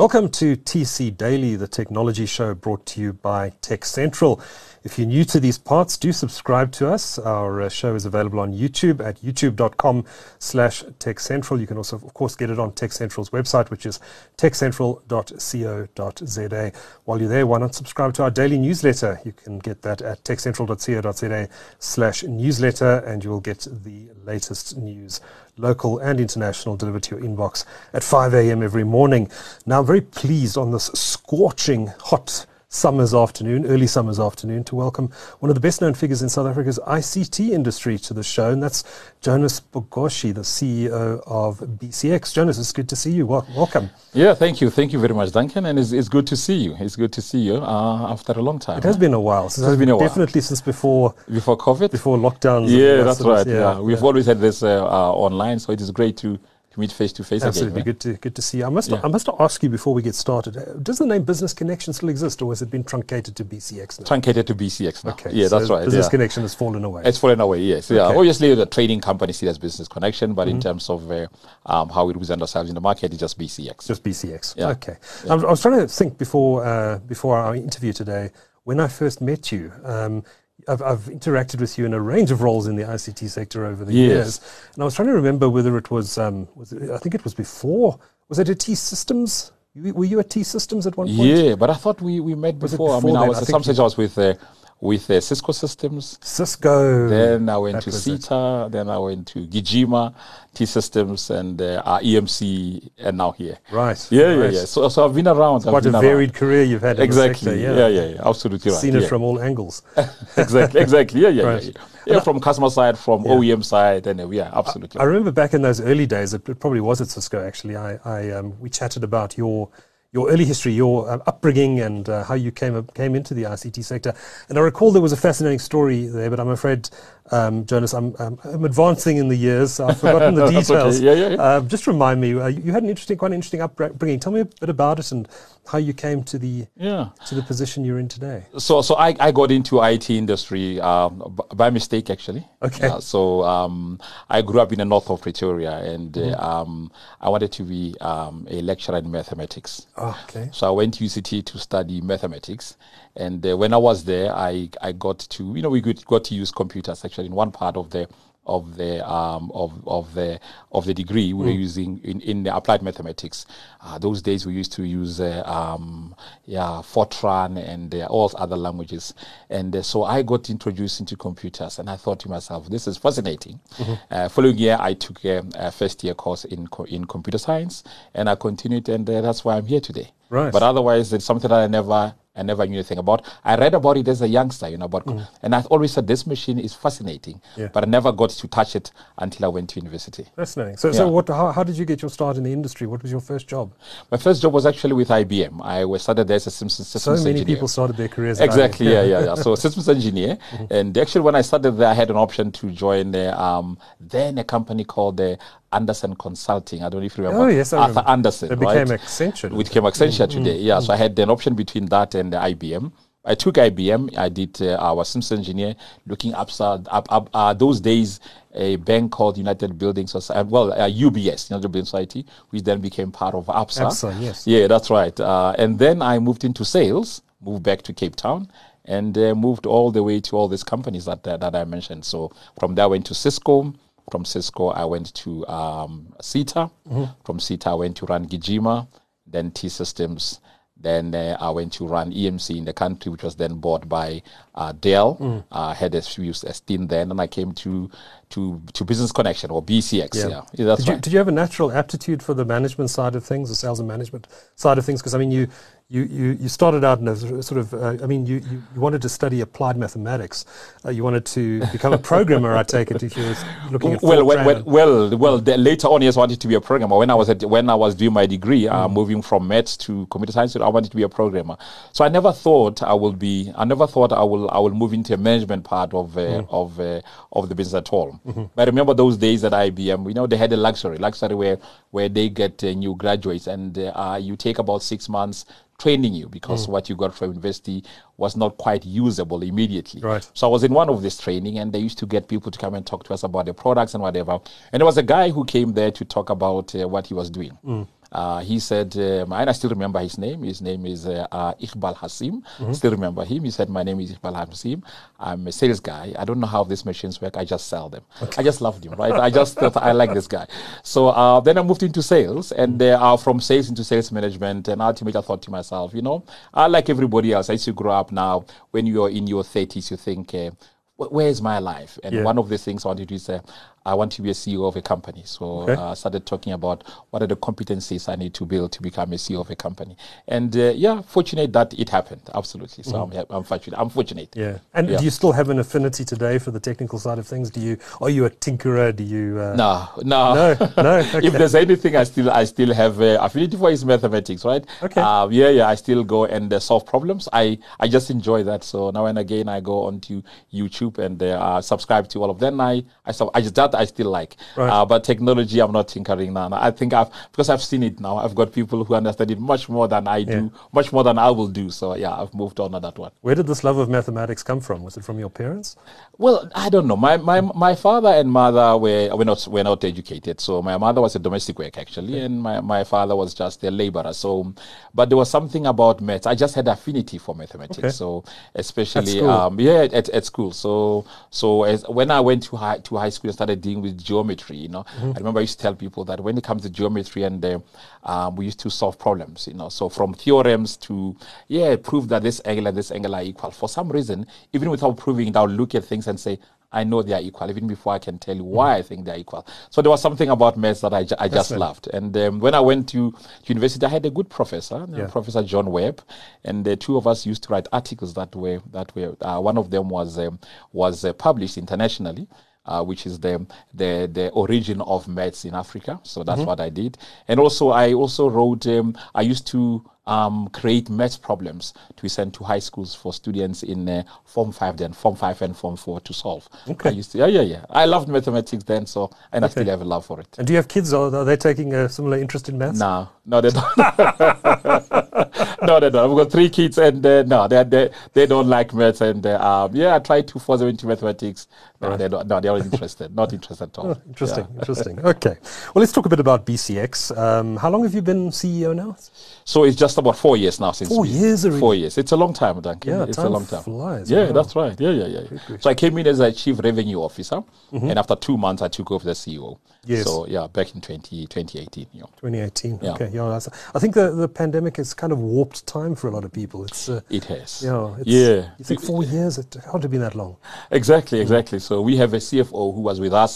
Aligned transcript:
Welcome 0.00 0.30
to 0.30 0.56
TC 0.56 1.14
Daily, 1.14 1.56
the 1.56 1.68
technology 1.68 2.24
show 2.24 2.54
brought 2.54 2.86
to 2.86 3.02
you 3.02 3.12
by 3.12 3.50
Tech 3.60 3.84
Central. 3.84 4.40
If 4.82 4.98
you're 4.98 5.06
new 5.06 5.26
to 5.26 5.38
these 5.38 5.58
parts, 5.58 5.98
do 5.98 6.10
subscribe 6.10 6.72
to 6.72 6.88
us. 6.88 7.18
Our 7.18 7.60
uh, 7.60 7.68
show 7.68 7.94
is 7.94 8.06
available 8.06 8.40
on 8.40 8.54
YouTube 8.54 9.06
at 9.06 9.20
youtube.com 9.20 10.06
slash 10.38 10.84
techcentral. 10.84 11.60
You 11.60 11.66
can 11.66 11.76
also, 11.76 11.96
of 11.96 12.14
course, 12.14 12.34
get 12.34 12.48
it 12.48 12.58
on 12.58 12.72
Tech 12.72 12.92
Central's 12.92 13.28
website, 13.28 13.68
which 13.68 13.84
is 13.84 14.00
techcentral.co.za. 14.38 16.72
While 17.04 17.20
you're 17.20 17.28
there, 17.28 17.46
why 17.46 17.58
not 17.58 17.74
subscribe 17.74 18.14
to 18.14 18.22
our 18.22 18.30
daily 18.30 18.56
newsletter? 18.56 19.20
You 19.22 19.32
can 19.32 19.58
get 19.58 19.82
that 19.82 20.00
at 20.00 20.24
techcentral.co.za 20.24 21.48
slash 21.78 22.22
newsletter, 22.22 23.00
and 23.00 23.22
you 23.22 23.28
will 23.28 23.40
get 23.40 23.68
the 23.70 24.08
latest 24.24 24.78
news 24.78 25.20
local 25.60 25.98
and 25.98 26.20
international, 26.20 26.76
delivered 26.76 27.02
to 27.04 27.16
your 27.16 27.24
inbox 27.24 27.64
at 27.92 28.02
5 28.02 28.34
a.m. 28.34 28.62
every 28.62 28.84
morning. 28.84 29.30
Now, 29.66 29.80
I'm 29.80 29.86
very 29.86 30.00
pleased 30.00 30.56
on 30.56 30.72
this 30.72 30.86
scorching 30.94 31.88
hot 32.00 32.46
summer's 32.70 33.12
afternoon, 33.12 33.66
early 33.66 33.86
summer's 33.86 34.20
afternoon, 34.20 34.62
to 34.62 34.76
welcome 34.76 35.10
one 35.40 35.50
of 35.50 35.56
the 35.56 35.60
best 35.60 35.80
known 35.80 35.92
figures 35.92 36.22
in 36.22 36.28
South 36.28 36.46
Africa's 36.46 36.78
ICT 36.86 37.50
industry 37.50 37.98
to 37.98 38.14
the 38.14 38.22
show, 38.22 38.52
and 38.52 38.62
that's 38.62 38.84
Jonas 39.20 39.60
Bogoshi, 39.60 40.32
the 40.32 40.42
CEO 40.42 41.20
of 41.26 41.58
BCX. 41.58 42.32
Jonas, 42.32 42.58
it's 42.58 42.72
good 42.72 42.88
to 42.88 42.96
see 42.96 43.10
you. 43.10 43.26
welcome. 43.26 43.90
Yeah, 44.12 44.34
thank 44.34 44.60
you. 44.60 44.70
Thank 44.70 44.92
you 44.92 45.00
very 45.00 45.14
much, 45.14 45.32
Duncan. 45.32 45.66
And 45.66 45.78
it's, 45.80 45.90
it's 45.90 46.08
good 46.08 46.28
to 46.28 46.36
see 46.36 46.54
you. 46.54 46.76
It's 46.78 46.94
good 46.94 47.12
to 47.12 47.20
see 47.20 47.40
you 47.40 47.56
uh, 47.56 48.12
after 48.12 48.32
a 48.32 48.42
long 48.42 48.60
time. 48.60 48.78
It 48.78 48.84
has 48.84 48.96
been 48.96 49.14
a 49.14 49.20
while. 49.20 49.46
it 49.46 49.56
has 49.56 49.76
been 49.76 49.88
a 49.88 49.96
while. 49.96 50.06
Definitely 50.06 50.40
since 50.40 50.60
before 50.60 51.14
before 51.30 51.58
COVID, 51.58 51.90
before 51.90 52.18
lockdowns. 52.18 52.70
Yeah, 52.70 53.02
that's 53.02 53.20
right. 53.20 53.46
Yeah, 53.46 53.54
yeah. 53.54 53.80
we've 53.80 53.98
yeah. 53.98 54.04
always 54.04 54.26
had 54.26 54.40
this 54.40 54.62
uh, 54.62 54.84
uh, 54.84 55.12
online, 55.12 55.58
so 55.58 55.72
it 55.72 55.80
is 55.80 55.90
great 55.90 56.16
to 56.18 56.38
meet 56.80 56.92
face 56.92 57.12
to 57.14 57.24
face 57.24 57.42
Absolutely, 57.42 57.80
again, 57.80 57.92
good 57.92 58.00
to 58.00 58.12
good 58.14 58.34
to 58.36 58.42
see 58.42 58.58
you. 58.58 58.66
I 58.66 58.68
must 58.68 58.90
yeah. 58.90 59.00
I 59.04 59.08
must 59.08 59.28
ask 59.38 59.62
you 59.62 59.68
before 59.68 59.94
we 59.94 60.02
get 60.02 60.14
started. 60.14 60.56
Uh, 60.56 60.64
does 60.82 60.98
the 60.98 61.06
name 61.06 61.22
Business 61.22 61.54
Connection 61.54 61.92
still 61.92 62.08
exist, 62.08 62.42
or 62.42 62.50
has 62.50 62.62
it 62.62 62.70
been 62.70 62.82
truncated 62.84 63.36
to 63.36 63.44
BCX 63.44 64.00
now? 64.00 64.06
Truncated 64.06 64.46
to 64.48 64.54
BCX 64.54 65.04
now. 65.04 65.12
Okay, 65.12 65.30
yeah, 65.32 65.48
so 65.48 65.58
that's 65.58 65.70
right. 65.70 65.84
Business 65.84 66.06
yeah. 66.06 66.10
Connection 66.10 66.42
has 66.42 66.54
fallen 66.54 66.84
away. 66.84 67.02
It's 67.04 67.18
fallen 67.18 67.40
away. 67.40 67.60
Yes, 67.60 67.90
okay. 67.90 67.96
yeah. 67.96 68.16
Obviously, 68.16 68.54
the 68.54 68.66
trading 68.66 69.00
company 69.00 69.32
still 69.32 69.48
has 69.48 69.58
Business 69.58 69.86
Connection, 69.86 70.34
but 70.34 70.48
mm-hmm. 70.48 70.56
in 70.56 70.60
terms 70.60 70.90
of 70.90 71.10
uh, 71.10 71.28
um, 71.66 71.88
how 71.88 72.04
we 72.06 72.12
represent 72.12 72.40
ourselves 72.40 72.68
in 72.70 72.74
the 72.74 72.80
market, 72.80 73.12
it's 73.12 73.20
just 73.20 73.38
BCX. 73.38 73.86
Just 73.86 74.02
BCX. 74.02 74.56
Yeah. 74.56 74.68
Okay. 74.70 74.96
I 75.28 75.34
was 75.34 75.62
trying 75.62 75.80
to 75.80 75.88
think 75.88 76.18
before 76.18 76.64
uh, 76.64 76.98
before 76.98 77.36
our 77.36 77.54
interview 77.54 77.92
today 77.92 78.30
when 78.64 78.80
I 78.80 78.88
first 78.88 79.20
met 79.20 79.52
you. 79.52 79.72
Um, 79.84 80.24
I've, 80.70 80.82
I've, 80.82 81.00
interacted 81.06 81.60
with 81.60 81.76
you 81.78 81.84
in 81.84 81.94
a 81.94 82.00
range 82.00 82.30
of 82.30 82.42
roles 82.42 82.68
in 82.68 82.76
the 82.76 82.84
ICT 82.84 83.28
sector 83.28 83.66
over 83.66 83.84
the 83.84 83.92
yes. 83.92 84.08
years, 84.08 84.40
and 84.74 84.82
I 84.82 84.84
was 84.84 84.94
trying 84.94 85.08
to 85.08 85.14
remember 85.14 85.48
whether 85.48 85.76
it 85.76 85.90
was, 85.90 86.16
um, 86.16 86.48
was 86.54 86.72
it, 86.72 86.90
I 86.90 86.98
think 86.98 87.14
it 87.14 87.24
was 87.24 87.34
before. 87.34 87.98
Was 88.28 88.38
it 88.38 88.48
a 88.48 88.54
T 88.54 88.74
Systems? 88.76 89.52
Were 89.74 90.04
you 90.04 90.20
at 90.20 90.30
T 90.30 90.42
Systems 90.44 90.86
at 90.86 90.96
one 90.96 91.08
point? 91.08 91.18
Yeah, 91.20 91.54
but 91.56 91.70
I 91.70 91.74
thought 91.74 92.00
we, 92.00 92.20
we 92.20 92.34
met 92.34 92.58
before. 92.58 92.70
before. 92.70 92.96
I 92.96 93.00
mean, 93.00 93.16
I 93.16 93.28
was 93.28 93.38
I 93.38 93.40
at 93.42 93.46
some 93.48 93.62
stage 93.62 93.78
I 93.78 93.82
was 93.82 93.96
with 93.96 94.16
uh, 94.16 94.34
with 94.80 95.10
uh, 95.10 95.20
Cisco 95.20 95.52
Systems. 95.52 96.18
Cisco. 96.22 97.08
Then 97.08 97.48
I 97.48 97.58
went 97.58 97.82
to 97.82 97.92
SITA. 97.92 98.68
Then 98.70 98.88
I 98.88 98.98
went 98.98 99.26
to 99.28 99.46
Gijima, 99.46 100.14
T 100.54 100.64
Systems, 100.64 101.30
and 101.30 101.60
uh, 101.60 101.82
our 101.84 102.00
EMC, 102.00 102.90
and 102.98 103.18
now 103.18 103.32
here. 103.32 103.58
Right. 103.70 104.08
Yeah, 104.10 104.24
right. 104.24 104.52
yeah, 104.52 104.60
yeah. 104.60 104.64
So, 104.64 104.88
so 104.88 105.04
I've 105.04 105.14
been 105.14 105.28
around. 105.28 105.62
quite 105.62 105.82
been 105.82 105.94
a 105.94 106.00
varied 106.00 106.32
career 106.32 106.62
you've 106.62 106.82
had. 106.82 106.98
exactly. 106.98 107.56
Sector, 107.56 107.56
yeah. 107.56 107.76
yeah, 107.76 107.88
yeah, 107.88 108.14
yeah. 108.14 108.28
Absolutely 108.28 108.70
right. 108.70 108.80
Seen 108.80 108.96
it 108.96 109.02
yeah. 109.02 109.08
from 109.08 109.22
all 109.22 109.40
angles. 109.40 109.82
exactly. 110.36 110.80
Exactly. 110.80 111.20
Yeah, 111.20 111.28
yeah, 111.28 111.42
right. 111.44 111.62
yeah. 111.62 111.72
yeah. 112.06 112.14
yeah 112.14 112.20
from 112.20 112.40
customer 112.40 112.70
side, 112.70 112.98
from. 112.98 113.24
OEM 113.24 113.64
side, 113.64 114.06
and 114.06 114.20
uh, 114.20 114.28
yeah, 114.30 114.50
absolutely. 114.52 114.98
I, 114.98 115.04
I, 115.04 115.06
remember 115.06 115.30
back 115.30 115.54
in 115.54 115.62
those 115.62 115.80
early 115.80 116.06
days. 116.06 116.32
It 116.34 116.40
probably 116.58 116.80
was 116.80 117.00
at 117.00 117.08
Cisco. 117.08 117.46
Actually, 117.46 117.76
I, 117.76 117.98
I 118.04 118.30
um, 118.30 118.58
we 118.58 118.70
chatted 118.70 119.04
about 119.04 119.36
your 119.36 119.68
your 120.12 120.28
early 120.28 120.44
history, 120.44 120.72
your 120.72 121.08
uh, 121.08 121.18
upbringing, 121.26 121.80
and 121.80 122.08
uh, 122.08 122.24
how 122.24 122.34
you 122.34 122.50
came 122.50 122.84
came 122.94 123.14
into 123.14 123.32
the 123.32 123.44
ICT 123.44 123.84
sector. 123.84 124.12
And 124.48 124.58
I 124.58 124.60
recall 124.60 124.90
there 124.90 125.02
was 125.02 125.12
a 125.12 125.16
fascinating 125.16 125.60
story 125.60 126.06
there, 126.06 126.30
but 126.30 126.40
I'm 126.40 126.48
afraid 126.48 126.90
um, 127.30 127.64
Jonas, 127.66 127.94
I'm, 127.94 128.14
I'm, 128.18 128.38
I'm, 128.44 128.64
advancing 128.64 129.16
in 129.18 129.28
the 129.28 129.36
years. 129.36 129.78
I've 129.78 130.00
forgotten 130.00 130.34
the 130.34 130.46
details. 130.50 130.96
okay. 130.96 131.04
yeah, 131.04 131.12
yeah, 131.12 131.34
yeah. 131.34 131.42
Uh, 131.42 131.60
just 131.60 131.86
remind 131.86 132.20
me, 132.20 132.34
uh, 132.34 132.48
you 132.48 132.72
had 132.72 132.82
an 132.82 132.88
interesting, 132.88 133.16
quite 133.16 133.28
an 133.28 133.34
interesting 133.34 133.60
upbringing. 133.60 134.18
Tell 134.18 134.32
me 134.32 134.40
a 134.40 134.44
bit 134.44 134.68
about 134.68 134.98
it 134.98 135.12
and 135.12 135.28
how 135.70 135.78
you 135.78 135.92
came 135.92 136.24
to 136.24 136.38
the 136.38 136.66
yeah. 136.76 137.10
to 137.26 137.34
the 137.34 137.42
position 137.42 137.84
you're 137.84 137.98
in 137.98 138.08
today. 138.08 138.44
So, 138.58 138.82
so 138.82 138.96
I, 138.96 139.14
I 139.20 139.30
got 139.30 139.50
into 139.50 139.82
IT 139.82 140.10
industry 140.10 140.80
um, 140.80 141.38
by 141.54 141.70
mistake, 141.70 142.10
actually. 142.10 142.46
Okay. 142.62 142.88
Uh, 142.88 143.00
so 143.00 143.44
um, 143.44 144.00
I 144.28 144.42
grew 144.42 144.60
up 144.60 144.72
in 144.72 144.78
the 144.78 144.84
north 144.84 145.08
of 145.08 145.22
Pretoria, 145.22 145.78
and 145.78 146.16
uh, 146.16 146.20
mm-hmm. 146.20 146.40
um, 146.40 146.92
I 147.20 147.28
wanted 147.28 147.52
to 147.52 147.62
be 147.62 147.94
um, 148.00 148.46
a 148.50 148.60
lecturer 148.62 148.98
in 148.98 149.10
mathematics. 149.10 149.86
Oh, 149.96 150.18
okay. 150.24 150.50
So 150.52 150.66
I 150.66 150.70
went 150.70 150.94
to 150.94 151.04
UCT 151.04 151.44
to 151.46 151.58
study 151.58 152.00
mathematics. 152.00 152.76
And 153.16 153.44
uh, 153.46 153.56
when 153.56 153.72
I 153.74 153.76
was 153.76 154.04
there, 154.04 154.34
I, 154.34 154.70
I 154.80 154.92
got 154.92 155.18
to 155.18 155.44
you 155.54 155.62
know 155.62 155.70
we 155.70 155.80
got 155.80 156.24
to 156.24 156.34
use 156.34 156.50
computers 156.50 157.04
actually 157.04 157.26
in 157.26 157.34
one 157.34 157.50
part 157.50 157.76
of 157.76 157.90
the 157.90 158.08
of 158.46 158.76
the 158.76 159.08
um, 159.08 159.50
of 159.54 159.86
of 159.86 160.14
the 160.14 160.40
of 160.72 160.86
the 160.86 160.94
degree 160.94 161.32
we 161.32 161.42
mm. 161.42 161.46
were 161.46 161.52
using 161.52 161.98
in, 162.02 162.20
in 162.20 162.42
the 162.42 162.54
applied 162.54 162.82
mathematics. 162.82 163.46
Uh, 163.80 163.98
those 163.98 164.22
days 164.22 164.46
we 164.46 164.54
used 164.54 164.72
to 164.72 164.82
use 164.82 165.20
uh, 165.20 165.42
um, 165.44 166.14
yeah 166.46 166.82
Fortran 166.82 167.56
and 167.56 167.94
uh, 167.94 168.06
all 168.06 168.30
other 168.36 168.56
languages, 168.56 169.14
and 169.50 169.74
uh, 169.76 169.82
so 169.82 170.04
I 170.04 170.22
got 170.22 170.50
introduced 170.50 171.00
into 171.00 171.16
computers, 171.16 171.78
and 171.78 171.90
I 171.90 171.96
thought 171.96 172.20
to 172.20 172.28
myself, 172.28 172.68
this 172.68 172.88
is 172.88 172.96
fascinating. 172.96 173.60
Mm-hmm. 173.76 173.94
Uh, 174.10 174.28
following 174.28 174.58
year, 174.58 174.76
I 174.80 174.94
took 174.94 175.24
a, 175.24 175.44
a, 175.54 175.70
first 175.70 176.02
year 176.02 176.14
course 176.14 176.44
in 176.44 176.66
co- 176.66 176.84
in 176.84 177.04
computer 177.04 177.38
science, 177.38 177.84
and 178.14 178.28
I 178.28 178.34
continued, 178.34 178.88
and 178.88 179.08
uh, 179.08 179.20
that's 179.20 179.44
why 179.44 179.56
I'm 179.56 179.66
here 179.66 179.80
today. 179.80 180.12
Right. 180.30 180.52
But 180.52 180.62
otherwise, 180.62 181.12
it's 181.12 181.24
something 181.24 181.48
that 181.48 181.60
I 181.60 181.66
never 181.66 182.14
I 182.40 182.42
never 182.42 182.66
knew 182.66 182.78
anything 182.78 182.98
about. 182.98 183.24
I 183.44 183.56
read 183.56 183.74
about 183.74 183.98
it 183.98 184.08
as 184.08 184.22
a 184.22 184.28
youngster, 184.28 184.68
you 184.68 184.78
know, 184.78 184.86
about, 184.86 185.06
mm. 185.06 185.28
and 185.42 185.54
I 185.54 185.60
always 185.70 185.92
said 185.92 186.06
this 186.06 186.26
machine 186.26 186.58
is 186.58 186.74
fascinating, 186.74 187.40
yeah. 187.56 187.68
but 187.72 187.84
I 187.84 187.86
never 187.86 188.10
got 188.12 188.30
to 188.30 188.48
touch 188.48 188.74
it 188.74 188.90
until 189.18 189.44
I 189.44 189.48
went 189.48 189.68
to 189.70 189.80
university. 189.80 190.26
Fascinating. 190.34 190.78
So, 190.78 190.88
yeah. 190.88 190.94
so 190.94 191.08
what? 191.08 191.28
How, 191.28 191.52
how, 191.52 191.62
did 191.62 191.76
you 191.76 191.84
get 191.84 192.00
your 192.00 192.10
start 192.10 192.38
in 192.38 192.42
the 192.42 192.52
industry? 192.52 192.86
What 192.86 193.02
was 193.02 193.10
your 193.12 193.20
first 193.20 193.46
job? 193.46 193.74
My 194.10 194.16
first 194.16 194.40
job 194.40 194.54
was 194.54 194.64
actually 194.64 194.94
with 194.94 195.08
IBM. 195.08 195.60
I 195.62 195.84
was 195.84 196.02
started 196.02 196.26
there 196.28 196.36
as 196.36 196.46
a 196.46 196.50
systems, 196.50 196.88
systems 196.88 197.20
engineer 197.20 197.34
so 197.34 197.44
many 197.44 197.44
people 197.44 197.68
started 197.68 197.96
their 197.96 198.08
careers. 198.08 198.40
Exactly. 198.40 198.90
yeah, 198.90 199.02
yeah, 199.02 199.24
yeah. 199.24 199.34
So 199.34 199.54
systems 199.66 199.88
engineer, 199.88 200.38
mm-hmm. 200.50 200.72
and 200.72 200.96
actually 200.96 201.20
when 201.20 201.34
I 201.34 201.42
started 201.42 201.72
there, 201.72 201.88
I 201.88 201.94
had 201.94 202.10
an 202.10 202.16
option 202.16 202.50
to 202.52 202.70
join 202.70 203.10
the, 203.10 203.38
um, 203.38 203.78
then 204.00 204.38
a 204.38 204.44
company 204.44 204.84
called 204.84 205.18
the 205.18 205.38
Andersen 205.72 206.14
Consulting. 206.16 206.82
I 206.82 206.88
don't 206.88 207.00
know 207.00 207.06
if 207.06 207.16
you 207.16 207.24
remember. 207.24 207.44
Oh, 207.44 207.48
yes, 207.48 207.72
I 207.72 207.78
Arthur 207.78 207.90
remember. 207.90 208.10
Andersen. 208.10 208.52
It 208.52 208.60
became 208.60 208.88
right? 208.88 209.00
Accenture. 209.00 209.50
Which 209.50 209.68
became 209.68 209.84
Accenture 209.84 210.26
mm, 210.26 210.30
today. 210.30 210.58
Yeah, 210.58 210.76
mm. 210.76 210.86
so 210.86 210.92
I 210.92 210.96
had 210.96 211.18
an 211.18 211.30
option 211.30 211.54
between 211.54 211.86
that 211.86 212.14
and 212.14 212.32
the 212.32 212.38
IBM. 212.38 212.92
I 213.24 213.34
took 213.34 213.56
IBM. 213.56 214.16
I 214.16 214.28
did 214.30 214.60
uh, 214.62 214.76
our 214.80 215.04
systems 215.04 215.32
engineer, 215.32 215.76
looking 216.06 216.34
upside 216.34 216.88
up, 216.88 217.06
up 217.10 217.28
uh, 217.34 217.52
those 217.52 217.80
days. 217.80 218.20
A 218.52 218.76
bank 218.76 219.12
called 219.12 219.38
United 219.38 219.78
Building 219.78 220.08
Society, 220.08 220.40
uh, 220.40 220.44
well, 220.44 220.72
uh, 220.72 220.88
UBS, 220.88 221.50
United 221.50 221.68
Building 221.68 221.84
Society, 221.84 222.26
which 222.48 222.64
then 222.64 222.80
became 222.80 223.12
part 223.12 223.32
of 223.36 223.46
ABSA. 223.46 223.86
ABSA, 223.86 224.20
yes. 224.20 224.44
Yeah, 224.44 224.66
that's 224.66 224.90
right. 224.90 225.18
Uh, 225.20 225.54
and 225.56 225.78
then 225.78 226.02
I 226.02 226.18
moved 226.18 226.42
into 226.42 226.64
sales, 226.64 227.22
moved 227.40 227.62
back 227.62 227.82
to 227.82 227.92
Cape 227.92 228.16
Town, 228.16 228.50
and 228.86 229.16
uh, 229.16 229.36
moved 229.36 229.66
all 229.66 229.92
the 229.92 230.02
way 230.02 230.18
to 230.20 230.36
all 230.36 230.48
these 230.48 230.64
companies 230.64 231.04
that 231.04 231.22
that 231.22 231.54
I 231.54 231.64
mentioned. 231.64 232.04
So 232.04 232.32
from 232.58 232.74
there, 232.74 232.86
I 232.86 232.88
went 232.88 233.06
to 233.06 233.14
Cisco. 233.14 233.72
From 234.10 234.24
Cisco, 234.24 234.68
I 234.68 234.84
went 234.84 235.14
to 235.14 235.46
um, 235.46 236.12
SITA. 236.20 236.70
Mm-hmm. 236.88 237.04
From 237.24 237.38
SITA, 237.38 237.70
I 237.70 237.74
went 237.74 237.96
to 237.98 238.06
run 238.06 238.26
Gijima, 238.26 238.88
then 239.26 239.50
T 239.50 239.68
Systems. 239.68 240.40
Then 240.82 241.14
uh, 241.14 241.36
I 241.38 241.50
went 241.50 241.74
to 241.74 241.86
run 241.86 242.10
EMC 242.10 242.56
in 242.56 242.64
the 242.64 242.72
country, 242.72 243.12
which 243.12 243.22
was 243.22 243.36
then 243.36 243.58
bought 243.58 243.86
by 243.86 244.22
uh, 244.54 244.72
Dell. 244.72 245.16
Mm. 245.20 245.44
Uh, 245.52 245.74
had 245.74 245.94
a 245.94 246.00
few 246.00 246.32
stint 246.32 246.88
then, 246.88 247.10
and 247.10 247.20
I 247.20 247.26
came 247.26 247.52
to 247.52 247.90
to 248.30 248.60
to 248.72 248.84
Business 248.84 249.12
Connection 249.12 249.50
or 249.50 249.62
BCX. 249.62 250.14
Yeah, 250.14 250.28
yeah. 250.28 250.42
yeah 250.54 250.66
that's 250.66 250.84
did, 250.84 250.88
right. 250.88 250.96
you, 250.96 251.00
did 251.00 251.12
you 251.12 251.18
have 251.18 251.28
a 251.28 251.32
natural 251.32 251.72
aptitude 251.72 252.22
for 252.22 252.34
the 252.34 252.44
management 252.44 252.90
side 252.90 253.14
of 253.14 253.24
things, 253.24 253.48
the 253.48 253.54
sales 253.54 253.78
and 253.78 253.88
management 253.88 254.26
side 254.56 254.78
of 254.78 254.84
things? 254.84 255.00
Because 255.00 255.14
I 255.14 255.18
mean, 255.18 255.30
you 255.30 255.48
you, 255.90 256.04
you, 256.04 256.38
you 256.40 256.48
started 256.48 256.84
out 256.84 257.00
in 257.00 257.08
a 257.08 257.16
sort 257.42 257.58
of, 257.58 257.74
uh, 257.74 257.96
I 258.00 258.06
mean, 258.06 258.24
you, 258.24 258.36
you, 258.36 258.62
you, 258.74 258.80
wanted 258.80 259.02
to 259.02 259.08
study 259.08 259.40
applied 259.40 259.76
mathematics. 259.76 260.44
Uh, 260.84 260.90
you 260.90 261.02
wanted 261.02 261.26
to 261.26 261.66
become 261.72 261.92
a 261.92 261.98
programmer, 262.12 262.56
I 262.56 262.62
take 262.62 262.92
it, 262.92 263.02
if 263.02 263.16
you 263.16 263.24
were 263.24 263.36
looking 263.72 263.94
at 263.94 264.02
well, 264.02 264.24
well, 264.24 264.44
well, 264.44 264.62
well, 264.64 265.16
well 265.18 265.36
later 265.38 265.88
on, 265.88 266.00
yes, 266.02 266.16
I 266.16 266.20
wanted 266.20 266.40
to 266.40 266.46
be 266.46 266.54
a 266.54 266.60
programmer. 266.60 266.96
When 266.96 267.10
I 267.10 267.16
was 267.16 267.28
at, 267.28 267.42
when 267.42 267.68
I 267.68 267.74
was 267.74 267.96
doing 267.96 268.12
my 268.12 268.24
degree, 268.24 268.68
uh, 268.68 268.72
mm. 268.72 268.84
uh, 268.84 268.88
moving 268.88 269.20
from 269.20 269.48
maths 269.48 269.76
to 269.78 270.06
computer 270.12 270.30
science, 270.30 270.54
I 270.54 270.68
wanted 270.68 270.92
to 270.92 270.96
be 270.96 271.02
a 271.02 271.08
programmer. 271.08 271.56
So 271.92 272.04
I 272.04 272.08
never 272.08 272.32
thought 272.32 272.84
I 272.84 272.94
will 272.94 273.12
be, 273.12 273.52
I 273.56 273.64
never 273.64 273.88
thought 273.88 274.12
I 274.12 274.22
will, 274.22 274.48
I 274.52 274.60
will 274.60 274.70
move 274.70 274.92
into 274.92 275.14
a 275.14 275.16
management 275.16 275.64
part 275.64 275.92
of, 275.92 276.16
uh, 276.16 276.20
mm. 276.20 276.46
of, 276.50 276.78
uh, 276.78 277.00
of 277.32 277.48
the 277.48 277.56
business 277.56 277.74
at 277.74 277.92
all. 277.92 278.19
Mm-hmm. 278.26 278.44
But 278.54 278.62
I 278.62 278.64
remember 278.66 278.94
those 278.94 279.16
days 279.16 279.44
at 279.44 279.52
IBM, 279.52 280.08
you 280.08 280.14
know, 280.14 280.26
they 280.26 280.36
had 280.36 280.52
a 280.52 280.56
luxury, 280.56 280.98
luxury 280.98 281.34
where, 281.34 281.58
where 281.90 282.08
they 282.08 282.28
get 282.28 282.62
new 282.62 282.94
graduates 282.96 283.46
and 283.46 283.76
you 284.20 284.36
take 284.36 284.58
about 284.58 284.82
six 284.82 285.08
months 285.08 285.44
training 285.80 286.14
you 286.14 286.28
because 286.28 286.66
mm. 286.66 286.70
what 286.70 286.88
you 286.88 286.94
got 286.94 287.14
from 287.14 287.30
university 287.30 287.82
was 288.18 288.36
not 288.36 288.56
quite 288.58 288.84
usable 288.84 289.42
immediately. 289.42 290.00
Right. 290.00 290.28
So 290.34 290.46
I 290.46 290.50
was 290.50 290.62
in 290.62 290.72
one 290.72 290.88
of 290.88 291.02
this 291.02 291.18
training 291.18 291.58
and 291.58 291.72
they 291.72 291.78
used 291.78 291.98
to 291.98 292.06
get 292.06 292.28
people 292.28 292.50
to 292.50 292.58
come 292.58 292.74
and 292.74 292.86
talk 292.86 293.04
to 293.04 293.14
us 293.14 293.22
about 293.22 293.46
the 293.46 293.54
products 293.54 293.94
and 293.94 294.02
whatever. 294.02 294.38
And 294.72 294.80
there 294.80 294.86
was 294.86 294.98
a 294.98 295.02
guy 295.02 295.30
who 295.30 295.44
came 295.44 295.72
there 295.72 295.90
to 295.90 296.04
talk 296.04 296.30
about 296.30 296.74
uh, 296.74 296.86
what 296.86 297.06
he 297.06 297.14
was 297.14 297.30
doing. 297.30 297.58
Mm. 297.64 297.88
Uh, 298.12 298.40
he 298.40 298.58
said, 298.58 298.96
um, 298.96 299.32
and 299.32 299.48
I 299.48 299.52
still 299.52 299.70
remember 299.70 300.00
his 300.00 300.18
name. 300.18 300.42
His 300.42 300.60
name 300.60 300.84
is 300.86 301.06
uh, 301.06 301.26
uh, 301.30 301.54
Iqbal 301.54 301.96
Hasim. 301.96 302.42
Mm-hmm. 302.58 302.72
Still 302.72 302.90
remember 302.90 303.24
him. 303.24 303.44
He 303.44 303.50
said, 303.50 303.68
"My 303.68 303.82
name 303.82 304.00
is 304.00 304.12
Iqbal 304.12 304.34
Hasim. 304.48 304.82
I'm 305.18 305.46
a 305.46 305.52
sales 305.52 305.78
guy. 305.80 306.12
I 306.18 306.24
don't 306.24 306.40
know 306.40 306.46
how 306.48 306.64
these 306.64 306.84
machines 306.84 307.20
work. 307.20 307.36
I 307.36 307.44
just 307.44 307.68
sell 307.68 307.88
them. 307.88 308.02
I 308.36 308.42
just 308.42 308.60
loved 308.60 308.84
him, 308.84 308.92
right? 308.94 309.12
I 309.12 309.30
just 309.30 309.54
thought 309.58 309.76
I 309.76 309.92
like 309.92 310.12
this 310.12 310.26
guy. 310.26 310.46
So 310.82 311.08
uh, 311.08 311.40
then 311.40 311.56
I 311.58 311.62
moved 311.62 311.82
into 311.82 312.02
sales, 312.02 312.52
and 312.52 312.82
uh, 312.82 313.16
from 313.16 313.40
sales 313.40 313.68
into 313.68 313.84
sales 313.84 314.10
management. 314.10 314.66
And 314.68 314.82
ultimately, 314.82 315.18
I 315.18 315.22
thought 315.22 315.42
to 315.42 315.50
myself, 315.50 315.94
you 315.94 316.02
know, 316.02 316.24
I 316.52 316.66
like 316.66 316.90
everybody 316.90 317.32
else. 317.32 317.48
I 317.48 317.54
used 317.54 317.64
to 317.66 317.72
grow 317.72 317.92
up 317.92 318.10
now. 318.12 318.44
When 318.72 318.86
you're 318.86 319.10
in 319.10 319.26
your 319.26 319.42
30s, 319.44 319.90
you 319.90 319.96
think. 319.96 320.34
Uh, 320.34 320.50
where 320.96 321.28
is 321.28 321.40
my 321.40 321.58
life? 321.60 321.98
And 322.04 322.14
Yeah. 322.14 322.22
one 322.24 322.36
of 322.36 322.50
the 322.50 322.58
things 322.58 322.84
I 322.84 322.88
wanted 322.88 323.04
to 323.04 323.06
do 323.06 323.14
is 323.14 323.26
uh, 323.30 323.40
I 323.86 323.94
want 323.94 324.12
to 324.12 324.22
be 324.22 324.30
a 324.30 324.34
CEO 324.34 324.68
of 324.68 324.76
a 324.76 324.82
company. 324.82 325.22
So 325.24 325.60
Okay. 325.62 325.72
uh, 325.74 325.90
I 325.90 325.94
started 325.94 326.26
talking 326.26 326.52
about 326.52 326.84
what 327.10 327.22
are 327.22 327.26
the 327.26 327.36
competencies 327.36 328.08
I 328.08 328.16
need 328.16 328.34
to 328.34 328.44
build 328.44 328.72
to 328.72 328.82
become 328.82 329.12
a 329.12 329.16
CEO 329.16 329.40
of 329.40 329.50
a 329.50 329.56
company. 329.56 329.96
And 330.28 330.54
uh, 330.56 330.72
yeah, 330.76 331.00
fortunate 331.02 331.52
that 331.54 331.72
it 331.78 331.88
happened. 331.88 332.22
Absolutely. 332.34 332.84
So 332.84 333.02
I'm, 333.02 333.24
I'm 333.30 333.42
fortunate. 333.44 333.78
I'm 333.80 333.88
fortunate. 333.88 334.30
Mm-hmm. 334.32 334.40
Yeah. 334.40 334.58
And 334.74 334.88
Yeah. 334.90 334.98
do 334.98 335.04
you 335.04 335.10
still 335.10 335.32
have 335.32 335.48
an 335.48 335.58
affinity 335.58 336.04
today 336.04 336.38
for 336.38 336.50
the 336.50 336.60
technical 336.60 336.98
side 336.98 337.18
of 337.18 337.26
things? 337.26 337.50
Do 337.50 337.60
you 337.60 337.78
are 338.00 338.10
you 338.10 338.26
a 338.26 338.30
tinkerer? 338.30 338.94
Do 338.94 339.02
you 339.02 339.38
uh, 339.40 339.54
No, 339.56 339.88
no, 340.04 340.34
No, 340.34 340.56
no, 340.82 340.96
okay. 341.14 341.26
if 341.26 341.32
there's 341.32 341.54
anything, 341.54 341.96
I 341.96 342.04
still, 342.04 342.30
I 342.30 342.44
still 342.44 342.74
have 342.74 343.00
uh, 343.00 343.18
affinity 343.20 343.56
for 343.56 343.70
is 343.70 343.84
mathematics, 343.84 344.44
right? 344.44 344.64
Okay. 344.82 345.00
Uh, 345.00 345.28
yeah, 345.30 345.48
yeah. 345.48 345.68
I 345.68 345.74
still 345.74 346.04
go 346.04 346.24
and 346.26 346.52
uh, 346.52 346.60
solve 346.60 346.84
problems. 346.84 347.28
I, 347.32 347.58
I 347.78 347.88
just 347.88 348.10
enjoy 348.10 348.42
that. 348.44 348.62
So 348.64 348.90
now 348.90 349.06
and 349.06 349.18
again, 349.18 349.48
I 349.48 349.60
go 349.60 349.84
onto 349.84 350.22
YouTube 350.52 350.98
and 350.98 351.22
uh, 351.22 351.60
subscribe 351.62 352.08
to 352.08 352.22
all 352.22 352.30
of 352.30 352.38
them. 352.38 352.60
I, 352.60 352.84
I, 353.06 353.12
sub- 353.12 353.30
I 353.34 353.40
just 353.40 353.54
that 353.54 353.69
I 353.74 353.84
still 353.84 354.10
like. 354.10 354.36
Right. 354.56 354.68
Uh, 354.68 354.84
but 354.84 355.04
technology, 355.04 355.60
I'm 355.60 355.72
not 355.72 355.88
tinkering 355.88 356.32
now. 356.32 356.48
I 356.52 356.70
think 356.70 356.92
I've 356.92 357.10
because 357.30 357.48
I've 357.48 357.62
seen 357.62 357.82
it 357.82 358.00
now. 358.00 358.16
I've 358.16 358.34
got 358.34 358.52
people 358.52 358.84
who 358.84 358.94
understand 358.94 359.30
it 359.30 359.40
much 359.40 359.68
more 359.68 359.88
than 359.88 360.08
I 360.08 360.22
do, 360.22 360.52
much 360.72 360.92
more 360.92 361.04
than 361.04 361.18
I 361.18 361.30
will 361.30 361.48
do. 361.48 361.70
So 361.70 361.94
yeah, 361.96 362.12
I've 362.12 362.34
moved 362.34 362.60
on 362.60 362.74
on 362.74 362.82
that 362.82 362.98
one. 362.98 363.12
Where 363.20 363.34
did 363.34 363.46
this 363.46 363.64
love 363.64 363.78
of 363.78 363.88
mathematics 363.88 364.42
come 364.42 364.60
from? 364.60 364.82
Was 364.82 364.96
it 364.96 365.04
from 365.04 365.18
your 365.18 365.30
parents? 365.30 365.76
Well, 366.18 366.50
I 366.54 366.68
don't 366.68 366.86
know. 366.86 366.96
My 366.96 367.16
my 367.16 367.40
my 367.40 367.74
father 367.74 368.08
and 368.08 368.30
mother 368.30 368.76
were 368.76 369.14
were 369.16 369.24
not 369.24 369.46
were 369.48 369.64
not 369.64 369.84
educated. 369.84 370.40
So 370.40 370.62
my 370.62 370.76
mother 370.76 371.00
was 371.00 371.16
a 371.16 371.18
domestic 371.18 371.58
work 371.58 371.78
actually, 371.78 372.20
and 372.20 372.42
my, 372.42 372.60
my 372.60 372.84
father 372.84 373.16
was 373.16 373.34
just 373.34 373.64
a 373.64 373.70
laborer. 373.70 374.12
So, 374.12 374.54
but 374.94 375.08
there 375.08 375.16
was 375.16 375.30
something 375.30 375.66
about 375.66 376.00
maths. 376.00 376.26
I 376.26 376.34
just 376.34 376.54
had 376.54 376.68
affinity 376.68 377.18
for 377.18 377.34
mathematics. 377.34 377.78
Okay. 377.78 377.90
So 377.90 378.24
especially 378.54 379.20
um 379.20 379.58
yeah 379.60 379.88
at, 379.92 380.08
at 380.10 380.24
school. 380.24 380.52
So 380.52 381.04
so 381.30 381.64
as 381.64 381.84
when 381.88 382.10
I 382.10 382.20
went 382.20 382.42
to 382.44 382.56
high 382.56 382.78
to 382.78 382.96
high 382.96 383.10
school 383.10 383.28
and 383.28 383.34
started 383.34 383.59
dealing 383.60 383.82
with 383.82 384.02
geometry, 384.02 384.56
you 384.56 384.68
know, 384.68 384.84
Mm-hmm. 384.84 385.10
I 385.14 385.18
remember 385.18 385.38
I 385.40 385.42
used 385.42 385.58
to 385.58 385.62
tell 385.62 385.74
people 385.74 386.04
that 386.06 386.20
when 386.20 386.36
it 386.38 386.44
comes 386.44 386.62
to 386.62 386.70
geometry 386.70 387.22
and 387.24 387.44
uh, 387.44 387.58
um, 388.04 388.36
we 388.36 388.44
used 388.46 388.60
to 388.60 388.70
solve 388.70 388.98
problems, 388.98 389.46
you 389.46 389.54
know, 389.54 389.68
so 389.68 389.88
from 389.88 390.14
theorems 390.14 390.76
to 390.78 391.14
yeah, 391.48 391.76
prove 391.76 392.08
that 392.08 392.22
this 392.22 392.40
angle 392.44 392.66
and 392.68 392.76
this 392.76 392.90
angle 392.90 393.14
are 393.14 393.22
equal. 393.22 393.50
For 393.50 393.68
some 393.68 393.88
reason, 393.90 394.26
even 394.52 394.70
without 394.70 394.96
proving 394.96 395.28
it, 395.28 395.36
I'll 395.36 395.46
look 395.48 395.74
at 395.74 395.84
things 395.84 396.06
and 396.06 396.18
say, 396.18 396.38
I 396.72 396.84
know 396.84 397.02
they 397.02 397.14
are 397.14 397.20
equal, 397.20 397.50
even 397.50 397.66
before 397.66 397.94
I 397.94 397.98
can 397.98 398.16
tell 398.18 398.36
you 398.36 398.44
why 398.44 398.76
I 398.76 398.82
think 398.82 399.04
they 399.04 399.10
are 399.10 399.16
equal. 399.18 399.44
So 399.70 399.82
there 399.82 399.90
was 399.90 400.00
something 400.00 400.28
about 400.30 400.56
maths 400.56 400.82
that 400.82 400.94
I, 400.94 401.02
ju- 401.02 401.16
I 401.18 401.26
just 401.26 401.50
Fascinating. 401.50 401.58
loved. 401.60 401.88
And 401.92 402.16
um, 402.16 402.38
when 402.38 402.54
I 402.54 402.60
went 402.60 402.88
to 402.90 403.12
university, 403.46 403.84
I 403.84 403.88
had 403.88 404.06
a 404.06 404.10
good 404.10 404.30
professor, 404.30 404.76
uh, 404.76 404.86
Yeah. 404.88 405.06
Professor 405.08 405.42
John 405.42 405.66
Webb, 405.72 406.00
and 406.44 406.64
the 406.64 406.76
two 406.76 406.96
of 406.96 407.08
us 407.08 407.26
used 407.26 407.42
to 407.44 407.52
write 407.52 407.66
articles 407.72 408.14
that 408.14 408.36
were 408.36 408.60
that 408.70 408.94
were. 408.94 409.16
Uh, 409.20 409.40
one 409.40 409.58
of 409.58 409.70
them 409.72 409.88
was 409.88 410.16
um, 410.16 410.38
was 410.72 411.04
uh, 411.04 411.12
published 411.12 411.58
internationally. 411.58 412.28
Uh, 412.70 412.84
which 412.84 413.04
is 413.04 413.18
the, 413.18 413.44
the 413.74 414.08
the 414.12 414.30
origin 414.30 414.80
of 414.82 415.08
maths 415.08 415.44
in 415.44 415.56
Africa. 415.56 415.98
So 416.04 416.22
that's 416.22 416.42
what 416.42 416.60
I 416.60 416.68
did, 416.68 416.98
and 417.26 417.40
also 417.40 417.70
I 417.70 417.94
also 417.94 418.30
wrote. 418.30 418.64
Um, 418.68 418.96
I 419.12 419.22
used 419.22 419.44
to 419.48 419.84
um, 420.06 420.48
create 420.52 420.88
maths 420.88 421.16
problems 421.16 421.74
to 421.96 422.08
send 422.08 422.32
to 422.34 422.44
high 422.44 422.58
schools 422.58 422.94
for 422.94 423.12
students 423.12 423.62
in 423.62 423.88
uh, 423.88 424.02
Form 424.24 424.52
Five, 424.52 424.76
then 424.76 424.92
Form 424.92 425.16
Five 425.16 425.42
and 425.42 425.56
Form 425.56 425.76
Four 425.76 426.00
to 426.00 426.12
solve. 426.12 426.48
Okay. 426.68 426.90
I 426.90 426.92
used 426.92 427.12
to, 427.12 427.18
yeah, 427.18 427.26
yeah, 427.26 427.42
yeah. 427.42 427.64
I 427.70 427.86
loved 427.86 428.08
mathematics 428.08 428.64
then, 428.64 428.86
so 428.86 429.10
and 429.32 429.44
I 429.44 429.48
still 429.48 429.66
have 429.66 429.80
a 429.80 429.84
love 429.84 430.06
for 430.06 430.20
it. 430.20 430.28
And 430.38 430.46
do 430.46 430.52
you 430.52 430.56
have 430.56 430.68
kids? 430.68 430.92
or 430.92 431.14
are 431.14 431.24
they 431.24 431.36
taking 431.36 431.74
a 431.74 431.88
similar 431.88 432.18
interest 432.18 432.48
in 432.48 432.58
maths? 432.58 432.78
No, 432.78 433.08
no, 433.26 433.40
they 433.40 433.50
don't. 433.50 433.64
no, 435.62 435.78
no, 435.78 435.88
no. 435.88 436.10
I've 436.10 436.16
got 436.16 436.32
three 436.32 436.48
kids, 436.48 436.78
and 436.78 437.04
uh, 437.04 437.22
no, 437.24 437.48
they, 437.48 437.62
they 437.64 437.90
they 438.12 438.26
don't 438.26 438.48
like 438.48 438.72
maths. 438.74 439.00
And 439.00 439.24
uh, 439.26 439.38
um, 439.64 439.74
yeah, 439.74 439.96
I 439.96 439.98
tried 439.98 440.28
to 440.28 440.38
force 440.38 440.60
them 440.60 440.68
into 440.68 440.86
mathematics. 440.86 441.48
No, 441.80 441.96
they 441.96 442.08
don't. 442.08 442.26
No, 442.28 442.40
they're 442.40 442.52
not 442.52 442.64
interested. 442.64 443.14
Not 443.14 443.32
interested 443.32 443.64
at 443.70 443.78
all. 443.78 443.98
Interesting, 444.06 444.46
interesting. 444.58 444.98
Okay. 445.00 445.36
Well, 445.74 445.80
let's 445.80 445.92
talk 445.92 446.04
a 446.06 446.08
bit 446.10 446.20
about 446.20 446.44
BCX. 446.44 447.16
Um, 447.16 447.56
how 447.56 447.70
long 447.70 447.82
have 447.84 447.94
you 447.94 448.02
been 448.02 448.28
CEO 448.30 448.74
now? 448.76 448.96
So 449.44 449.64
it's 449.64 449.76
just 449.76 449.96
about 449.98 450.16
four 450.18 450.36
years 450.36 450.60
now 450.60 450.72
since 450.72 450.88
Four 450.90 451.02
we- 451.02 451.08
years 451.08 451.44
already? 451.44 451.60
Four 451.60 451.74
years. 451.74 451.96
It's 451.98 452.12
a 452.12 452.16
long 452.16 452.32
time, 452.34 452.60
Duncan. 452.60 452.90
Yeah, 452.92 453.04
it's 453.04 453.18
a 453.18 453.28
long 453.28 453.46
time. 453.46 453.62
flies. 453.62 454.10
Yeah, 454.10 454.26
Wow. 454.26 454.32
that's 454.32 454.54
right. 454.56 454.78
Yeah, 454.80 454.90
yeah, 454.90 455.06
yeah. 455.30 455.56
So 455.58 455.70
I 455.70 455.74
came 455.74 455.96
in 455.98 456.06
as 456.06 456.20
a 456.20 456.30
chief 456.32 456.58
revenue 456.62 456.98
officer, 457.00 457.42
and 457.72 457.98
after 457.98 458.14
two 458.14 458.36
months, 458.36 458.60
I 458.62 458.68
took 458.68 458.90
over 458.90 459.04
the 459.04 459.12
CEO. 459.12 459.56
Mm-hmm. 459.56 459.92
Yes. 459.92 460.04
So 460.04 460.26
yeah, 460.26 460.46
back 460.52 460.74
in 460.74 460.82
20, 460.82 461.26
2018. 461.26 461.86
You 461.94 462.00
know. 462.02 462.10
2018. 462.20 462.80
Yeah. 462.82 462.90
Okay. 462.92 463.10
Yeah. 463.14 463.40
I 463.74 463.78
think 463.78 463.94
the, 463.94 464.10
the 464.10 464.28
pandemic 464.28 464.76
has 464.76 464.92
kind 464.92 465.12
of 465.12 465.18
warped 465.34 465.60
time 465.66 465.94
for 466.00 466.06
a 466.10 466.12
lot 466.16 466.24
of 466.24 466.32
people. 466.40 466.58
It's 466.68 466.82
uh, 466.88 467.00
It 467.18 467.24
has. 467.32 467.50
yeah. 467.66 467.96
It's, 468.00 468.08
Yeah. 468.18 468.38
You 468.58 468.64
think 468.70 468.80
four 468.90 469.02
years? 469.04 469.32
It 469.42 469.50
hardly 469.70 469.88
been 469.94 470.00
that 470.08 470.14
long. 470.22 470.32
Exactly, 470.70 471.18
exactly. 471.20 471.58
So 471.68 471.74
we 471.88 471.96
have 472.02 472.12
a 472.14 472.20
CFO 472.28 472.62
who 472.74 472.82
was 472.90 472.98
with 473.04 473.14
us, 473.24 473.32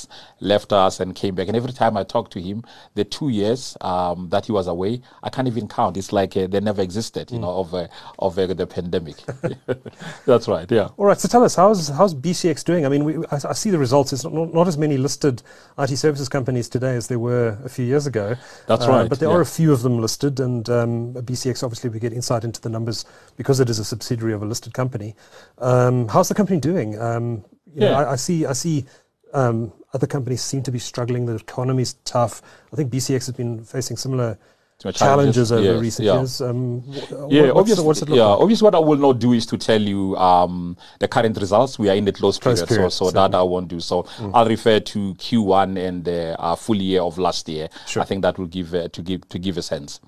left 0.52 0.70
us, 0.73 1.00
and 1.00 1.08
came 1.23 1.35
back. 1.35 1.49
And 1.49 1.56
every 1.56 1.73
time 1.73 1.94
I 1.96 2.05
talk 2.05 2.26
to 2.37 2.41
him, 2.49 2.62
the 2.94 3.05
two 3.17 3.29
years 3.41 3.76
um, 3.81 4.29
that 4.31 4.46
he 4.46 4.52
was 4.52 4.67
away, 4.67 5.00
I 5.23 5.29
can't 5.35 5.49
even 5.52 5.67
count. 5.69 5.96
It's 5.96 6.12
like 6.12 6.32
uh, 6.37 6.46
they 6.52 6.61
never 6.61 6.82
existed, 6.82 7.31
you 7.31 7.38
know, 7.44 7.55
of 7.62 7.69
uh, 7.75 7.87
of 8.19 8.38
uh, 8.38 8.47
the 8.61 8.67
pandemic. 8.67 9.17
That's 10.26 10.49
right. 10.49 10.70
Yeah. 10.70 10.88
All 10.97 11.06
right. 11.06 11.19
So 11.19 11.29
tell 11.29 11.44
us, 11.44 11.55
how's 11.56 11.88
how's 11.88 12.14
BCX 12.14 12.64
doing? 12.64 12.87
I 12.87 12.88
mean, 12.88 13.05
we, 13.05 13.17
I, 13.31 13.37
I 13.50 13.55
see 13.55 13.70
the 13.70 13.79
results. 13.79 14.12
It's 14.12 14.25
not, 14.25 14.55
not 14.55 14.67
as 14.69 14.76
many 14.79 14.97
listed 14.97 15.43
IT 15.79 15.97
services 15.97 16.29
companies 16.29 16.69
today 16.69 16.94
as 16.97 17.06
there 17.08 17.19
were 17.19 17.58
a 17.64 17.69
few 17.69 17.85
years 17.85 18.06
ago. 18.06 18.37
That's 18.67 18.85
Uh, 18.87 18.90
right, 18.90 19.08
But 19.08 19.19
there 19.20 19.29
yeah. 19.31 19.37
are 19.37 19.40
a 19.40 19.47
few 19.47 19.73
of 19.73 19.82
them 19.82 20.00
listed, 20.00 20.40
and 20.40 20.69
um, 20.69 21.14
BCX 21.14 21.62
obviously 21.62 21.84
we 21.93 21.99
get 22.01 22.13
insight 22.13 22.45
into 22.45 22.61
the 22.61 22.69
numbers 22.69 23.05
because 23.37 23.61
it 23.61 23.69
is 23.71 23.79
a 23.79 23.85
subsidiary 23.85 24.33
of 24.33 24.43
a 24.43 24.47
listed 24.47 24.73
company. 24.75 25.15
Um, 25.59 26.09
how's 26.09 26.29
the 26.29 26.35
company 26.35 26.61
doing? 26.61 26.99
Um, 27.01 27.45
you 27.75 27.81
know, 27.81 27.91
Yeah. 27.91 27.99
I, 27.99 28.13
I 28.13 28.17
see. 28.17 28.47
I 28.47 28.53
see. 28.53 28.85
Um, 29.33 29.73
other 29.93 30.07
companies 30.07 30.43
seem 30.43 30.63
to 30.63 30.71
be 30.71 30.79
struggling. 30.79 31.27
The 31.27 31.35
economy's 31.37 31.95
tough. 32.05 32.41
I 32.73 32.77
think 32.77 32.93
BCX 32.93 33.27
has 33.27 33.31
been 33.33 33.65
facing 33.65 33.97
similar 33.97 34.39
challenges, 34.81 34.99
challenges, 34.99 35.53
over 35.53 35.63
yes, 35.73 35.81
recent 35.81 36.07
yeah. 36.07 36.15
years. 36.19 36.41
Um, 36.41 36.81
wh- 36.83 36.95
Yeah, 37.11 37.47
what- 37.47 37.55
what's, 37.57 37.59
obviously, 37.61 37.85
what's 37.85 38.03
it 38.03 38.09
look 38.11 38.19
yeah, 38.19 38.25
like? 38.26 38.41
obviously 38.41 38.64
what 38.67 38.75
I 38.75 38.79
will 38.81 38.97
not 38.99 39.19
do 39.19 39.33
is 39.33 39.47
to 39.47 39.57
tell 39.57 39.81
you 39.81 40.17
um, 40.17 40.76
the 41.00 41.09
current 41.09 41.37
results. 41.38 41.79
We 41.79 41.88
are 41.91 41.95
in 41.97 42.05
the 42.05 42.12
close, 42.12 42.38
Close 42.38 42.61
period, 42.61 42.69
period, 42.76 42.91
so, 42.93 43.07
so 43.07 43.11
that 43.12 43.35
I 43.35 43.43
won't 43.43 43.69
do. 43.69 43.81
So 43.81 44.07
I'll 44.35 44.47
refer 44.47 44.81
to 44.81 45.14
Q1 45.14 45.79
and 45.79 46.05
the 46.05 46.37
uh, 46.41 46.55
full 46.57 46.76
year 46.76 47.03
of 47.03 47.19
last 47.19 47.49
year. 47.49 47.69
Sure. 47.87 48.03
I 48.03 48.07
think 48.07 48.23
that 48.23 48.37
will 48.38 48.47
give 48.47 48.75
uh, 48.75 48.88
to 48.88 49.03
give 49.03 49.29
to 49.31 49.38
give 49.38 49.57
a 49.59 49.62
sense. 49.62 50.00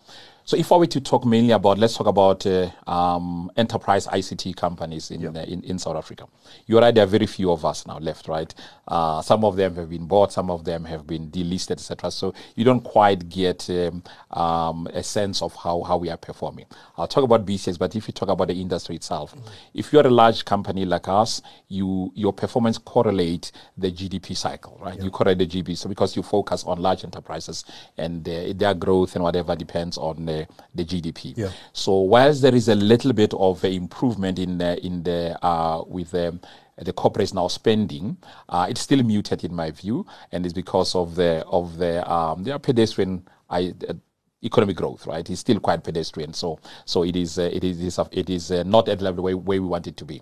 So 0.46 0.56
if 0.56 0.70
I 0.70 0.76
were 0.76 0.86
to 0.86 1.00
talk 1.00 1.24
mainly 1.24 1.50
about, 1.50 1.76
let's 1.76 1.96
talk 1.96 2.06
about 2.06 2.46
uh, 2.46 2.70
um, 2.86 3.50
enterprise 3.56 4.06
ICT 4.06 4.54
companies 4.54 5.10
in, 5.10 5.36
uh, 5.36 5.40
in 5.42 5.60
in 5.64 5.76
South 5.76 5.96
Africa. 5.96 6.28
You're 6.66 6.80
right, 6.80 6.94
there 6.94 7.02
are 7.02 7.08
very 7.08 7.26
few 7.26 7.50
of 7.50 7.64
us 7.64 7.84
now 7.84 7.98
left, 7.98 8.28
right? 8.28 8.54
Uh, 8.86 9.20
some 9.22 9.44
of 9.44 9.56
them 9.56 9.74
have 9.74 9.90
been 9.90 10.06
bought, 10.06 10.32
some 10.32 10.48
of 10.48 10.64
them 10.64 10.84
have 10.84 11.04
been 11.04 11.32
delisted, 11.32 11.72
etc. 11.72 12.12
So 12.12 12.32
you 12.54 12.62
don't 12.62 12.82
quite 12.82 13.28
get 13.28 13.68
um, 13.70 14.04
um, 14.30 14.86
a 14.94 15.02
sense 15.02 15.42
of 15.42 15.52
how, 15.56 15.82
how 15.82 15.96
we 15.96 16.10
are 16.10 16.16
performing. 16.16 16.66
I'll 16.96 17.08
talk 17.08 17.24
about 17.24 17.44
BCX, 17.44 17.76
but 17.76 17.96
if 17.96 18.06
you 18.06 18.12
talk 18.12 18.28
about 18.28 18.46
the 18.46 18.60
industry 18.60 18.94
itself, 18.94 19.34
if 19.74 19.92
you're 19.92 20.06
a 20.06 20.10
large 20.10 20.44
company 20.44 20.84
like 20.84 21.08
us, 21.08 21.42
you 21.66 22.12
your 22.14 22.32
performance 22.32 22.78
correlate 22.78 23.50
the 23.76 23.90
GDP 23.90 24.36
cycle, 24.36 24.78
right? 24.80 25.02
You 25.02 25.10
correlate 25.10 25.38
the 25.38 25.46
GDP, 25.48 25.76
so 25.76 25.88
because 25.88 26.14
you 26.14 26.22
focus 26.22 26.62
on 26.62 26.80
large 26.80 27.02
enterprises 27.02 27.64
and 27.98 28.28
uh, 28.28 28.52
their 28.54 28.74
growth 28.74 29.16
and 29.16 29.24
whatever 29.24 29.56
depends 29.56 29.98
on 29.98 30.35
the 30.74 30.84
GDP. 30.84 31.36
Yeah. 31.36 31.50
So 31.72 31.92
whilst 32.00 32.42
there 32.42 32.54
is 32.54 32.68
a 32.68 32.74
little 32.74 33.12
bit 33.12 33.32
of 33.34 33.64
improvement 33.64 34.38
in 34.38 34.60
uh, 34.60 34.76
in 34.82 35.02
the 35.02 35.38
uh, 35.44 35.84
with 35.86 36.14
um, 36.14 36.40
the 36.78 36.92
corporates 36.92 37.32
now 37.32 37.48
spending, 37.48 38.16
uh, 38.48 38.66
it's 38.68 38.82
still 38.82 39.02
muted 39.02 39.44
in 39.44 39.54
my 39.54 39.70
view, 39.70 40.04
and 40.32 40.44
it's 40.44 40.52
because 40.52 40.94
of 40.94 41.14
the 41.14 41.44
of 41.46 41.78
the 41.78 42.08
um, 42.10 42.44
their 42.44 42.58
pedestrian 42.58 43.26
I, 43.48 43.72
uh, 43.88 43.94
economic 44.42 44.76
growth, 44.76 45.06
right? 45.06 45.28
It's 45.28 45.40
still 45.40 45.60
quite 45.60 45.82
pedestrian, 45.82 46.34
so 46.34 46.58
so 46.84 47.04
it 47.04 47.16
is 47.16 47.38
uh, 47.38 47.50
it 47.52 47.64
is 47.64 47.80
it 47.80 47.86
is, 47.86 47.98
it 48.12 48.30
is 48.30 48.50
uh, 48.50 48.62
not 48.64 48.88
at 48.88 48.98
the 48.98 49.04
level 49.04 49.24
where, 49.24 49.36
where 49.36 49.62
we 49.62 49.68
want 49.68 49.86
it 49.86 49.96
to 49.96 50.04
be. 50.04 50.20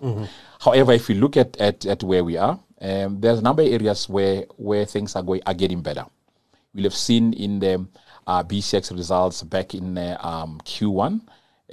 However, 0.59 0.93
if 0.93 1.09
you 1.09 1.15
look 1.15 1.35
at, 1.37 1.59
at 1.59 1.85
at 1.85 2.03
where 2.03 2.23
we 2.23 2.37
are, 2.37 2.59
um, 2.81 3.19
there's 3.19 3.39
a 3.39 3.41
number 3.41 3.63
of 3.63 3.69
areas 3.69 4.07
where 4.07 4.45
where 4.57 4.85
things 4.85 5.15
are 5.15 5.23
going 5.23 5.41
are 5.45 5.53
getting 5.53 5.81
better. 5.81 6.05
We'll 6.73 6.83
have 6.83 6.95
seen 6.95 7.33
in 7.33 7.59
the 7.59 7.87
uh, 8.27 8.43
BCX 8.43 8.95
results 8.95 9.43
back 9.43 9.73
in 9.75 9.97
uh, 9.97 10.17
um, 10.21 10.59
Q1 10.65 11.21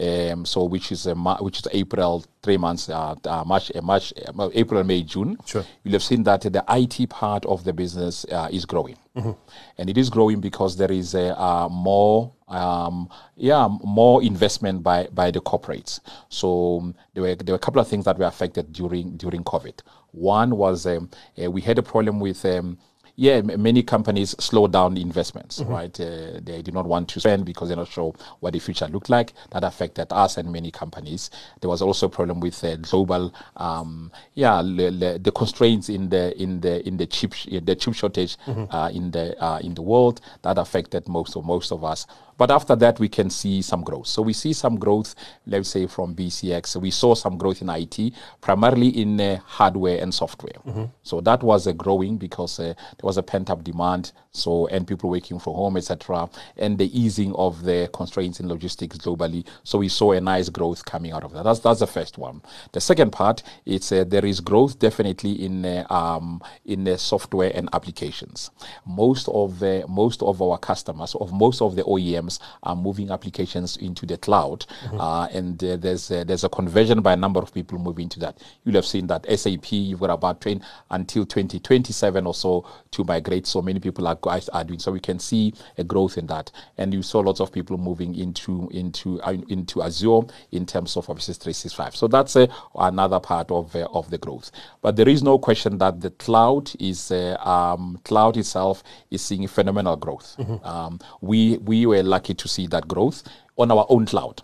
Um, 0.00 0.46
so 0.46 0.64
which 0.64 0.90
is 0.90 1.06
a 1.06 1.14
which 1.14 1.58
is 1.58 1.68
April, 1.70 2.24
three 2.42 2.56
months, 2.56 2.88
uh, 2.88 3.14
uh, 3.26 3.44
March, 3.44 3.70
uh, 3.74 3.82
March, 3.82 4.14
uh, 4.26 4.48
April, 4.54 4.82
May, 4.84 5.02
June. 5.02 5.36
Sure. 5.44 5.66
You'll 5.84 5.92
have 5.92 6.02
seen 6.02 6.22
that 6.22 6.40
the 6.40 6.64
IT 6.70 7.10
part 7.10 7.44
of 7.44 7.64
the 7.64 7.74
business 7.74 8.24
uh, 8.32 8.48
is 8.50 8.64
growing, 8.64 8.96
mm-hmm. 9.14 9.32
and 9.76 9.90
it 9.90 9.98
is 9.98 10.08
growing 10.08 10.40
because 10.40 10.78
there 10.78 10.90
is 10.90 11.14
a 11.14 11.38
uh, 11.38 11.68
more, 11.68 12.32
um, 12.48 13.10
yeah, 13.36 13.68
more 13.84 14.22
investment 14.22 14.82
by 14.82 15.08
by 15.12 15.30
the 15.30 15.42
corporates. 15.42 16.00
So 16.30 16.78
um, 16.78 16.94
there 17.12 17.24
were 17.24 17.34
there 17.34 17.52
were 17.52 17.56
a 17.56 17.66
couple 17.66 17.82
of 17.82 17.86
things 17.86 18.06
that 18.06 18.18
were 18.18 18.24
affected 18.24 18.72
during 18.72 19.18
during 19.18 19.44
COVID. 19.44 19.80
One 20.12 20.56
was 20.56 20.86
um, 20.86 21.10
we 21.36 21.60
had 21.60 21.78
a 21.78 21.82
problem 21.82 22.18
with 22.18 22.42
um, 22.46 22.78
yeah, 23.16 23.42
many 23.42 23.82
companies 23.82 24.30
slow 24.40 24.66
down 24.66 24.96
investments, 24.96 25.60
mm-hmm. 25.60 25.70
right? 25.70 26.00
Uh, 26.00 26.40
they 26.42 26.62
do 26.62 26.72
not 26.72 26.86
want 26.86 27.08
to 27.10 27.20
spend 27.20 27.44
because 27.44 27.68
they're 27.68 27.76
not 27.76 27.88
sure 27.88 28.14
what 28.40 28.54
the 28.54 28.58
future 28.58 28.88
looked 28.88 29.10
like. 29.10 29.34
That 29.50 29.64
affected 29.64 30.08
us 30.10 30.38
and 30.38 30.50
many 30.50 30.70
companies. 30.70 31.30
There 31.60 31.68
was 31.68 31.82
also 31.82 32.06
a 32.06 32.10
problem 32.10 32.40
with 32.40 32.62
uh, 32.64 32.76
global, 32.76 33.34
um, 33.56 34.10
yeah, 34.34 34.60
le, 34.60 34.90
le, 34.90 35.18
the 35.18 35.32
constraints 35.32 35.88
in 35.88 36.08
the 36.08 36.40
in 36.40 36.60
the 36.60 36.86
in 36.86 36.96
the 36.96 37.06
chip 37.06 37.34
the 37.44 37.76
chip 37.76 37.94
shortage 37.94 38.36
mm-hmm. 38.46 38.74
uh, 38.74 38.88
in 38.88 39.10
the 39.10 39.40
uh, 39.42 39.58
in 39.58 39.74
the 39.74 39.82
world 39.82 40.20
that 40.42 40.56
affected 40.56 41.06
most 41.08 41.36
of 41.36 41.44
most 41.44 41.70
of 41.70 41.84
us. 41.84 42.06
But 42.42 42.50
after 42.50 42.74
that, 42.74 42.98
we 42.98 43.08
can 43.08 43.30
see 43.30 43.62
some 43.62 43.84
growth. 43.84 44.08
So 44.08 44.20
we 44.20 44.32
see 44.32 44.52
some 44.52 44.76
growth, 44.76 45.14
let's 45.46 45.68
say, 45.68 45.86
from 45.86 46.12
BCX. 46.12 46.74
We 46.74 46.90
saw 46.90 47.14
some 47.14 47.38
growth 47.38 47.62
in 47.62 47.68
IT, 47.68 48.14
primarily 48.40 48.88
in 48.88 49.20
uh, 49.20 49.38
hardware 49.46 50.02
and 50.02 50.12
software. 50.12 50.58
Mm-hmm. 50.66 50.86
So 51.04 51.20
that 51.20 51.44
was 51.44 51.68
uh, 51.68 51.72
growing 51.72 52.16
because 52.16 52.58
uh, 52.58 52.74
there 52.74 53.04
was 53.04 53.16
a 53.16 53.22
pent 53.22 53.48
up 53.48 53.62
demand. 53.62 54.10
So 54.32 54.66
and 54.68 54.88
people 54.88 55.10
working 55.10 55.38
from 55.38 55.52
home, 55.54 55.76
etc., 55.76 56.28
and 56.56 56.78
the 56.78 56.98
easing 56.98 57.34
of 57.34 57.62
the 57.62 57.90
constraints 57.92 58.40
in 58.40 58.48
logistics 58.48 58.96
globally. 58.96 59.46
So 59.62 59.78
we 59.78 59.88
saw 59.88 60.12
a 60.12 60.20
nice 60.20 60.48
growth 60.48 60.84
coming 60.86 61.12
out 61.12 61.22
of 61.22 61.32
that. 61.34 61.44
That's 61.44 61.60
that's 61.60 61.80
the 61.80 61.86
first 61.86 62.16
one. 62.16 62.40
The 62.72 62.80
second 62.80 63.12
part, 63.12 63.42
it's 63.66 63.92
uh, 63.92 64.04
there 64.04 64.24
is 64.24 64.40
growth 64.40 64.78
definitely 64.78 65.44
in 65.44 65.66
uh, 65.66 65.86
um, 65.90 66.42
in 66.64 66.84
the 66.84 66.96
software 66.96 67.52
and 67.54 67.68
applications. 67.74 68.50
Most 68.86 69.28
of 69.28 69.58
the 69.58 69.84
most 69.86 70.22
of 70.22 70.40
our 70.40 70.56
customers, 70.56 71.14
of 71.14 71.30
most 71.30 71.60
of 71.60 71.76
the 71.76 71.84
OEMs 71.84 72.31
are 72.62 72.76
moving 72.76 73.10
applications 73.10 73.76
into 73.78 74.06
the 74.06 74.16
cloud, 74.18 74.66
mm-hmm. 74.84 75.00
uh, 75.00 75.26
and 75.28 75.62
uh, 75.64 75.76
there's 75.76 76.10
a, 76.10 76.24
there's 76.24 76.44
a 76.44 76.48
conversion 76.48 77.02
by 77.02 77.12
a 77.12 77.16
number 77.16 77.40
of 77.40 77.52
people 77.52 77.78
moving 77.78 78.08
to 78.10 78.20
that. 78.20 78.38
You'll 78.64 78.76
have 78.76 78.86
seen 78.86 79.06
that 79.08 79.26
SAP 79.38 79.72
you've 79.72 80.00
got 80.00 80.10
about 80.10 80.40
20, 80.40 80.60
until 80.90 81.24
2027 81.24 82.26
or 82.26 82.34
so 82.34 82.66
to 82.90 83.04
migrate. 83.04 83.46
So 83.46 83.62
many 83.62 83.80
people 83.80 84.06
are, 84.06 84.18
are 84.52 84.64
doing. 84.64 84.78
So 84.78 84.92
we 84.92 85.00
can 85.00 85.18
see 85.18 85.54
a 85.78 85.84
growth 85.84 86.18
in 86.18 86.26
that, 86.26 86.50
and 86.78 86.92
you 86.92 87.02
saw 87.02 87.20
lots 87.20 87.40
of 87.40 87.52
people 87.52 87.78
moving 87.78 88.14
into 88.14 88.68
into 88.72 89.20
uh, 89.22 89.36
into 89.48 89.82
Azure 89.82 90.20
in 90.52 90.66
terms 90.66 90.96
of 90.96 91.08
Office 91.08 91.36
365. 91.36 91.96
So 91.96 92.08
that's 92.08 92.36
uh, 92.36 92.46
another 92.74 93.20
part 93.20 93.50
of 93.50 93.74
uh, 93.74 93.88
of 93.92 94.10
the 94.10 94.18
growth. 94.18 94.50
But 94.80 94.96
there 94.96 95.08
is 95.08 95.22
no 95.22 95.38
question 95.38 95.78
that 95.78 96.00
the 96.00 96.10
cloud 96.10 96.70
is 96.80 97.10
uh, 97.10 97.36
um, 97.40 98.00
cloud 98.04 98.36
itself 98.36 98.82
is 99.10 99.22
seeing 99.22 99.46
phenomenal 99.46 99.96
growth. 99.96 100.36
Mm-hmm. 100.38 100.64
Um, 100.64 101.00
we 101.20 101.58
we 101.58 101.86
were 101.86 102.02
like 102.02 102.21
lucky 102.22 102.34
to 102.34 102.48
see 102.48 102.68
that 102.68 102.86
growth 102.86 103.24
on 103.58 103.70
our 103.70 103.84
own 103.88 104.06
cloud. 104.06 104.42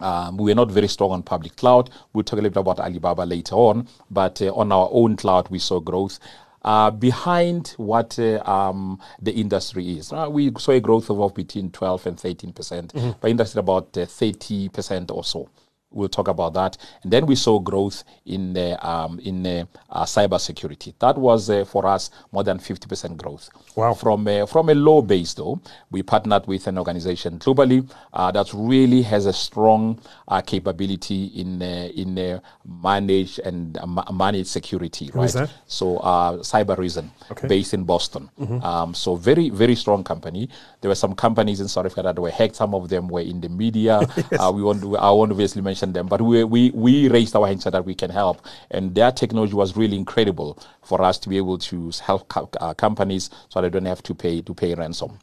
Um, 0.00 0.36
we 0.36 0.52
are 0.52 0.54
not 0.54 0.70
very 0.70 0.88
strong 0.88 1.12
on 1.12 1.22
public 1.22 1.56
cloud. 1.56 1.90
We'll 2.12 2.24
talk 2.24 2.38
a 2.38 2.42
little 2.42 2.62
bit 2.62 2.70
about 2.70 2.80
Alibaba 2.80 3.22
later 3.22 3.54
on, 3.54 3.88
but 4.10 4.40
uh, 4.42 4.52
on 4.54 4.72
our 4.72 4.88
own 4.92 5.16
cloud, 5.16 5.48
we 5.50 5.58
saw 5.58 5.80
growth. 5.80 6.18
Uh, 6.62 6.90
behind 6.90 7.68
what 7.78 8.18
uh, 8.18 8.42
um, 8.44 9.00
the 9.22 9.32
industry 9.32 9.96
is. 9.96 10.12
Uh, 10.12 10.28
we 10.30 10.52
saw 10.58 10.72
a 10.72 10.80
growth 10.80 11.08
of 11.08 11.34
between 11.34 11.70
12 11.70 12.06
and 12.06 12.20
13 12.20 12.52
percent, 12.52 12.92
mm-hmm. 12.92 13.18
by 13.18 13.28
industry 13.28 13.60
about 13.60 13.96
uh, 13.96 14.04
30 14.04 14.68
percent 14.68 15.10
or 15.10 15.24
so. 15.24 15.48
We'll 15.92 16.08
talk 16.08 16.28
about 16.28 16.54
that. 16.54 16.76
And 17.02 17.12
then 17.12 17.26
we 17.26 17.34
saw 17.34 17.58
growth 17.58 18.04
in 18.24 18.56
uh, 18.56 18.78
um, 18.80 19.18
in 19.20 19.44
uh, 19.44 19.64
uh, 19.90 20.04
cybersecurity. 20.04 20.94
That 21.00 21.18
was 21.18 21.50
uh, 21.50 21.64
for 21.64 21.86
us 21.86 22.10
more 22.30 22.44
than 22.44 22.58
50% 22.58 23.16
growth. 23.16 23.50
Wow. 23.74 23.94
From, 23.94 24.26
uh, 24.28 24.46
from 24.46 24.68
a 24.68 24.74
low 24.74 25.02
base, 25.02 25.34
though, 25.34 25.60
we 25.90 26.02
partnered 26.02 26.46
with 26.46 26.66
an 26.66 26.78
organization 26.78 27.38
globally 27.38 27.90
uh, 28.12 28.30
that 28.30 28.50
really 28.54 29.02
has 29.02 29.26
a 29.26 29.32
strong 29.32 30.00
uh, 30.28 30.40
capability 30.40 31.26
in 31.26 31.60
in 31.60 32.40
manage 32.64 33.40
and 33.40 33.78
manage 34.12 34.46
security. 34.46 35.10
Right? 35.12 35.30
That? 35.32 35.50
So 35.66 35.98
Cybereason, 36.42 37.10
okay. 37.32 37.48
based 37.48 37.74
in 37.74 37.84
Boston. 37.84 38.30
Mm-hmm. 38.38 38.62
Um, 38.64 38.94
so 38.94 39.16
very, 39.16 39.50
very 39.50 39.74
strong 39.74 40.04
company. 40.04 40.48
There 40.80 40.88
were 40.88 40.94
some 40.94 41.14
companies 41.14 41.60
in 41.60 41.68
South 41.68 41.86
Africa 41.86 42.02
that 42.02 42.18
were 42.18 42.30
hacked. 42.30 42.56
Some 42.56 42.74
of 42.74 42.88
them 42.88 43.08
were 43.08 43.20
in 43.20 43.40
the 43.40 43.48
media. 43.48 44.00
yes. 44.30 44.52
we 44.52 44.62
want 44.62 44.82
to, 44.82 44.96
I 44.96 45.10
want 45.10 45.30
to 45.30 45.34
obviously 45.34 45.62
mention 45.62 45.79
mention 45.80 45.92
them, 45.92 46.06
but 46.06 46.20
we, 46.20 46.44
we, 46.44 46.70
we 46.70 47.08
raised 47.08 47.34
our 47.36 47.46
hands 47.46 47.64
so 47.64 47.70
that 47.70 47.84
we 47.84 47.94
can 47.94 48.10
help. 48.10 48.44
And 48.70 48.94
their 48.94 49.12
technology 49.12 49.54
was 49.54 49.76
really 49.76 49.96
incredible 49.96 50.58
for 50.82 51.02
us 51.02 51.18
to 51.20 51.28
be 51.28 51.36
able 51.36 51.58
to 51.58 51.92
help 52.04 52.28
co- 52.28 52.50
uh, 52.60 52.74
companies 52.74 53.30
so 53.48 53.60
they 53.60 53.70
don't 53.70 53.86
have 53.86 54.02
to 54.04 54.14
pay 54.14 54.42
to 54.42 54.54
pay 54.54 54.74
ransom. 54.74 55.18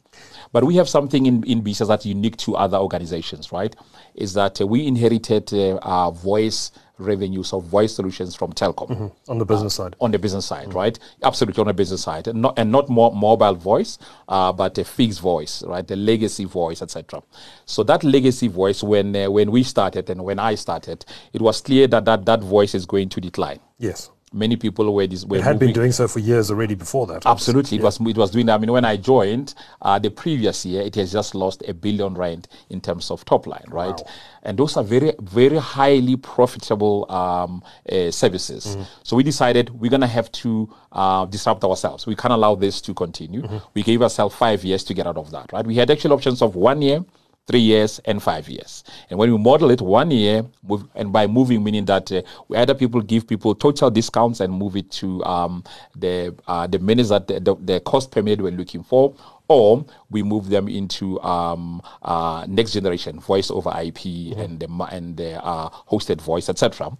But 0.52 0.64
we 0.64 0.76
have 0.76 0.88
something 0.88 1.26
in, 1.26 1.44
in 1.44 1.62
BCX 1.62 1.88
that's 1.88 2.06
unique 2.06 2.36
to 2.38 2.56
other 2.56 2.78
organizations, 2.78 3.52
right? 3.52 3.74
Is 4.14 4.34
that 4.34 4.60
uh, 4.60 4.66
we 4.66 4.86
inherited 4.86 5.52
uh, 5.52 5.76
our 5.82 6.12
voice 6.12 6.72
revenues 6.98 7.52
of 7.52 7.64
voice 7.64 7.94
solutions 7.94 8.34
from 8.34 8.52
Telkom 8.52 8.88
mm-hmm. 8.88 9.30
on 9.30 9.38
the 9.38 9.44
business 9.44 9.78
uh, 9.78 9.84
side. 9.84 9.96
On 10.00 10.10
the 10.10 10.18
business 10.18 10.46
side, 10.46 10.68
mm-hmm. 10.68 10.76
right? 10.76 10.98
Absolutely 11.22 11.60
on 11.60 11.66
the 11.68 11.74
business 11.74 12.02
side, 12.02 12.28
and 12.28 12.42
not 12.42 12.58
and 12.58 12.70
not 12.70 12.88
more 12.88 13.14
mobile 13.14 13.54
voice, 13.54 13.98
uh, 14.28 14.52
but 14.52 14.76
a 14.78 14.84
fixed 14.84 15.20
voice, 15.20 15.62
right? 15.64 15.86
The 15.86 15.96
legacy 15.96 16.44
voice, 16.44 16.82
etc. 16.82 17.22
So 17.66 17.82
that 17.84 18.04
legacy 18.04 18.48
voice, 18.48 18.82
when 18.82 19.14
uh, 19.14 19.30
when 19.30 19.50
we 19.50 19.62
started 19.62 20.10
and 20.10 20.24
when 20.24 20.38
I 20.38 20.54
started, 20.54 21.04
it 21.32 21.40
was 21.40 21.60
clear 21.60 21.86
that 21.88 22.04
that, 22.04 22.24
that 22.26 22.40
voice 22.42 22.74
is 22.74 22.86
going 22.86 23.08
to 23.10 23.20
decline. 23.20 23.60
Yes 23.78 24.10
many 24.32 24.56
people 24.56 24.92
were 24.92 25.06
this 25.06 25.24
were 25.24 25.38
it 25.38 25.42
had 25.42 25.54
moving. 25.54 25.68
been 25.68 25.74
doing 25.74 25.92
so 25.92 26.06
for 26.08 26.18
years 26.18 26.50
already 26.50 26.74
before 26.74 27.06
that. 27.06 27.24
Absolutely. 27.26 27.78
It 27.78 27.82
was 27.82 28.00
it 28.00 28.16
was 28.16 28.30
doing 28.30 28.48
i 28.48 28.58
mean 28.58 28.70
when 28.72 28.84
i 28.84 28.96
joined 28.96 29.54
uh, 29.82 29.98
the 29.98 30.10
previous 30.10 30.64
year 30.66 30.82
it 30.82 30.94
has 30.96 31.12
just 31.12 31.34
lost 31.34 31.62
a 31.66 31.74
billion 31.74 32.14
rand 32.14 32.48
in 32.70 32.80
terms 32.80 33.10
of 33.10 33.24
top 33.24 33.46
line 33.46 33.64
right? 33.68 33.88
Wow. 33.90 34.10
and 34.42 34.58
those 34.58 34.76
are 34.76 34.84
very 34.84 35.12
very 35.20 35.58
highly 35.58 36.16
profitable 36.16 37.10
um, 37.10 37.62
uh, 37.90 38.10
services. 38.10 38.66
Mm-hmm. 38.66 38.82
so 39.02 39.16
we 39.16 39.22
decided 39.22 39.70
we're 39.70 39.90
going 39.90 40.00
to 40.00 40.06
have 40.06 40.30
to 40.32 40.72
uh, 40.92 41.26
disrupt 41.26 41.64
ourselves. 41.64 42.06
We 42.06 42.16
can't 42.16 42.32
allow 42.32 42.54
this 42.54 42.80
to 42.82 42.94
continue. 42.94 43.42
Mm-hmm. 43.42 43.58
we 43.74 43.82
gave 43.82 44.02
ourselves 44.02 44.34
five 44.34 44.64
years 44.64 44.84
to 44.84 44.94
get 44.94 45.06
out 45.06 45.16
of 45.16 45.30
that 45.30 45.52
right? 45.52 45.66
We 45.66 45.76
had 45.76 45.90
actual 45.90 46.12
options 46.12 46.42
of 46.42 46.54
one 46.54 46.82
year 46.82 47.04
three 47.48 47.60
years, 47.60 47.98
and 48.04 48.22
five 48.22 48.46
years. 48.48 48.84
And 49.08 49.18
when 49.18 49.32
we 49.32 49.38
model 49.38 49.70
it 49.70 49.80
one 49.80 50.10
year, 50.10 50.44
move, 50.62 50.86
and 50.94 51.10
by 51.10 51.26
moving, 51.26 51.64
meaning 51.64 51.86
that 51.86 52.12
uh, 52.12 52.20
we 52.46 52.58
either 52.58 52.74
people 52.74 53.00
give 53.00 53.26
people 53.26 53.54
total 53.54 53.90
discounts 53.90 54.40
and 54.40 54.52
move 54.52 54.76
it 54.76 54.90
to 54.92 55.24
um, 55.24 55.64
the 55.96 56.36
uh, 56.46 56.66
the 56.66 56.78
minutes 56.78 57.08
that 57.08 57.26
the, 57.26 57.40
the, 57.40 57.54
the, 57.56 57.80
cost 57.80 58.10
per 58.10 58.22
minute 58.22 58.42
we're 58.42 58.52
looking 58.52 58.82
for, 58.82 59.14
or 59.48 59.84
we 60.10 60.22
move 60.22 60.50
them 60.50 60.68
into 60.68 61.18
um, 61.22 61.80
uh, 62.02 62.44
next 62.46 62.72
generation 62.72 63.18
voice 63.18 63.50
over 63.50 63.70
IP 63.70 63.96
mm-hmm. 63.96 64.40
and 64.40 64.60
the 64.60 64.68
and 64.92 65.16
the 65.16 65.42
uh, 65.42 65.70
hosted 65.90 66.20
voice, 66.20 66.50
etc. 66.50 66.90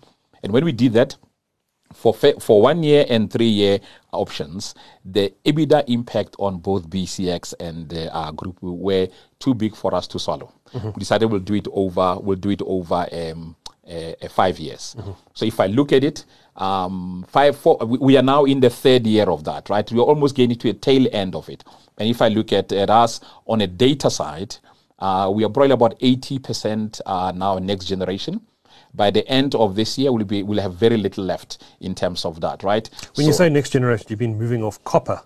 And 0.42 0.52
when 0.52 0.64
we 0.64 0.72
did 0.72 0.94
that, 0.94 1.14
for 1.92 2.14
for 2.14 2.62
one 2.62 2.82
year 2.82 3.06
and 3.08 3.30
three 3.30 3.48
year 3.48 3.80
options, 4.12 4.74
the 5.04 5.32
EBITDA 5.44 5.84
impact 5.88 6.36
on 6.38 6.58
both 6.58 6.88
BCX 6.88 7.54
and 7.60 7.92
uh, 8.12 8.30
group 8.32 8.58
were 8.60 9.08
too 9.38 9.54
big 9.54 9.74
for 9.74 9.94
us 9.94 10.06
to 10.08 10.18
swallow. 10.18 10.52
Mm-hmm. 10.72 10.88
We 10.88 11.00
decided 11.00 11.30
we'll 11.30 11.40
do 11.40 11.54
it 11.54 11.68
over. 11.72 12.18
We'll 12.20 12.36
do 12.36 12.50
it 12.50 12.62
over 12.62 13.06
um, 13.12 13.56
five 14.30 14.58
years. 14.58 14.96
Mm-hmm. 14.98 15.12
So 15.34 15.46
if 15.46 15.60
I 15.60 15.66
look 15.66 15.92
at 15.92 16.04
it, 16.04 16.24
um, 16.56 17.24
five, 17.28 17.56
four, 17.56 17.78
we 17.78 18.16
are 18.16 18.22
now 18.22 18.44
in 18.44 18.60
the 18.60 18.70
third 18.70 19.06
year 19.06 19.30
of 19.30 19.44
that, 19.44 19.70
right? 19.70 19.90
We're 19.90 20.02
almost 20.02 20.34
getting 20.34 20.58
to 20.58 20.70
a 20.70 20.74
tail 20.74 21.06
end 21.12 21.34
of 21.34 21.48
it. 21.48 21.64
And 21.96 22.08
if 22.08 22.20
I 22.20 22.28
look 22.28 22.52
at, 22.52 22.72
at 22.72 22.90
us 22.90 23.20
on 23.46 23.60
a 23.60 23.66
data 23.66 24.10
side, 24.10 24.56
uh, 24.98 25.30
we 25.32 25.44
are 25.44 25.48
probably 25.48 25.72
about 25.72 25.98
80% 26.00 27.00
uh, 27.06 27.32
now 27.34 27.58
next 27.58 27.86
generation 27.86 28.40
by 28.94 29.10
the 29.10 29.26
end 29.28 29.54
of 29.54 29.74
this 29.76 29.98
year, 29.98 30.12
we'll 30.12 30.24
be 30.24 30.42
we'll 30.42 30.60
have 30.60 30.74
very 30.74 30.96
little 30.96 31.24
left 31.24 31.62
in 31.80 31.94
terms 31.94 32.24
of 32.24 32.40
that, 32.40 32.62
right? 32.62 32.88
When 33.14 33.24
so, 33.24 33.28
you 33.28 33.32
say 33.32 33.48
next 33.48 33.70
generation, 33.70 34.06
you've 34.08 34.18
been 34.18 34.38
moving 34.38 34.62
off 34.62 34.82
copper. 34.84 35.22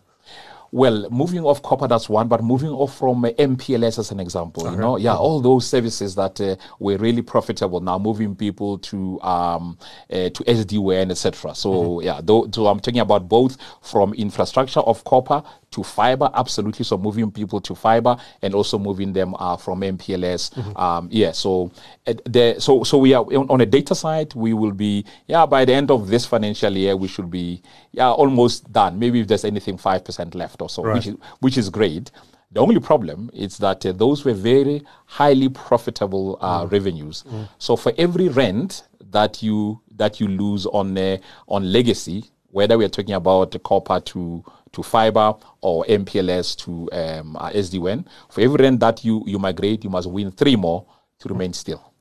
Well, 0.75 1.07
moving 1.11 1.45
off 1.45 1.62
copper, 1.62 1.87
that's 1.87 2.09
one, 2.09 2.28
but 2.28 2.42
moving 2.42 2.71
off 2.71 2.97
from 2.97 3.23
uh, 3.26 3.28
MPLS 3.33 3.99
as 3.99 4.11
an 4.11 4.19
example, 4.19 4.66
okay. 4.66 4.75
you 4.75 4.81
know, 4.81 4.97
yeah, 4.97 5.14
all 5.14 5.38
those 5.38 5.69
services 5.69 6.14
that 6.14 6.40
uh, 6.40 6.57
were 6.78 6.97
really 6.97 7.21
profitable 7.21 7.81
now, 7.81 7.99
moving 7.99 8.35
people 8.35 8.78
to 8.78 9.21
um, 9.21 9.76
uh, 10.11 10.31
to 10.31 10.45
SD-WAN, 10.45 11.11
etc. 11.11 11.54
So 11.54 11.71
mm-hmm. 11.71 12.07
yeah, 12.07 12.21
though, 12.23 12.49
so 12.50 12.69
I'm 12.69 12.81
talking 12.81 13.00
about 13.00 13.28
both 13.28 13.59
from 13.83 14.14
infrastructure 14.14 14.81
of 14.81 15.04
copper 15.04 15.42
to 15.73 15.83
fiber, 15.83 16.31
absolutely. 16.35 16.85
So 16.85 16.97
moving 16.97 17.31
people 17.31 17.61
to 17.62 17.75
fiber 17.75 18.17
and 18.41 18.55
also 18.55 18.79
moving 18.79 19.12
them 19.12 19.35
uh, 19.38 19.57
from 19.57 19.81
MPLS. 19.81 20.55
Mm-hmm. 20.55 20.76
Um, 20.76 21.09
yeah, 21.11 21.33
so 21.33 21.71
uh, 22.07 22.14
the, 22.25 22.57
so 22.59 22.85
so 22.85 22.99
we 22.99 23.14
are 23.14 23.25
on, 23.25 23.61
a 23.61 23.67
data 23.67 23.95
side. 23.95 24.35
We 24.35 24.52
will 24.55 24.73
be 24.73 25.05
yeah 25.26 25.47
by 25.47 25.64
the 25.64 25.75
end 25.75 25.91
of 25.91 26.09
this 26.09 26.25
financial 26.26 26.76
year 26.76 26.97
we 26.97 27.09
should 27.09 27.31
be 27.31 27.62
yeah 27.93 28.11
almost 28.11 28.73
done. 28.73 28.99
Maybe 28.99 29.21
if 29.21 29.29
there's 29.29 29.45
anything 29.45 29.79
five 29.79 30.05
percent 30.05 30.35
left 30.35 30.62
or 30.62 30.69
so, 30.71 30.83
right. 30.85 30.95
which 30.95 31.07
is 31.07 31.17
which 31.41 31.59
is 31.59 31.71
great. 31.71 32.11
The 32.52 32.61
only 32.61 32.81
problem 32.81 33.31
is 33.33 33.57
that 33.59 33.87
uh, 33.87 33.93
those 33.93 34.26
were 34.26 34.35
very 34.35 34.83
highly 35.07 35.49
profitable 35.49 36.38
uh, 36.41 36.64
Mm. 36.64 36.73
revenues. 36.73 37.25
So 37.59 37.76
for 37.76 37.93
every 37.97 38.29
rand 38.29 38.83
that 39.11 39.43
you 39.43 39.81
that 39.97 40.21
you 40.21 40.29
lose 40.29 40.67
on 40.67 40.97
uh, 40.99 41.17
on 41.49 41.73
legacy, 41.73 42.25
whether 42.50 42.76
we 42.76 42.85
are 42.85 42.91
talking 42.91 43.14
about 43.14 43.50
the 43.52 43.59
copper 43.59 44.00
to 44.00 44.45
to 44.73 44.83
fiber 44.83 45.35
or 45.61 45.85
MPLS 45.85 46.57
to 46.64 46.88
um, 46.93 47.37
uh, 47.37 47.50
SD-WAN, 47.50 48.07
for 48.29 48.41
every 48.41 48.64
rand 48.64 48.81
that 48.81 49.05
you 49.05 49.23
you 49.26 49.38
migrate, 49.38 49.85
you 49.85 49.91
must 49.91 50.11
win 50.11 50.31
three 50.31 50.57
more 50.57 50.87
to 51.19 51.29
remain 51.29 51.52
still. 51.52 51.93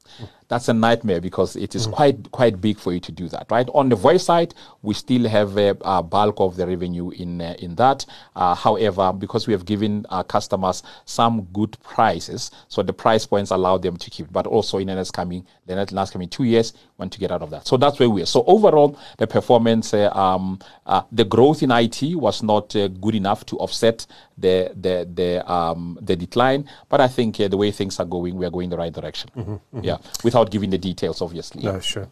That's 0.51 0.67
a 0.67 0.74
nightmare 0.74 1.22
because 1.22 1.55
it 1.55 1.75
is 1.75 1.88
quite 1.88 2.29
quite 2.31 2.60
big 2.60 2.77
for 2.77 2.91
you 2.91 3.00
to 3.00 3.12
do 3.13 3.29
that, 3.29 3.48
right? 3.50 3.70
On 3.74 3.88
the 3.88 3.96
voice 3.96 4.25
side, 4.25 4.53
we 4.81 4.93
still 4.93 5.25
have 5.29 5.58
a, 5.58 5.77
a 5.79 6.03
bulk 6.03 6.41
of 6.41 6.58
the 6.58 6.67
revenue 6.67 7.10
in 7.12 7.39
uh, 7.39 7.55
in 7.60 7.75
that. 7.75 8.05
Uh, 8.36 8.53
however, 8.53 9.13
because 9.13 9.48
we 9.48 9.53
have 9.53 9.63
given 9.63 10.05
our 10.10 10.25
customers 10.25 10.84
some 11.05 11.48
good 11.53 11.77
prices, 11.81 12.51
so 12.67 12.84
the 12.84 12.91
price 12.91 13.25
points 13.25 13.51
allow 13.51 13.77
them 13.77 13.96
to 13.96 14.10
keep. 14.10 14.29
But 14.29 14.46
also 14.46 14.79
in 14.79 14.88
the 14.88 14.96
next 14.96 15.12
coming 15.12 15.46
the 15.67 15.75
next 15.75 15.93
last 15.93 16.12
coming 16.12 16.27
two 16.27 16.43
years, 16.43 16.74
want 16.98 17.13
to 17.13 17.20
get 17.20 17.31
out 17.31 17.41
of 17.41 17.50
that. 17.50 17.67
So 17.67 17.77
that's 17.77 18.00
where 18.00 18.10
we 18.10 18.22
are. 18.22 18.25
So 18.25 18.43
overall, 18.46 18.98
the 19.17 19.27
performance, 19.27 19.93
uh, 19.93 20.10
um, 20.12 20.60
uh, 20.86 21.03
the 21.12 21.25
growth 21.25 21.63
in 21.63 21.72
IT 21.72 22.15
was 22.15 22.43
not 22.43 22.75
uh, 22.75 22.88
good 22.88 23.15
enough 23.15 23.46
to 23.48 23.58
offset 23.58 24.05
the 24.38 24.72
the 24.75 25.08
the 25.13 25.51
um, 25.51 25.98
the 26.01 26.15
decline. 26.15 26.67
But 26.89 27.01
I 27.01 27.08
think 27.08 27.39
uh, 27.39 27.48
the 27.48 27.58
way 27.58 27.72
things 27.72 28.00
are 28.00 28.05
going, 28.05 28.36
we 28.36 28.46
are 28.46 28.50
going 28.50 28.70
the 28.70 28.77
right 28.77 28.93
direction. 28.93 29.29
Yeah, 29.81 29.98
without 30.24 30.40
giving 30.50 30.71
the 30.71 30.77
details, 30.77 31.21
obviously. 31.21 31.63
No, 31.63 31.79
sure. 31.79 32.07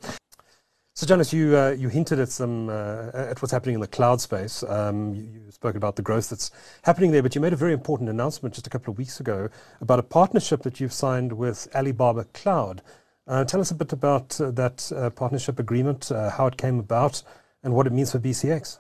So, 1.00 1.06
Jonas, 1.06 1.32
you 1.32 1.58
uh, 1.58 1.70
you 1.70 1.88
hinted 1.88 2.20
at 2.20 2.28
some 2.28 2.68
uh, 2.68 3.10
at 3.14 3.42
what's 3.42 3.54
happening 3.54 3.76
in 3.76 3.80
the 3.80 3.88
cloud 3.88 4.20
space. 4.20 4.64
Um, 4.64 5.14
you, 5.16 5.24
you 5.24 5.50
spoke 5.50 5.76
about 5.76 5.96
the 5.96 6.02
growth 6.02 6.30
that's 6.30 6.52
happening 6.84 7.12
there, 7.12 7.24
but 7.24 7.34
you 7.36 7.40
made 7.40 7.54
a 7.54 7.56
very 7.56 7.72
important 7.72 8.10
announcement 8.10 8.54
just 8.54 8.68
a 8.68 8.70
couple 8.70 8.92
of 8.92 8.98
weeks 8.98 9.22
ago 9.22 9.48
about 9.80 10.00
a 10.00 10.04
partnership 10.04 10.62
that 10.64 10.82
you've 10.82 10.92
signed 10.92 11.32
with 11.32 11.70
Alibaba 11.74 12.26
Cloud. 12.34 12.82
Uh, 13.28 13.46
tell 13.46 13.62
us 13.62 13.72
a 13.72 13.76
bit 13.76 13.94
about 13.94 14.42
uh, 14.42 14.52
that 14.52 14.92
uh, 14.94 15.10
partnership 15.12 15.58
agreement, 15.58 16.12
uh, 16.12 16.32
how 16.32 16.48
it 16.48 16.58
came 16.58 16.80
about, 16.80 17.24
and 17.64 17.74
what 17.74 17.88
it 17.88 17.94
means 17.94 18.12
for 18.12 18.20
BCX. 18.20 18.80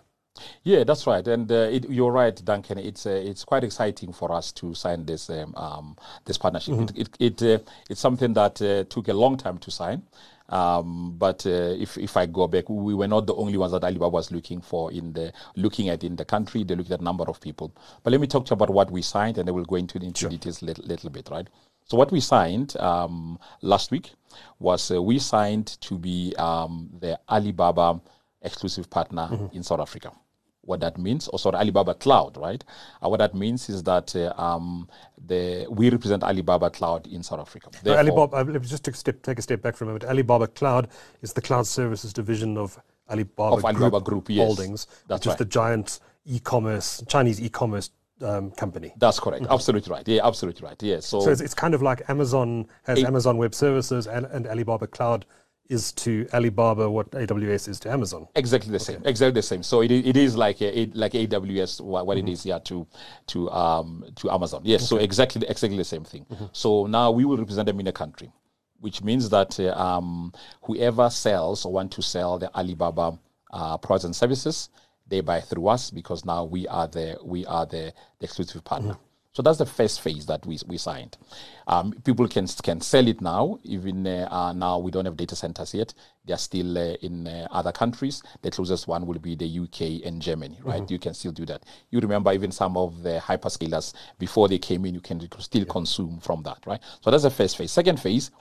Yeah, 0.63 0.83
that's 0.83 1.07
right, 1.07 1.25
and 1.27 1.51
uh, 1.51 1.69
it, 1.71 1.89
you're 1.89 2.11
right, 2.11 2.35
Duncan. 2.43 2.77
It's 2.77 3.05
uh, 3.05 3.09
it's 3.09 3.43
quite 3.43 3.63
exciting 3.63 4.13
for 4.13 4.31
us 4.31 4.51
to 4.53 4.73
sign 4.73 5.05
this 5.05 5.29
um, 5.29 5.53
um, 5.55 5.95
this 6.25 6.37
partnership. 6.37 6.75
It 6.79 6.91
it, 6.95 7.41
it 7.41 7.43
uh, 7.43 7.63
it's 7.89 7.99
something 7.99 8.33
that 8.33 8.61
uh, 8.61 8.83
took 8.85 9.07
a 9.07 9.13
long 9.13 9.37
time 9.37 9.57
to 9.59 9.71
sign. 9.71 10.03
Um, 10.49 11.15
but 11.17 11.45
uh, 11.45 11.75
if 11.77 11.97
if 11.97 12.17
I 12.17 12.25
go 12.25 12.47
back, 12.47 12.69
we 12.69 12.93
were 12.93 13.07
not 13.07 13.27
the 13.27 13.35
only 13.35 13.57
ones 13.57 13.71
that 13.71 13.83
Alibaba 13.83 14.09
was 14.09 14.31
looking 14.31 14.61
for 14.61 14.91
in 14.91 15.13
the 15.13 15.31
looking 15.55 15.89
at 15.89 16.03
in 16.03 16.15
the 16.15 16.25
country. 16.25 16.63
They 16.63 16.75
looked 16.75 16.91
at 16.91 17.01
a 17.01 17.03
number 17.03 17.23
of 17.25 17.39
people. 17.39 17.71
But 18.03 18.11
let 18.11 18.21
me 18.21 18.27
talk 18.27 18.45
to 18.45 18.51
you 18.51 18.55
about 18.55 18.69
what 18.69 18.91
we 18.91 19.01
signed, 19.01 19.37
and 19.37 19.47
then 19.47 19.55
we'll 19.55 19.65
go 19.65 19.75
into 19.75 19.97
into 19.99 20.29
details 20.29 20.61
a 20.61 20.65
little, 20.65 20.85
little 20.85 21.09
bit, 21.09 21.29
right? 21.29 21.47
So 21.85 21.97
what 21.97 22.11
we 22.11 22.19
signed 22.19 22.77
um, 22.77 23.39
last 23.61 23.91
week 23.91 24.11
was 24.59 24.91
uh, 24.91 25.01
we 25.01 25.19
signed 25.19 25.77
to 25.81 25.97
be 25.97 26.35
um, 26.37 26.89
the 26.99 27.19
Alibaba 27.29 27.99
exclusive 28.41 28.89
partner 28.89 29.49
in 29.53 29.63
South 29.63 29.79
Africa. 29.79 30.11
What 30.61 30.81
that 30.81 30.97
means, 30.97 31.27
or 31.29 31.39
sorry, 31.39 31.55
Alibaba 31.57 31.95
Cloud, 31.95 32.37
right? 32.37 32.63
Uh, 33.03 33.09
what 33.09 33.17
that 33.17 33.33
means 33.33 33.69
is 33.69 33.81
that 33.83 34.15
uh, 34.15 34.33
um, 34.39 34.87
the 35.25 35.65
we 35.69 35.89
represent 35.89 36.23
Alibaba 36.23 36.69
Cloud 36.69 37.07
in 37.07 37.23
South 37.23 37.39
Africa. 37.39 37.69
Therefore- 37.81 37.97
Alibaba, 38.29 38.55
uh, 38.55 38.59
just 38.59 38.83
take 38.83 38.93
a 38.93 38.97
step, 38.97 39.21
take 39.23 39.39
a 39.39 39.41
step 39.41 39.61
back 39.61 39.75
for 39.75 39.85
a 39.85 39.87
moment. 39.87 40.03
Alibaba 40.03 40.47
Cloud 40.47 40.89
is 41.21 41.33
the 41.33 41.41
cloud 41.41 41.65
services 41.65 42.13
division 42.13 42.57
of 42.57 42.77
Alibaba, 43.09 43.55
Of 43.55 43.65
Alibaba 43.65 44.01
Group, 44.01 44.29
yes. 44.29 44.45
Holdings, 44.45 44.85
That's 45.07 45.21
which 45.21 45.27
right. 45.27 45.33
is 45.33 45.37
the 45.39 45.45
giant 45.45 45.99
e-commerce, 46.25 47.03
Chinese 47.07 47.41
e-commerce 47.41 47.89
um, 48.21 48.51
company. 48.51 48.93
That's 48.97 49.19
correct. 49.19 49.47
Absolutely 49.49 49.91
right. 49.91 50.07
Yeah, 50.07 50.27
absolutely 50.27 50.67
right. 50.67 50.83
Yeah. 50.83 50.99
So, 50.99 51.19
So 51.21 51.31
it's, 51.31 51.41
it's 51.41 51.55
kind 51.55 51.73
of 51.73 51.81
like 51.81 52.07
Amazon 52.09 52.67
has 52.83 53.01
A- 53.01 53.07
Amazon 53.07 53.37
Web 53.37 53.55
Services 53.55 54.05
and, 54.05 54.25
and 54.27 54.45
Alibaba 54.45 54.85
Cloud 54.87 55.25
is 55.69 55.91
to 55.93 56.27
Alibaba 56.33 56.89
what 56.89 57.09
AWS 57.11 57.69
is 57.69 57.79
to 57.81 57.91
Amazon. 57.91 58.27
exactly 58.35 58.71
the 58.71 58.79
same. 58.79 59.01
Exactly 59.05 59.33
the 59.33 59.41
same. 59.43 59.61
So 59.63 59.81
it, 59.81 59.91
it 59.91 60.17
is 60.17 60.35
like 60.35 60.61
a, 60.61 60.79
it- 60.81 60.95
like 60.95 61.13
AWS 61.13 61.79
what, 61.81 62.07
what 62.07 62.17
it 62.17 62.27
is 62.27 62.43
here 62.43 62.59
to 62.59 62.87
to 63.27 63.49
um 63.51 64.03
to 64.15 64.31
Amazon. 64.31 64.61
Yes. 64.65 64.87
So 64.89 64.97
exactly 64.97 65.45
exactly 65.47 65.77
the 65.77 65.83
same 65.85 66.03
thing. 66.03 66.25
So 66.51 66.87
now 66.87 67.11
we 67.11 67.23
will 67.23 67.37
represent 67.37 67.67
them 67.67 67.79
in 67.79 67.85
the 67.85 67.91
country, 67.91 68.31
which 68.79 69.03
means 69.03 69.29
that 69.29 69.59
uh, 69.59 69.69
um 69.77 70.33
whoever 70.63 71.09
sells 71.09 71.65
or 71.65 71.71
want 71.71 71.91
to 71.93 72.01
sell 72.01 72.39
the 72.39 72.53
Alibaba 72.57 73.17
uh, 73.53 73.77
products 73.77 74.05
and 74.05 74.15
services, 74.15 74.69
they 75.07 75.21
buy 75.21 75.39
through 75.39 75.67
us 75.67 75.91
because 75.91 76.25
now 76.25 76.43
we 76.45 76.67
are 76.67 76.87
the 76.87 77.15
we 77.23 77.45
are 77.45 77.65
the, 77.67 77.93
the 78.19 78.25
exclusive 78.25 78.63
partner. 78.63 78.97
So 79.39 79.43
that's 79.43 79.59
the 79.59 79.65
first 79.65 80.01
phase 80.01 80.25
that 80.25 80.45
we, 80.45 80.59
we 80.67 80.77
signed. 80.77 81.15
Um, 81.65 81.93
people 82.03 82.27
can 82.27 82.45
can 82.61 82.81
sell 82.81 83.07
it 83.07 83.21
now. 83.21 83.57
Even 83.63 84.05
uh, 84.05 84.27
uh, 84.29 84.51
now, 84.51 84.79
we 84.79 84.91
don't 84.91 85.05
have 85.05 85.15
data 85.15 85.33
centers 85.33 85.73
yet. 85.73 85.93
They 86.25 86.33
are 86.33 86.37
still 86.37 86.77
uh, 86.77 86.95
in 87.01 87.25
uh, 87.25 87.47
other 87.49 87.71
countries. 87.71 88.21
The 88.41 88.51
closest 88.51 88.89
one 88.89 89.07
will 89.07 89.17
be 89.19 89.35
the 89.35 89.47
UK 89.47 90.05
and 90.05 90.21
Germany, 90.21 90.59
right? 90.61 90.91
You 90.91 90.99
can 90.99 91.13
still 91.13 91.31
do 91.31 91.45
that. 91.45 91.63
You 91.89 92.01
remember 92.01 92.33
even 92.33 92.51
some 92.51 92.75
of 92.75 93.01
the 93.01 93.21
hyperscalers 93.23 93.93
before 94.17 94.49
they 94.49 94.57
came 94.59 94.83
in, 94.83 94.93
you 94.93 94.99
can 94.99 95.25
still 95.39 95.63
consume 95.63 96.19
from 96.19 96.43
that, 96.43 96.57
right? 96.65 96.81
So 96.99 97.09
that's 97.09 97.23
the 97.23 97.31
first 97.31 97.55
phase. 97.55 97.71
Second 97.71 98.01
phase 98.01 98.31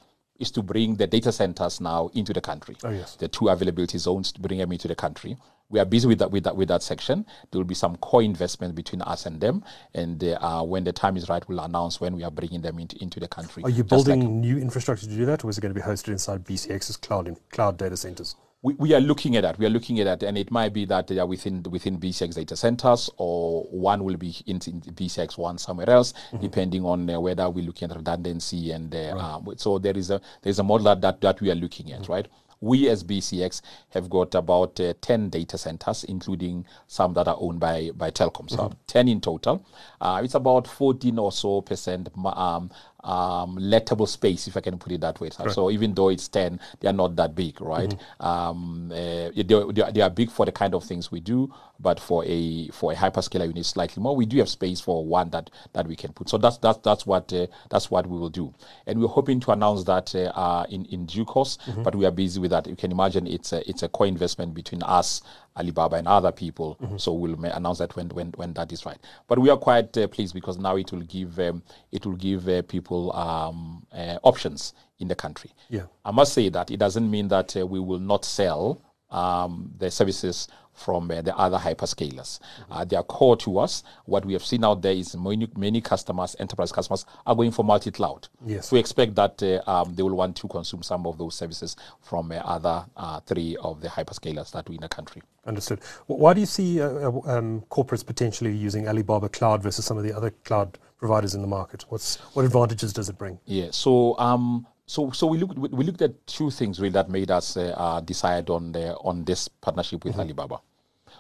is 0.41 0.51
to 0.51 0.63
bring 0.65 0.97
the 0.97 1.07
data 1.07 1.31
centers 1.31 1.81
now 1.81 2.11
into 2.15 2.33
the 2.33 2.41
country. 2.41 2.77
Oh, 2.83 2.91
yes. 2.91 3.15
The 3.15 3.29
two 3.29 3.51
availability 3.51 3.99
zones 3.99 4.33
to 4.33 4.41
bring 4.41 4.59
them 4.59 4.73
into 4.73 4.89
the 4.89 4.97
country. 4.97 5.37
We 5.71 5.81
are 5.81 5.85
busy 5.85 6.09
with 6.09 6.19
that 6.21 6.31
with 6.31 6.45
that 6.45 6.57
with 6.57 6.69
that 6.69 6.83
section. 6.83 7.27
There 7.51 7.59
will 7.59 7.67
be 7.67 7.75
some 7.75 7.97
co-investment 7.97 8.75
between 8.75 9.03
us 9.03 9.27
and 9.27 9.41
them, 9.41 9.63
and 9.95 10.23
uh, 10.25 10.63
when 10.63 10.85
the 10.85 10.93
time 10.93 11.17
is 11.17 11.29
right, 11.29 11.47
we'll 11.47 11.61
announce 11.61 12.01
when 12.01 12.17
we 12.17 12.25
are 12.25 12.31
bringing 12.31 12.63
them 12.63 12.79
into, 12.79 13.01
into 13.03 13.21
the 13.21 13.29
country. 13.29 13.63
Are 13.65 13.71
you 13.71 13.83
Just 13.83 14.09
like- 14.09 14.19
building 14.19 14.41
new 14.41 14.57
infrastructure 14.59 15.07
to 15.07 15.15
do 15.15 15.27
that, 15.27 15.45
or 15.45 15.51
is 15.51 15.59
it 15.59 15.61
going 15.61 15.75
to 15.75 15.79
be 15.79 15.85
hosted 15.85 16.09
inside 16.09 16.45
BCX's 16.45 16.97
cloud 16.97 17.29
in 17.29 17.37
cloud 17.51 17.77
data 17.77 17.97
centers? 17.97 18.35
we, 18.63 18.75
we 18.75 18.95
are 18.95 19.01
looking 19.01 19.37
at 19.37 19.43
that. 19.43 19.59
We 19.59 19.67
are 19.67 19.71
looking 19.71 20.01
at 20.01 20.05
that, 20.05 20.27
and 20.27 20.37
it 20.37 20.51
might 20.51 20.73
be 20.73 20.85
that 20.87 21.07
they 21.07 21.19
are 21.19 21.27
within 21.27 21.63
within 21.71 21.99
BCX 21.99 22.35
data 22.35 22.57
centers, 22.57 23.09
or 23.17 23.65
one 23.65 24.03
will 24.03 24.17
be 24.17 24.35
in, 24.47 24.57
in 24.67 24.81
BCX 24.81 25.39
one 25.39 25.59
somewhere 25.59 25.89
else, 25.89 26.13
depending 26.41 26.85
on 26.85 27.09
uh, 27.09 27.21
whether 27.21 27.49
we're 27.49 27.65
looking 27.65 27.91
at 27.91 27.97
redundancy. 27.97 28.73
And 28.73 28.93
uh, 28.95 29.17
um, 29.19 29.55
so 29.57 29.79
there 29.79 29.97
is 29.97 30.11
a 30.11 30.21
there's 30.43 30.59
a 30.59 30.65
model 30.65 30.87
that 30.87 31.01
that, 31.03 31.21
that 31.21 31.41
we 31.41 31.51
are 31.51 31.55
looking 31.55 31.93
at, 31.93 32.09
right? 32.09 32.27
We 32.61 32.89
as 32.89 33.05
BCX 33.05 33.63
have 33.91 34.11
got 34.11 34.35
about 34.35 34.81
uh, 34.81 34.95
10 35.01 35.31
data 35.31 35.57
centers, 35.57 36.05
including 36.05 36.67
some 36.87 37.15
that 37.15 37.29
are 37.29 37.37
owned 37.39 37.61
by, 37.61 37.91
by 37.97 38.11
Telkom. 38.11 38.51
So 38.51 38.73
10 38.87 39.09
in 39.09 39.21
total. 39.21 39.65
Uh, 40.01 40.21
it's 40.25 40.35
about 40.35 40.67
14 40.67 41.19
or 41.19 41.33
so 41.33 41.61
percent 41.61 42.09
um, 42.25 42.71
um, 43.05 43.57
lettable 43.59 44.09
space, 44.09 44.49
if 44.49 44.57
I 44.57 44.61
can 44.61 44.79
put 44.79 44.93
it 44.93 45.01
that 45.03 45.21
way. 45.21 45.31
So, 45.31 45.45
so 45.53 45.71
even 45.71 45.95
though 45.95 46.09
it's 46.09 46.29
10, 46.29 46.59
they 46.81 46.89
are 46.89 46.93
not 46.93 47.17
that 47.17 47.35
big, 47.35 47.61
right? 47.61 47.95
Um, 48.21 48.91
uh, 48.93 49.31
they, 49.35 49.45
they, 49.47 49.83
are, 49.83 49.93
they 49.93 50.01
are 50.01 50.11
big 50.11 50.31
for 50.31 50.45
the 50.47 50.53
kind 50.53 50.75
of 50.75 50.85
things 50.85 51.11
we 51.13 51.21
do, 51.21 51.53
but 51.81 52.01
for 52.01 52.25
a 52.27 52.69
for 52.69 52.91
a 52.93 52.97
hyperscaler, 52.97 53.47
unit 53.47 53.65
slightly 53.65 54.03
more. 54.03 54.17
We 54.17 54.27
do 54.27 54.39
have 54.39 54.49
space 54.49 54.81
for 54.81 55.05
one 55.05 55.31
that 55.31 55.51
that 55.75 55.87
we 55.87 55.95
can 55.95 56.13
put. 56.13 56.29
So 56.29 56.37
that's 56.39 56.59
that's 56.59 56.79
that's 56.79 57.07
what 57.07 57.33
uh, 57.33 57.47
that's 57.71 57.89
what 57.91 58.07
we 58.07 58.19
will 58.19 58.31
do, 58.31 58.53
and 58.87 59.01
we're 59.01 59.07
hoping 59.09 59.39
to 59.41 59.53
announce 59.53 59.85
that 59.85 60.13
uh, 60.15 60.33
uh, 60.35 60.67
in 60.69 60.85
in 60.87 61.07
due 61.07 61.25
course. 61.25 61.57
But 61.85 61.95
we 61.95 62.05
are 62.05 62.11
busy 62.11 62.41
with 62.41 62.51
that. 62.51 62.67
You 62.67 62.77
can 62.77 62.91
imagine 62.91 63.27
it's 63.29 63.53
a 63.53 63.69
it's 63.69 63.83
a 63.85 63.89
co-investment 63.89 64.55
between 64.55 64.83
us, 64.83 65.23
Alibaba, 65.59 65.97
and 65.97 66.09
other 66.09 66.33
people. 66.33 66.79
So 66.99 67.13
we'll 67.13 67.35
announce 67.45 67.79
that 67.79 67.95
when 67.97 68.09
when 68.11 68.33
when 68.37 68.53
that 68.55 68.73
is 68.73 68.87
right. 68.87 68.99
But 69.27 69.39
we 69.39 69.51
are 69.51 69.57
quite 69.57 69.97
uh, 69.99 70.07
pleased 70.09 70.35
because 70.35 70.59
now 70.59 70.77
it 70.77 70.93
will 70.93 71.03
give 71.03 71.39
um, 71.41 71.63
it 71.93 72.07
will 72.07 72.17
give 72.17 72.49
uh, 72.49 72.63
people 72.63 73.15
um, 73.17 73.87
uh, 73.93 74.19
options 74.23 74.75
in 74.99 75.09
the 75.09 75.15
country. 75.15 75.51
Yeah. 75.69 75.85
I 76.05 76.11
must 76.11 76.33
say 76.33 76.49
that 76.49 76.71
it 76.71 76.79
doesn't 76.79 77.11
mean 77.11 77.29
that 77.29 77.57
uh, 77.57 77.67
we 77.67 77.81
will 77.81 78.01
not 78.01 78.25
sell 78.25 78.81
um, 79.11 79.73
the 79.79 79.91
services 79.91 80.49
from 80.79 81.11
uh, 81.11 81.21
the 81.21 81.37
other 81.37 81.59
hyperscalers. 81.59 82.39
Uh, 82.71 82.85
they 82.85 82.97
are 82.97 83.03
core 83.03 83.37
to 83.37 83.59
us. 83.59 83.83
What 84.05 84.25
we 84.25 84.33
have 84.33 84.45
seen 84.45 84.65
out 84.65 84.81
there 84.81 84.93
is 84.93 85.17
many, 85.17 85.49
many 85.57 85.81
customers, 85.81 86.37
enterprise 86.39 86.73
customers, 86.73 87.05
are 87.27 87.35
going 87.35 87.51
for 87.51 87.65
multi-cloud. 87.65 88.29
Yes. 88.47 88.71
We 88.71 88.79
expect 88.79 89.17
that 89.17 89.43
uh, 89.43 89.61
um, 89.67 89.95
they 89.95 90.03
will 90.03 90.15
want 90.15 90.37
to 90.37 90.49
consume 90.49 90.83
some 90.83 91.07
of 91.07 91.19
those 91.19 91.35
services 91.35 91.77
from 92.01 92.31
uh, 92.31 92.37
other 92.37 92.87
uh, 92.97 93.21
three 93.21 93.57
of 93.57 93.81
the 93.81 93.89
hyperscalers 93.89 94.53
that 94.53 94.69
we 94.69 94.77
in 94.77 94.83
the 94.83 94.89
country. 94.89 95.23
Understood. 95.47 95.81
Why 96.07 96.35
do 96.35 96.41
you 96.41 96.47
see 96.47 96.81
uh, 96.81 97.11
um, 97.25 97.65
corporates 97.71 98.07
potentially 98.07 98.55
using 98.55 98.87
Alibaba 98.87 99.29
Cloud 99.29 99.63
versus 99.63 99.85
some 99.85 99.97
of 99.97 100.05
the 100.05 100.15
other 100.15 100.31
cloud 100.45 100.79
providers 100.99 101.35
in 101.35 101.41
the 101.41 101.49
market? 101.49 101.85
What's 101.89 102.17
what 102.35 102.45
advantages 102.45 102.93
does 102.93 103.09
it 103.09 103.17
bring? 103.17 103.39
Yeah. 103.47 103.69
So 103.71 104.19
um, 104.19 104.67
so 104.89 105.11
so 105.11 105.27
we 105.27 105.37
looked 105.37 105.59
we 105.59 105.85
looked 105.85 106.01
at 106.01 106.27
two 106.27 106.51
things 106.51 106.81
really 106.81 106.95
that 106.95 107.11
made 107.11 107.31
us 107.31 107.59
uh, 107.59 107.75
uh, 107.77 108.01
decide 108.01 108.49
on 108.49 108.73
the 108.73 108.97
on 108.97 109.23
this 109.25 109.47
partnership 109.47 110.03
with 110.03 110.19
Alibaba. 110.19 110.61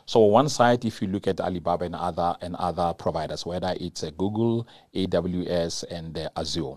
So 0.06 0.24
on 0.24 0.30
one 0.30 0.48
side, 0.48 0.86
if 0.86 1.02
you 1.02 1.08
look 1.08 1.28
at 1.28 1.38
Alibaba 1.38 1.84
and 1.84 1.94
other 1.94 2.34
and 2.40 2.56
other 2.56 2.94
providers, 2.94 3.44
whether 3.44 3.74
it's 3.78 4.02
uh, 4.02 4.10
Google, 4.16 4.66
AWS, 4.94 5.84
and 5.90 6.16
uh, 6.16 6.30
Azure, 6.34 6.76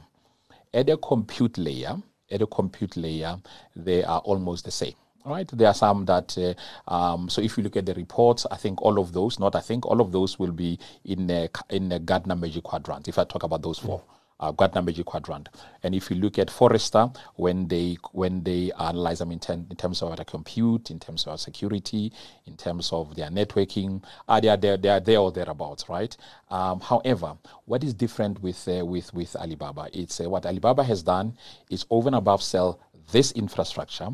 at 0.73 0.87
the 0.87 0.97
compute 0.97 1.57
layer, 1.57 1.95
at 2.29 2.39
the 2.39 2.47
compute 2.47 2.97
layer, 2.97 3.37
they 3.73 4.03
are 4.03 4.19
almost 4.19 4.65
the 4.65 4.71
same. 4.71 4.95
right? 5.25 5.47
There 5.47 5.67
are 5.69 5.73
some 5.73 6.03
that, 6.05 6.37
uh, 6.37 6.93
um, 6.93 7.29
so 7.29 7.41
if 7.41 7.57
you 7.57 7.63
look 7.63 7.77
at 7.77 7.85
the 7.85 7.93
reports, 7.93 8.45
I 8.51 8.57
think 8.57 8.81
all 8.81 8.99
of 8.99 9.13
those, 9.13 9.39
not 9.39 9.55
I 9.55 9.61
think, 9.61 9.85
all 9.85 10.01
of 10.01 10.11
those 10.11 10.39
will 10.39 10.51
be 10.51 10.79
in 11.05 11.27
the, 11.27 11.49
in 11.69 11.87
the 11.89 11.99
Gartner 11.99 12.35
Magic 12.35 12.63
Quadrant, 12.63 13.07
if 13.07 13.17
I 13.17 13.23
talk 13.23 13.43
about 13.43 13.61
those 13.61 13.79
four. 13.79 13.99
Mm 13.99 14.11
uh, 14.41 14.51
Gartner 14.51 14.81
Magic 14.81 15.05
Quadrant. 15.05 15.47
And 15.83 15.95
if 15.95 16.09
you 16.09 16.17
look 16.17 16.39
at 16.39 16.49
Forrester, 16.49 17.09
when 17.35 17.67
they 17.67 17.97
when 18.11 18.43
they 18.43 18.71
analyze 18.77 19.19
them 19.19 19.31
in, 19.31 19.39
ten, 19.39 19.67
in 19.69 19.75
terms 19.75 20.01
of 20.01 20.15
their 20.15 20.25
compute, 20.25 20.91
in 20.91 20.99
terms 20.99 21.27
of 21.27 21.39
security, 21.39 22.11
in 22.45 22.57
terms 22.57 22.91
of 22.91 23.15
their 23.15 23.29
networking, 23.29 24.03
uh, 24.27 24.39
they 24.39 24.49
are 24.49 24.57
there, 24.57 24.77
they 24.77 24.89
are 24.89 24.99
there 24.99 25.19
or 25.19 25.31
thereabouts, 25.31 25.87
right? 25.87 26.15
Um, 26.49 26.79
however, 26.79 27.37
what 27.65 27.83
is 27.83 27.93
different 27.93 28.41
with 28.41 28.67
uh, 28.67 28.85
with 28.85 29.13
with 29.13 29.35
Alibaba? 29.35 29.89
It's 29.93 30.19
uh, 30.19 30.29
what 30.29 30.45
Alibaba 30.45 30.83
has 30.83 31.03
done 31.03 31.37
is 31.69 31.85
over 31.89 32.09
and 32.09 32.15
above 32.15 32.41
sell 32.41 32.79
this 33.11 33.31
infrastructure. 33.33 34.09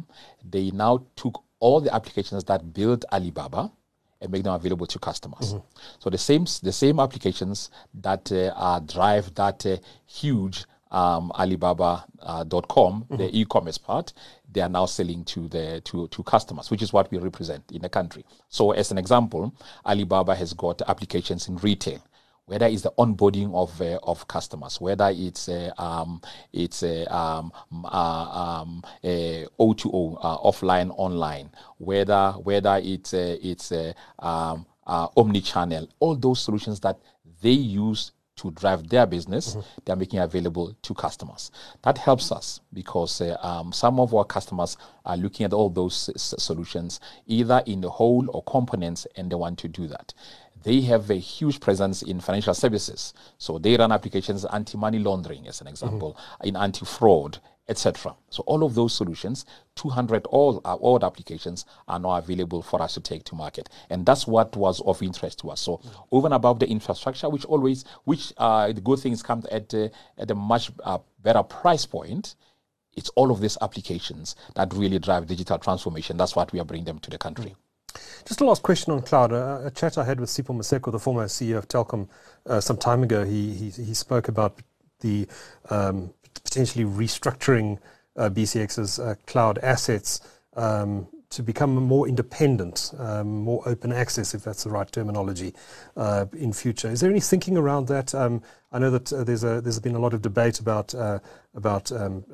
They 0.47 0.71
now 0.71 1.05
took 1.15 1.43
all 1.59 1.81
the 1.81 1.93
applications 1.93 2.43
that 2.45 2.73
built 2.73 3.05
Alibaba 3.11 3.71
and 4.21 4.31
make 4.31 4.43
them 4.43 4.53
available 4.53 4.87
to 4.87 4.99
customers. 4.99 5.53
Mm-hmm. 5.53 5.79
So 5.99 6.09
the 6.09 6.17
same 6.17 6.45
the 6.63 6.71
same 6.71 6.99
applications 6.99 7.69
that 8.01 8.31
uh, 8.31 8.79
drive 8.79 9.33
that 9.35 9.65
uh, 9.65 9.77
huge 10.05 10.65
um, 10.91 11.31
Alibaba.com, 11.35 12.07
uh, 12.23 12.45
mm-hmm. 12.45 13.17
the 13.17 13.39
e-commerce 13.39 13.77
part, 13.77 14.13
they 14.51 14.61
are 14.61 14.69
now 14.69 14.85
selling 14.85 15.23
to 15.25 15.47
the 15.49 15.81
to, 15.81 16.07
to 16.07 16.23
customers, 16.23 16.71
which 16.71 16.81
is 16.81 16.93
what 16.93 17.11
we 17.11 17.17
represent 17.17 17.63
in 17.71 17.81
the 17.81 17.89
country. 17.89 18.25
So, 18.49 18.71
as 18.71 18.91
an 18.91 18.97
example, 18.97 19.53
Alibaba 19.85 20.35
has 20.35 20.53
got 20.53 20.81
applications 20.87 21.47
in 21.47 21.57
retail 21.57 22.01
whether 22.47 22.65
it's 22.65 22.81
the 22.81 22.91
onboarding 22.97 23.53
of 23.53 23.79
uh, 23.81 23.99
of 24.03 24.27
customers, 24.27 24.81
whether 24.81 25.11
it's 25.13 25.47
uh, 25.49 25.71
um, 25.77 26.21
it's 26.51 26.81
uh, 26.81 27.05
um, 27.09 27.51
uh, 27.85 28.61
um, 28.61 28.83
O2O 29.05 30.17
uh, 30.21 30.37
offline 30.39 30.91
online, 30.97 31.51
whether 31.77 32.31
whether 32.43 32.79
it's 32.81 33.13
uh, 33.13 33.37
it's 33.41 33.71
um, 34.19 34.65
omni-channel, 34.87 35.87
all 35.99 36.15
those 36.15 36.41
solutions 36.41 36.79
that 36.79 36.97
they 37.41 37.51
use 37.51 38.11
to 38.37 38.51
drive 38.51 38.87
their 38.87 39.05
business, 39.05 39.55
mm-hmm. 39.55 39.61
they're 39.83 39.95
making 39.95 40.19
available 40.19 40.73
to 40.83 40.93
customers. 40.93 41.51
That 41.81 41.97
helps 41.97 42.31
us 42.31 42.61
because 42.71 43.19
uh, 43.19 43.35
um, 43.41 43.73
some 43.73 43.99
of 43.99 44.13
our 44.13 44.23
customers 44.23 44.77
are 45.05 45.17
looking 45.17 45.45
at 45.45 45.53
all 45.53 45.69
those 45.69 46.09
s- 46.15 46.35
solutions 46.37 46.99
either 47.25 47.63
in 47.65 47.81
the 47.81 47.89
whole 47.89 48.29
or 48.29 48.43
components, 48.43 49.07
and 49.15 49.31
they 49.31 49.35
want 49.35 49.57
to 49.59 49.67
do 49.67 49.87
that 49.87 50.13
they 50.63 50.81
have 50.81 51.09
a 51.09 51.15
huge 51.15 51.59
presence 51.59 52.01
in 52.01 52.19
financial 52.19 52.53
services. 52.53 53.13
So 53.37 53.57
they 53.57 53.75
run 53.77 53.91
applications 53.91 54.45
anti-money 54.45 54.99
laundering, 54.99 55.47
as 55.47 55.61
an 55.61 55.67
example, 55.67 56.13
mm-hmm. 56.13 56.47
in 56.47 56.55
anti-fraud, 56.55 57.39
etc. 57.69 58.15
So 58.29 58.43
all 58.43 58.63
of 58.63 58.75
those 58.75 58.93
solutions, 58.93 59.45
200 59.75 60.25
all 60.27 60.61
uh, 60.63 60.75
all 60.75 61.03
applications 61.03 61.65
are 61.87 61.99
now 61.99 62.11
available 62.15 62.61
for 62.61 62.81
us 62.81 62.93
to 62.95 63.01
take 63.01 63.23
to 63.25 63.35
market, 63.35 63.69
and 63.89 64.05
that's 64.05 64.25
what 64.25 64.55
was 64.55 64.81
of 64.81 65.01
interest 65.01 65.39
to 65.39 65.49
us. 65.49 65.61
So 65.61 65.77
mm-hmm. 65.77 66.01
over 66.11 66.27
and 66.27 66.33
above 66.33 66.59
the 66.59 66.67
infrastructure, 66.67 67.29
which 67.29 67.45
always, 67.45 67.83
which 68.05 68.33
uh, 68.37 68.71
the 68.71 68.81
good 68.81 68.99
things 68.99 69.21
come 69.21 69.43
at 69.51 69.73
uh, 69.73 69.89
at 70.17 70.31
a 70.31 70.35
much 70.35 70.71
uh, 70.83 70.99
better 71.21 71.43
price 71.43 71.85
point. 71.85 72.35
It's 72.95 73.09
all 73.09 73.29
of 73.29 73.41
these 73.41 73.59
applications 73.61 74.35
that 74.55 74.73
really 74.73 74.97
drive 74.97 75.27
digital 75.27 75.59
transformation. 75.59 76.17
That's 76.17 76.35
what 76.35 76.51
we 76.51 76.59
are 76.59 76.65
bringing 76.65 76.85
them 76.85 76.97
to 76.97 77.11
the 77.11 77.19
country. 77.19 77.51
Mm-hmm. 77.51 77.66
Just 78.27 78.41
a 78.41 78.45
last 78.45 78.61
question 78.61 78.91
on 78.91 79.01
cloud. 79.03 79.31
Uh, 79.31 79.61
a 79.63 79.71
chat 79.71 79.97
I 79.97 80.03
had 80.03 80.19
with 80.19 80.29
Sipho 80.29 80.53
Maseko, 80.53 80.91
the 80.91 80.99
former 80.99 81.27
CEO 81.27 81.57
of 81.57 81.69
Telkom, 81.69 82.09
uh, 82.45 82.59
some 82.59 82.75
time 82.75 83.01
ago. 83.01 83.23
He, 83.23 83.53
he, 83.53 83.69
he 83.69 83.93
spoke 83.93 84.27
about 84.27 84.59
the 84.99 85.29
um, 85.69 86.13
potentially 86.43 86.83
restructuring 86.83 87.79
uh, 88.17 88.29
BCX's 88.29 88.99
uh, 88.99 89.15
cloud 89.27 89.59
assets 89.59 90.19
um, 90.57 91.07
to 91.29 91.41
become 91.41 91.73
more 91.75 92.05
independent, 92.05 92.91
um, 92.99 93.29
more 93.29 93.63
open 93.65 93.93
access, 93.93 94.33
if 94.33 94.43
that's 94.43 94.65
the 94.65 94.71
right 94.71 94.91
terminology, 94.91 95.53
uh, 95.95 96.25
in 96.33 96.51
future. 96.51 96.89
Is 96.89 96.99
there 96.99 97.09
any 97.09 97.21
thinking 97.21 97.57
around 97.57 97.87
that? 97.87 98.13
Um, 98.13 98.41
I 98.73 98.79
know 98.79 98.89
that 98.91 99.13
uh, 99.13 99.23
there's 99.23 99.45
a, 99.45 99.61
there's 99.61 99.79
been 99.79 99.95
a 99.95 99.99
lot 99.99 100.13
of 100.13 100.21
debate 100.21 100.59
about 100.59 100.93
about 101.55 101.91
um, 101.93 102.25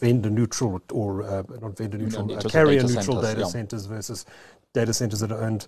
vendor 0.00 0.30
neutral 0.30 0.80
or 0.90 1.44
not 1.60 1.76
vendor 1.76 1.98
neutral, 1.98 2.26
carrier 2.48 2.82
neutral 2.82 3.20
data 3.20 3.40
yeah. 3.40 3.46
centers 3.46 3.84
versus 3.84 4.24
data 4.72 4.92
centers 4.92 5.20
that 5.20 5.32
are 5.32 5.42
owned, 5.42 5.66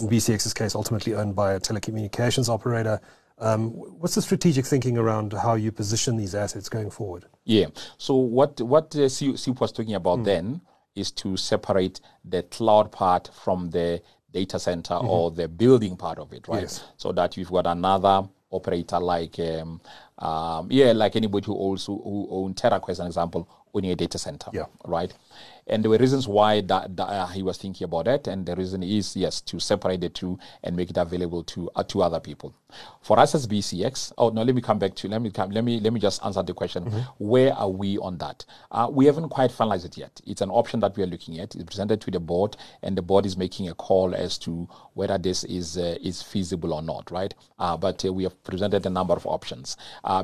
in 0.00 0.08
BCX's 0.08 0.54
case, 0.54 0.74
ultimately 0.74 1.14
owned 1.14 1.34
by 1.34 1.54
a 1.54 1.60
telecommunications 1.60 2.48
operator. 2.48 3.00
Um, 3.38 3.70
what's 3.70 4.14
the 4.14 4.22
strategic 4.22 4.64
thinking 4.64 4.96
around 4.96 5.32
how 5.32 5.54
you 5.54 5.70
position 5.70 6.16
these 6.16 6.34
assets 6.34 6.68
going 6.68 6.90
forward? 6.90 7.26
Yeah. 7.44 7.66
So 7.98 8.14
what 8.16 8.60
what 8.60 8.94
uh, 8.96 9.08
Sip 9.08 9.60
was 9.60 9.72
talking 9.72 9.94
about 9.94 10.20
mm. 10.20 10.24
then 10.24 10.60
is 10.94 11.10
to 11.12 11.36
separate 11.36 12.00
the 12.24 12.42
cloud 12.44 12.90
part 12.90 13.30
from 13.44 13.70
the 13.70 14.02
data 14.32 14.58
center 14.58 14.94
mm-hmm. 14.94 15.08
or 15.08 15.30
the 15.30 15.48
building 15.48 15.96
part 15.96 16.18
of 16.18 16.32
it, 16.32 16.48
right? 16.48 16.62
Yes. 16.62 16.84
So 16.96 17.12
that 17.12 17.36
you've 17.36 17.50
got 17.50 17.66
another 17.66 18.26
operator 18.50 18.98
like 19.00 19.38
um, 19.38 19.80
um, 20.18 20.68
yeah, 20.70 20.92
like 20.92 21.16
anybody 21.16 21.46
who 21.46 21.54
also 21.54 21.92
who 21.96 22.26
own 22.30 22.54
Teraco, 22.54 22.88
as 22.88 23.00
an 23.00 23.06
example, 23.06 23.48
owning 23.74 23.90
a 23.90 23.96
data 23.96 24.18
center, 24.18 24.50
yeah. 24.52 24.64
right? 24.84 25.12
And 25.66 25.82
there 25.82 25.90
were 25.90 25.98
reasons 25.98 26.28
why 26.28 26.60
that, 26.62 26.96
that 26.96 27.04
uh, 27.04 27.26
he 27.26 27.42
was 27.42 27.58
thinking 27.58 27.84
about 27.84 28.04
that, 28.04 28.28
and 28.28 28.46
the 28.46 28.54
reason 28.54 28.82
is 28.82 29.16
yes 29.16 29.40
to 29.42 29.58
separate 29.58 30.00
the 30.00 30.08
two 30.08 30.38
and 30.62 30.76
make 30.76 30.90
it 30.90 30.96
available 30.96 31.42
to 31.44 31.68
uh, 31.74 31.82
to 31.84 32.02
other 32.02 32.20
people. 32.20 32.54
For 33.00 33.18
us 33.18 33.34
as 33.34 33.46
BCX, 33.46 34.12
oh 34.18 34.30
no, 34.30 34.42
let 34.42 34.54
me 34.54 34.60
come 34.60 34.78
back 34.78 34.94
to 34.96 35.08
let 35.08 35.22
me 35.22 35.30
come, 35.30 35.50
let 35.50 35.64
me 35.64 35.80
let 35.80 35.92
me 35.92 36.00
just 36.00 36.24
answer 36.24 36.42
the 36.42 36.54
question. 36.54 36.84
Mm-hmm. 36.84 37.00
Where 37.18 37.52
are 37.54 37.68
we 37.70 37.98
on 37.98 38.18
that? 38.18 38.44
Uh, 38.70 38.88
we 38.90 39.06
haven't 39.06 39.28
quite 39.28 39.50
finalized 39.50 39.86
it 39.86 39.96
yet. 39.96 40.20
It's 40.26 40.40
an 40.40 40.50
option 40.50 40.80
that 40.80 40.96
we 40.96 41.02
are 41.02 41.06
looking 41.06 41.38
at. 41.40 41.54
It's 41.54 41.64
presented 41.64 42.00
to 42.02 42.10
the 42.10 42.20
board, 42.20 42.56
and 42.82 42.96
the 42.96 43.02
board 43.02 43.26
is 43.26 43.36
making 43.36 43.68
a 43.68 43.74
call 43.74 44.14
as 44.14 44.38
to 44.38 44.68
whether 44.94 45.18
this 45.18 45.44
is 45.44 45.78
uh, 45.78 45.96
is 46.00 46.22
feasible 46.22 46.74
or 46.74 46.82
not, 46.82 47.10
right? 47.10 47.34
Uh, 47.58 47.76
but 47.76 48.04
uh, 48.04 48.12
we 48.12 48.22
have 48.24 48.42
presented 48.44 48.84
a 48.86 48.90
number 48.90 49.14
of 49.14 49.26
options 49.26 49.76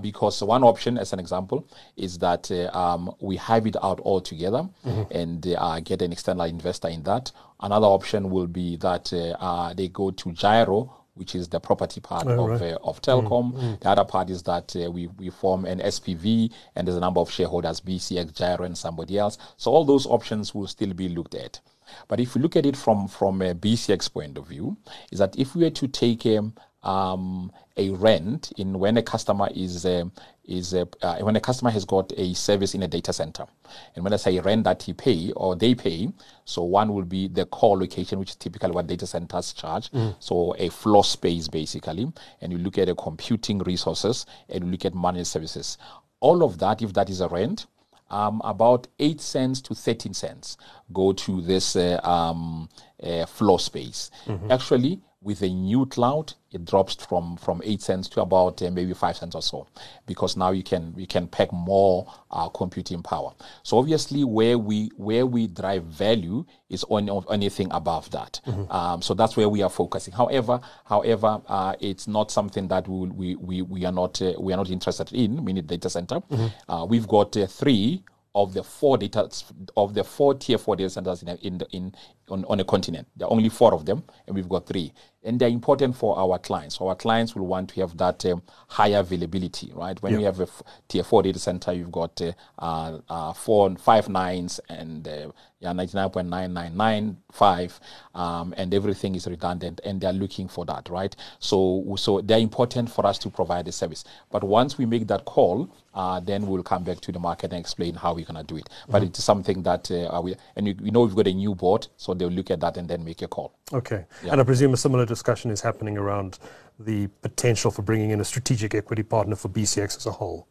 because 0.02 0.42
one 0.42 0.62
option, 0.62 0.98
as 0.98 1.12
an 1.12 1.18
example, 1.18 1.66
is 1.96 2.18
that 2.18 2.50
um, 2.74 3.12
we 3.20 3.37
have 3.37 3.66
it 3.66 3.76
out 3.83 4.00
altogether 4.00 4.68
mm-hmm. 4.85 5.02
and 5.11 5.31
and 5.32 5.56
uh, 5.58 5.80
get 5.80 6.02
an 6.02 6.12
external 6.12 6.44
investor 6.44 6.88
in 6.88 7.02
that. 7.04 7.32
Another 7.60 7.86
option 7.86 8.30
will 8.30 8.46
be 8.46 8.76
that 8.76 9.12
uh, 9.12 9.36
uh, 9.40 9.72
they 9.74 9.88
go 9.88 10.10
to 10.10 10.32
Gyro, 10.32 10.92
which 11.14 11.34
is 11.34 11.48
the 11.48 11.60
property 11.60 12.00
part 12.00 12.26
oh, 12.26 12.50
of, 12.50 12.60
right. 12.60 12.72
uh, 12.72 12.78
of 12.84 13.00
Telkom. 13.02 13.52
Mm, 13.52 13.60
mm. 13.60 13.80
The 13.80 13.88
other 13.88 14.04
part 14.04 14.30
is 14.30 14.42
that 14.44 14.74
uh, 14.76 14.90
we, 14.90 15.06
we 15.06 15.30
form 15.30 15.64
an 15.64 15.80
SPV 15.80 16.52
and 16.74 16.86
there's 16.86 16.96
a 16.96 17.00
number 17.00 17.20
of 17.20 17.30
shareholders, 17.30 17.80
BCX, 17.80 18.34
Gyro, 18.34 18.64
and 18.64 18.76
somebody 18.76 19.18
else. 19.18 19.38
So 19.56 19.70
all 19.70 19.84
those 19.84 20.06
options 20.06 20.54
will 20.54 20.66
still 20.66 20.92
be 20.92 21.08
looked 21.08 21.34
at. 21.34 21.60
But 22.08 22.20
if 22.20 22.34
you 22.34 22.40
look 22.40 22.56
at 22.56 22.64
it 22.64 22.76
from, 22.76 23.08
from 23.08 23.42
a 23.42 23.54
BCX 23.54 24.12
point 24.12 24.38
of 24.38 24.48
view, 24.48 24.76
is 25.10 25.18
that 25.18 25.38
if 25.38 25.54
we 25.54 25.64
were 25.64 25.70
to 25.70 25.88
take 25.88 26.24
um, 26.26 26.54
um, 26.82 27.52
a 27.76 27.90
rent 27.90 28.52
in 28.56 28.78
when 28.78 28.96
a 28.96 29.02
customer 29.02 29.48
is 29.54 29.86
uh, 29.86 30.04
is 30.44 30.74
uh, 30.74 30.84
uh, 31.02 31.18
when 31.18 31.36
a 31.36 31.40
customer 31.40 31.70
has 31.70 31.84
got 31.84 32.12
a 32.16 32.34
service 32.34 32.74
in 32.74 32.82
a 32.82 32.88
data 32.88 33.12
center, 33.12 33.46
and 33.94 34.04
when 34.04 34.12
I 34.12 34.16
say 34.16 34.38
rent 34.40 34.64
that 34.64 34.82
he 34.82 34.92
pay 34.92 35.32
or 35.32 35.54
they 35.56 35.74
pay, 35.74 36.08
so 36.44 36.62
one 36.62 36.92
will 36.92 37.04
be 37.04 37.28
the 37.28 37.46
colocation, 37.46 38.18
which 38.18 38.30
is 38.30 38.36
typically 38.36 38.72
what 38.72 38.86
data 38.86 39.06
centers 39.06 39.52
charge. 39.52 39.90
Mm. 39.92 40.16
So 40.18 40.54
a 40.58 40.68
floor 40.68 41.04
space 41.04 41.48
basically, 41.48 42.12
and 42.40 42.52
you 42.52 42.58
look 42.58 42.78
at 42.78 42.88
the 42.88 42.94
computing 42.94 43.58
resources 43.60 44.26
and 44.48 44.64
you 44.64 44.70
look 44.70 44.84
at 44.84 44.94
managed 44.94 45.28
services. 45.28 45.78
All 46.20 46.44
of 46.44 46.58
that, 46.58 46.82
if 46.82 46.92
that 46.92 47.10
is 47.10 47.20
a 47.20 47.28
rent, 47.28 47.66
um, 48.12 48.42
about 48.44 48.86
8 48.98 49.20
cents 49.20 49.60
to 49.62 49.74
13 49.74 50.14
cents 50.14 50.58
go 50.92 51.12
to 51.14 51.40
this 51.40 51.74
uh, 51.74 51.98
um, 52.04 52.68
uh, 53.02 53.26
floor 53.26 53.58
space. 53.58 54.10
Mm-hmm. 54.26 54.52
Actually, 54.52 55.00
with 55.22 55.42
a 55.42 55.48
new 55.48 55.87
cloud, 55.87 56.35
it 56.50 56.64
drops 56.64 56.94
from 56.94 57.37
from 57.37 57.62
eight 57.64 57.80
cents 57.80 58.08
to 58.08 58.20
about 58.20 58.61
uh, 58.61 58.70
maybe 58.70 58.92
five 58.92 59.16
cents 59.16 59.35
or 59.35 59.42
so, 59.42 59.66
because 60.06 60.37
now 60.37 60.50
you 60.50 60.62
can 60.62 60.92
you 60.96 61.06
can 61.06 61.26
pack 61.28 61.52
more 61.52 62.12
uh, 62.30 62.48
computing 62.48 63.02
power. 63.02 63.32
So 63.62 63.78
obviously, 63.78 64.24
where 64.24 64.58
we 64.58 64.90
where 64.96 65.24
we 65.24 65.46
drive 65.46 65.85
value 65.85 66.44
is 66.68 66.85
on, 66.88 67.08
on 67.08 67.24
anything 67.30 67.68
above 67.70 68.11
that. 68.11 68.40
Mm-hmm. 68.46 68.72
Um, 68.72 69.02
so 69.02 69.14
that's 69.14 69.37
where 69.37 69.48
we 69.48 69.62
are 69.62 69.70
focusing. 69.70 70.12
However, 70.12 70.61
however, 70.85 71.40
uh, 71.46 71.74
it's 71.80 72.08
not 72.08 72.30
something 72.30 72.68
that 72.68 72.88
we 72.88 73.08
we 73.08 73.37
we, 73.37 73.62
we 73.62 73.85
are 73.85 73.92
not 73.92 74.20
uh, 74.20 74.35
we 74.38 74.52
are 74.52 74.56
not 74.56 74.70
interested 74.70 75.12
in. 75.12 75.44
We 75.44 75.52
need 75.52 75.66
data 75.66 75.88
center. 75.88 76.16
Mm-hmm. 76.16 76.70
Uh, 76.70 76.85
we've 76.85 77.08
got 77.08 77.37
uh, 77.37 77.46
three 77.46 78.04
of 78.35 78.54
the 78.54 78.62
four 78.62 78.96
data 78.96 79.28
of 79.76 79.94
the 79.94 80.02
four 80.02 80.35
tier 80.35 80.58
four 80.58 80.74
data 80.76 80.90
centers 80.90 81.22
in 81.22 81.28
in 81.42 81.61
in 81.70 81.94
on, 82.32 82.44
on 82.46 82.58
a 82.60 82.64
continent. 82.64 83.06
There 83.16 83.28
are 83.28 83.32
only 83.32 83.50
four 83.50 83.74
of 83.74 83.84
them, 83.84 84.04
and 84.26 84.34
we've 84.34 84.48
got 84.48 84.66
three. 84.66 84.92
And 85.24 85.38
they're 85.38 85.48
important 85.48 85.94
for 85.96 86.18
our 86.18 86.36
clients. 86.38 86.78
So 86.78 86.88
our 86.88 86.96
clients 86.96 87.36
will 87.36 87.46
want 87.46 87.68
to 87.70 87.80
have 87.80 87.96
that 87.98 88.26
um, 88.26 88.42
higher 88.68 88.98
availability, 88.98 89.70
right? 89.72 90.00
When 90.02 90.16
we 90.16 90.24
have 90.24 90.40
a 90.40 90.44
f- 90.44 90.62
tier 90.88 91.04
four 91.04 91.22
data 91.22 91.38
center, 91.38 91.72
you've 91.72 91.92
got 91.92 92.20
uh, 92.20 92.32
uh, 92.58 92.98
uh, 93.08 93.32
four, 93.32 93.76
five 93.76 94.08
nines, 94.08 94.58
and 94.68 95.06
uh, 95.06 95.30
yeah, 95.60 95.72
99.9995, 95.72 97.78
um, 98.14 98.52
and 98.56 98.74
everything 98.74 99.14
is 99.14 99.28
redundant, 99.28 99.80
and 99.84 100.00
they're 100.00 100.12
looking 100.12 100.48
for 100.48 100.64
that, 100.64 100.88
right? 100.88 101.14
So, 101.38 101.94
so 101.96 102.20
they're 102.20 102.40
important 102.40 102.90
for 102.90 103.06
us 103.06 103.16
to 103.18 103.30
provide 103.30 103.66
the 103.66 103.72
service. 103.72 104.02
But 104.30 104.42
once 104.42 104.76
we 104.76 104.86
make 104.86 105.06
that 105.06 105.24
call, 105.24 105.70
uh, 105.94 106.20
then 106.20 106.46
we'll 106.46 106.62
come 106.62 106.84
back 106.84 107.00
to 107.02 107.12
the 107.12 107.18
market 107.18 107.52
and 107.52 107.60
explain 107.60 107.94
how 107.94 108.14
we're 108.14 108.24
gonna 108.24 108.42
do 108.42 108.56
it. 108.56 108.68
But 108.88 109.02
it's 109.02 109.22
something 109.22 109.62
that 109.62 109.90
uh, 109.90 110.20
we 110.22 110.34
and 110.56 110.66
you, 110.66 110.74
you 110.82 110.90
know 110.90 111.02
we've 111.02 111.14
got 111.14 111.28
a 111.28 111.32
new 111.32 111.54
board, 111.54 111.86
so 111.96 112.14
they'll 112.22 112.37
look 112.37 112.50
at 112.50 112.61
that 112.61 112.76
and 112.76 112.88
then 112.88 113.04
make 113.04 113.22
a 113.22 113.28
call. 113.28 113.58
Okay. 113.72 114.04
And 114.30 114.40
I 114.40 114.44
presume 114.44 114.72
a 114.72 114.76
similar 114.76 115.04
discussion 115.04 115.50
is 115.50 115.61
happening 115.61 115.98
around 115.98 116.38
the 116.78 117.08
potential 117.20 117.70
for 117.70 117.82
bringing 117.82 118.11
in 118.11 118.20
a 118.20 118.24
strategic 118.24 118.74
equity 118.74 119.02
partner 119.02 119.37
for 119.37 119.48
BCX 119.48 119.96
as 119.96 120.06
a 120.06 120.12
whole. 120.12 120.46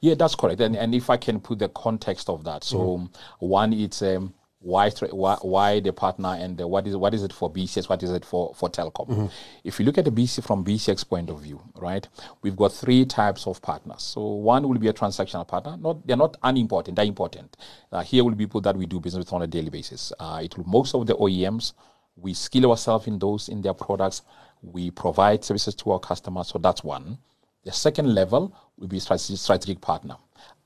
Yeah, 0.00 0.14
that's 0.14 0.34
correct. 0.34 0.60
And, 0.60 0.76
and 0.76 0.94
if 0.94 1.10
I 1.10 1.16
can 1.16 1.40
put 1.40 1.58
the 1.58 1.68
context 1.68 2.30
of 2.30 2.44
that, 2.44 2.64
so 2.64 2.94
um, 2.94 3.10
one, 3.40 3.72
it's 3.72 4.00
um, 4.02 4.32
why, 4.60 4.90
why 4.90 5.36
why 5.42 5.80
the 5.80 5.92
partner 5.92 6.30
and 6.30 6.56
the, 6.56 6.66
what 6.66 6.86
is 6.86 6.96
what 6.96 7.14
is 7.14 7.22
it 7.22 7.32
for 7.32 7.52
BCX? 7.52 7.88
What 7.88 8.02
is 8.02 8.10
it 8.10 8.24
for 8.24 8.54
for 8.54 8.68
telecom? 8.68 9.30
If 9.64 9.78
you 9.78 9.84
look 9.84 9.98
at 9.98 10.04
the 10.04 10.10
BC 10.10 10.44
from 10.44 10.64
BCX 10.64 11.08
point 11.08 11.30
of 11.30 11.42
view, 11.42 11.60
right, 11.76 12.06
we've 12.42 12.56
got 12.56 12.72
three 12.72 13.04
types 13.04 13.46
of 13.46 13.60
partners. 13.62 14.02
So 14.02 14.20
one 14.22 14.66
will 14.68 14.78
be 14.78 14.88
a 14.88 14.92
transactional 14.92 15.46
partner. 15.46 15.76
Not 15.76 16.06
they're 16.06 16.16
not 16.16 16.36
unimportant. 16.42 16.96
They're 16.96 17.04
important. 17.04 17.56
Uh, 17.92 18.02
here 18.02 18.24
will 18.24 18.34
be 18.34 18.46
people 18.46 18.60
that 18.62 18.76
we 18.76 18.86
do 18.86 18.98
business 18.98 19.26
with 19.26 19.32
on 19.32 19.42
a 19.42 19.46
daily 19.46 19.70
basis. 19.70 20.12
Uh, 20.18 20.40
it 20.42 20.56
will 20.56 20.64
most 20.66 20.94
of 20.94 21.06
the 21.06 21.14
OEMs. 21.14 21.74
We 22.16 22.32
skill 22.32 22.70
ourselves 22.70 23.06
in 23.06 23.18
those 23.18 23.48
in 23.50 23.60
their 23.60 23.74
products. 23.74 24.22
We 24.62 24.90
provide 24.90 25.44
services 25.44 25.74
to 25.76 25.92
our 25.92 26.00
customers. 26.00 26.48
So 26.48 26.58
that's 26.58 26.82
one. 26.82 27.18
The 27.64 27.72
second 27.72 28.14
level 28.14 28.56
will 28.78 28.88
be 28.88 28.98
strategic, 29.00 29.38
strategic 29.38 29.80
partner. 29.82 30.16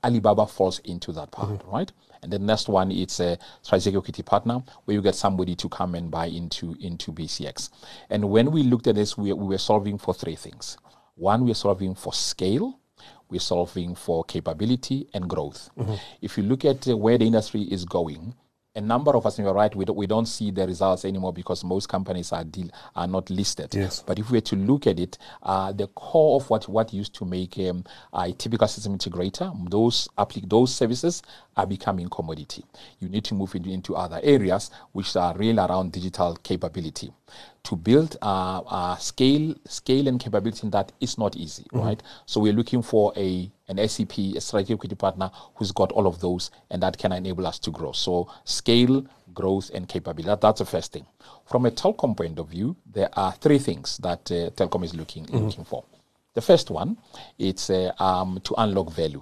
Alibaba 0.03 0.47
falls 0.47 0.79
into 0.79 1.11
that 1.11 1.31
part, 1.31 1.61
right? 1.65 1.91
And 2.23 2.31
the 2.31 2.39
next 2.39 2.69
one 2.69 2.91
it's 2.91 3.19
a 3.19 3.37
strategic 3.61 3.95
equity 3.95 4.23
partner 4.23 4.63
where 4.85 4.95
you 4.95 5.01
get 5.01 5.15
somebody 5.15 5.55
to 5.55 5.69
come 5.69 5.95
and 5.95 6.11
buy 6.11 6.27
into 6.27 6.75
into 6.79 7.11
BCX. 7.11 7.69
And 8.09 8.29
when 8.29 8.51
we 8.51 8.63
looked 8.63 8.87
at 8.87 8.95
this, 8.95 9.17
we, 9.17 9.33
we 9.33 9.47
were 9.47 9.57
solving 9.57 9.97
for 9.97 10.13
three 10.13 10.35
things. 10.35 10.77
One, 11.15 11.45
we're 11.45 11.53
solving 11.55 11.95
for 11.95 12.13
scale. 12.13 12.79
We're 13.29 13.39
solving 13.39 13.95
for 13.95 14.23
capability 14.23 15.07
and 15.13 15.29
growth. 15.29 15.69
If 16.21 16.37
you 16.37 16.43
look 16.43 16.65
at 16.65 16.87
uh, 16.87 16.97
where 16.97 17.17
the 17.17 17.25
industry 17.25 17.61
is 17.63 17.85
going, 17.85 18.35
a 18.75 18.81
number 18.81 19.15
of 19.15 19.25
us, 19.25 19.37
and 19.37 19.45
you're 19.45 19.53
right, 19.53 19.75
we 19.75 19.85
don't, 19.85 19.97
we 19.97 20.07
don't 20.07 20.27
see 20.27 20.51
the 20.51 20.65
results 20.65 21.03
anymore 21.03 21.33
because 21.33 21.63
most 21.63 21.89
companies 21.89 22.31
are 22.31 22.43
deal, 22.43 22.69
are 22.95 23.07
not 23.07 23.29
listed. 23.29 23.73
Yes. 23.73 24.03
But 24.05 24.19
if 24.19 24.31
we 24.31 24.37
were 24.37 24.41
to 24.41 24.55
look 24.55 24.87
at 24.87 24.99
it, 24.99 25.17
uh, 25.43 25.71
the 25.73 25.87
core 25.87 26.39
of 26.39 26.49
what, 26.49 26.67
what 26.69 26.93
used 26.93 27.13
to 27.15 27.25
make 27.25 27.57
um, 27.59 27.83
a 28.13 28.31
typical 28.31 28.67
system 28.67 28.97
integrator, 28.97 29.53
those 29.69 30.07
applic- 30.17 30.49
those 30.49 30.73
services 30.73 31.21
are 31.57 31.67
becoming 31.67 32.07
commodity. 32.07 32.63
You 32.99 33.09
need 33.09 33.25
to 33.25 33.35
move 33.35 33.53
into, 33.55 33.69
into 33.69 33.95
other 33.95 34.21
areas 34.23 34.71
which 34.93 35.15
are 35.15 35.35
real 35.35 35.59
around 35.59 35.91
digital 35.91 36.35
capability. 36.35 37.11
To 37.65 37.75
build 37.75 38.17
uh, 38.23 38.59
uh, 38.61 38.97
scale, 38.97 39.53
scale 39.67 40.07
and 40.07 40.19
capability 40.19 40.61
in 40.63 40.71
that 40.71 40.91
is 40.99 41.17
not 41.17 41.35
easy, 41.35 41.65
right? 41.71 42.01
So 42.25 42.41
we're 42.41 42.53
looking 42.53 42.81
for 42.81 43.13
a 43.15 43.51
an 43.67 43.77
SCP, 43.77 44.35
a 44.35 44.41
strategic 44.41 44.75
equity 44.77 44.95
partner 44.95 45.29
who's 45.55 45.71
got 45.71 45.91
all 45.91 46.07
of 46.07 46.19
those, 46.19 46.49
and 46.71 46.81
that 46.81 46.97
can 46.97 47.11
enable 47.11 47.45
us 47.45 47.59
to 47.59 47.71
grow. 47.71 47.91
So 47.91 48.27
scale, 48.45 49.05
growth, 49.33 49.69
and 49.73 49.87
capability. 49.87 50.27
That, 50.27 50.41
that's 50.41 50.59
the 50.59 50.65
first 50.65 50.91
thing. 50.91 51.05
From 51.45 51.65
a 51.65 51.71
telecom 51.71 52.17
point 52.17 52.39
of 52.39 52.49
view, 52.49 52.75
there 52.91 53.09
are 53.13 53.31
three 53.33 53.59
things 53.59 53.97
that 53.99 54.31
uh, 54.31 54.49
telecom 54.55 54.83
is 54.83 54.95
looking 54.95 55.27
looking 55.27 55.63
for. 55.65 55.83
The 56.33 56.41
first 56.41 56.71
one, 56.71 56.97
it's 57.37 57.69
uh, 57.69 57.91
um, 57.99 58.39
to 58.43 58.55
unlock 58.57 58.91
value. 58.91 59.21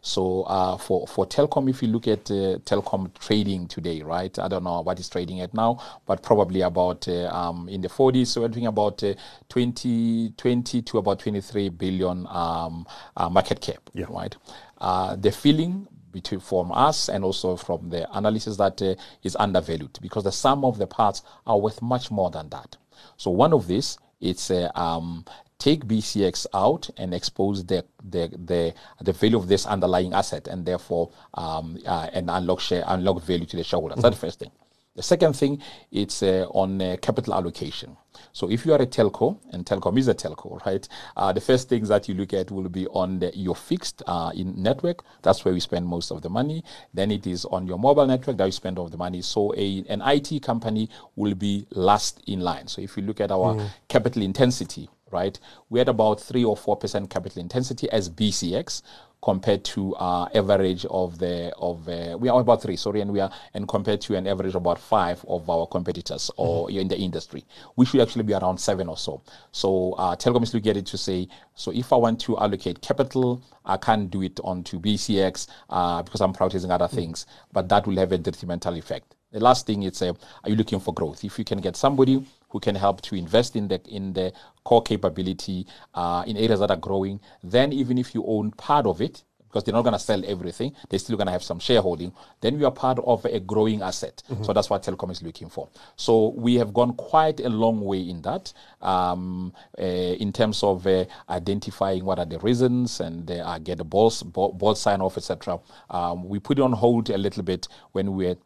So 0.00 0.42
uh, 0.42 0.76
for 0.76 1.06
for 1.06 1.26
telecom, 1.26 1.68
if 1.70 1.82
you 1.82 1.88
look 1.88 2.08
at 2.08 2.30
uh, 2.30 2.58
telecom 2.64 3.12
trading 3.18 3.66
today, 3.68 4.02
right? 4.02 4.36
I 4.38 4.48
don't 4.48 4.64
know 4.64 4.80
what 4.80 4.98
is 5.00 5.08
trading 5.08 5.40
at 5.40 5.54
now, 5.54 5.78
but 6.06 6.22
probably 6.22 6.62
about 6.62 7.06
uh, 7.08 7.28
um, 7.28 7.68
in 7.68 7.80
the 7.80 7.88
40s. 7.88 8.28
So 8.28 8.40
we're 8.42 8.48
talking 8.48 8.66
about 8.66 9.02
uh, 9.02 9.14
20, 9.48 10.30
20 10.36 10.82
to 10.82 10.98
about 10.98 11.18
23 11.20 11.68
billion 11.70 12.26
um, 12.28 12.86
uh, 13.16 13.28
market 13.28 13.60
cap, 13.60 13.90
Yeah. 13.94 14.06
right? 14.08 14.34
Uh, 14.78 15.16
the 15.16 15.30
feeling 15.30 15.86
between 16.12 16.40
from 16.40 16.70
us 16.72 17.08
and 17.08 17.24
also 17.24 17.56
from 17.56 17.88
the 17.88 18.06
analysis 18.16 18.56
that 18.58 18.80
uh, 18.82 18.94
is 19.22 19.34
undervalued 19.36 19.98
because 20.02 20.24
the 20.24 20.32
sum 20.32 20.64
of 20.64 20.78
the 20.78 20.86
parts 20.86 21.22
are 21.46 21.58
worth 21.58 21.80
much 21.80 22.10
more 22.10 22.30
than 22.30 22.48
that. 22.50 22.76
So 23.16 23.30
one 23.30 23.52
of 23.52 23.66
these, 23.66 23.98
it's 24.20 24.50
uh, 24.50 24.70
um, 24.74 25.24
take 25.62 25.84
BCX 25.84 26.46
out 26.54 26.90
and 26.96 27.14
expose 27.14 27.64
the 27.64 27.84
the 28.10 28.28
the, 28.50 28.74
the 29.00 29.12
value 29.12 29.38
of 29.38 29.46
this 29.46 29.64
underlying 29.64 30.12
asset 30.12 30.48
and 30.48 30.66
therefore 30.66 31.10
um, 31.34 31.78
uh, 31.86 32.08
and 32.12 32.28
unlock 32.30 32.60
share 32.60 32.82
unlock 32.88 33.22
value 33.22 33.46
to 33.46 33.56
the 33.56 33.62
shareholders. 33.64 34.02
That's 34.02 34.16
the 34.16 34.26
first 34.26 34.40
thing. 34.40 34.50
The 34.94 35.02
second 35.02 35.34
thing, 35.34 35.62
it's 35.90 36.22
uh, 36.22 36.46
on 36.50 36.82
uh, 36.82 36.96
capital 37.00 37.32
allocation. 37.32 37.96
So 38.32 38.50
if 38.50 38.66
you 38.66 38.74
are 38.74 38.82
a 38.82 38.86
telco, 38.86 39.38
and 39.52 39.64
telecom 39.64 39.98
is 39.98 40.06
a 40.08 40.14
telco, 40.14 40.62
right? 40.66 40.86
Uh, 41.16 41.32
the 41.32 41.40
first 41.40 41.70
things 41.70 41.88
that 41.88 42.08
you 42.08 42.14
look 42.14 42.34
at 42.34 42.50
will 42.50 42.68
be 42.68 42.86
on 42.88 43.18
the, 43.20 43.34
your 43.34 43.56
fixed 43.56 44.02
uh, 44.06 44.32
in 44.34 44.62
network. 44.62 45.02
That's 45.22 45.46
where 45.46 45.54
we 45.54 45.60
spend 45.60 45.86
most 45.86 46.10
of 46.10 46.20
the 46.20 46.28
money. 46.28 46.62
Then 46.92 47.10
it 47.10 47.26
is 47.26 47.46
on 47.46 47.66
your 47.66 47.78
mobile 47.78 48.06
network 48.06 48.36
that 48.36 48.44
you 48.44 48.52
spend 48.52 48.78
all 48.78 48.88
the 48.88 48.98
money. 48.98 49.22
So 49.22 49.54
a 49.56 49.82
an 49.88 50.02
IT 50.04 50.42
company 50.42 50.90
will 51.16 51.36
be 51.36 51.66
last 51.70 52.20
in 52.26 52.40
line. 52.40 52.66
So 52.68 52.82
if 52.82 52.94
you 52.96 53.02
look 53.02 53.20
at 53.20 53.30
our 53.30 53.70
capital 53.88 54.22
intensity, 54.22 54.90
right, 55.12 55.38
We 55.68 55.78
had 55.78 55.88
about 55.88 56.20
three 56.20 56.44
or 56.44 56.56
four 56.56 56.76
percent 56.76 57.10
capital 57.10 57.40
intensity 57.40 57.90
as 57.90 58.08
BCX 58.08 58.82
compared 59.22 59.64
to 59.64 59.94
our 59.96 60.28
average 60.34 60.84
of 60.86 61.16
the 61.18 61.54
of 61.56 61.88
uh, 61.88 62.16
we 62.18 62.28
are 62.28 62.40
about 62.40 62.60
three 62.60 62.74
sorry 62.74 63.00
and 63.00 63.12
we 63.12 63.20
are 63.20 63.30
and 63.54 63.68
compared 63.68 64.00
to 64.00 64.16
an 64.16 64.26
average 64.26 64.50
of 64.50 64.56
about 64.56 64.80
five 64.80 65.24
of 65.28 65.48
our 65.48 65.64
competitors 65.68 66.28
or 66.36 66.68
in 66.72 66.88
the 66.88 66.98
industry 66.98 67.44
we 67.76 67.86
should 67.86 68.00
actually 68.00 68.24
be 68.24 68.34
around 68.34 68.58
seven 68.58 68.88
or 68.88 68.96
so. 68.96 69.22
So 69.52 69.92
uh, 69.92 70.16
telecom 70.16 70.42
is 70.42 70.52
looking 70.52 70.70
at 70.70 70.76
it 70.76 70.86
to 70.86 70.98
say 70.98 71.28
so 71.54 71.70
if 71.70 71.92
i 71.92 71.96
want 71.96 72.20
to 72.22 72.36
allocate 72.38 72.82
capital 72.82 73.40
i 73.64 73.76
can't 73.76 74.10
do 74.10 74.22
it 74.22 74.40
onto 74.42 74.80
bcx 74.80 75.46
uh, 75.70 76.02
because 76.02 76.20
i'm 76.20 76.32
prioritizing 76.32 76.70
other 76.70 76.88
things 76.88 77.26
but 77.52 77.68
that 77.68 77.86
will 77.86 77.96
have 77.96 78.12
a 78.12 78.18
detrimental 78.18 78.74
effect. 78.74 79.14
The 79.32 79.40
last 79.40 79.66
thing 79.66 79.82
is, 79.82 80.02
uh, 80.02 80.12
are 80.44 80.50
you 80.50 80.56
looking 80.56 80.78
for 80.78 80.92
growth? 80.92 81.24
If 81.24 81.38
you 81.38 81.44
can 81.44 81.60
get 81.60 81.76
somebody 81.76 82.24
who 82.52 82.60
can 82.60 82.74
help 82.74 83.00
to 83.02 83.14
invest 83.16 83.56
in 83.56 83.68
the 83.68 83.80
in 83.88 84.12
the 84.12 84.32
core 84.64 84.82
capability 84.82 85.66
uh, 85.94 86.22
in 86.26 86.36
areas 86.36 86.60
that 86.60 86.70
are 86.70 86.76
growing, 86.76 87.20
then 87.42 87.72
even 87.72 87.98
if 87.98 88.14
you 88.14 88.24
own 88.26 88.50
part 88.52 88.86
of 88.86 89.00
it, 89.00 89.24
because 89.52 89.64
they're 89.64 89.74
not 89.74 89.82
going 89.82 89.92
to 89.92 89.98
sell 89.98 90.22
everything, 90.26 90.72
they're 90.88 90.98
still 90.98 91.16
going 91.16 91.26
to 91.26 91.32
have 91.32 91.42
some 91.42 91.58
shareholding. 91.58 92.12
Then 92.40 92.58
you 92.58 92.64
are 92.66 92.72
part 92.72 92.98
of 93.04 93.24
a 93.26 93.38
growing 93.38 93.82
asset. 93.82 94.22
So 94.44 94.52
that's 94.54 94.70
what 94.70 94.82
telecom 94.82 95.10
is 95.10 95.22
looking 95.22 95.50
for. 95.50 95.68
So 95.96 96.28
we 96.36 96.54
have 96.54 96.72
gone 96.72 96.94
quite 96.94 97.38
a 97.40 97.50
long 97.50 97.82
way 97.82 98.00
in 98.00 98.22
that, 98.22 98.52
um, 98.80 99.52
uh, 99.78 99.82
in 99.82 100.32
terms 100.32 100.62
of 100.62 100.86
uh, 100.86 101.04
identifying 101.28 102.04
what 102.04 102.18
are 102.18 102.24
the 102.24 102.38
reasons 102.38 103.00
and 103.00 103.30
uh, 103.30 103.58
get 103.58 103.78
the 103.78 103.84
ball, 103.84 104.10
ball 104.24 104.74
sign 104.74 105.02
off, 105.02 105.18
etc. 105.18 105.60
Um, 105.90 106.28
we 106.28 106.38
put 106.38 106.58
it 106.58 106.62
on 106.62 106.72
hold 106.72 107.10
a 107.10 107.18
little 107.18 107.42
bit 107.42 107.68
when 107.92 108.14
we 108.14 108.28
were 108.28 108.36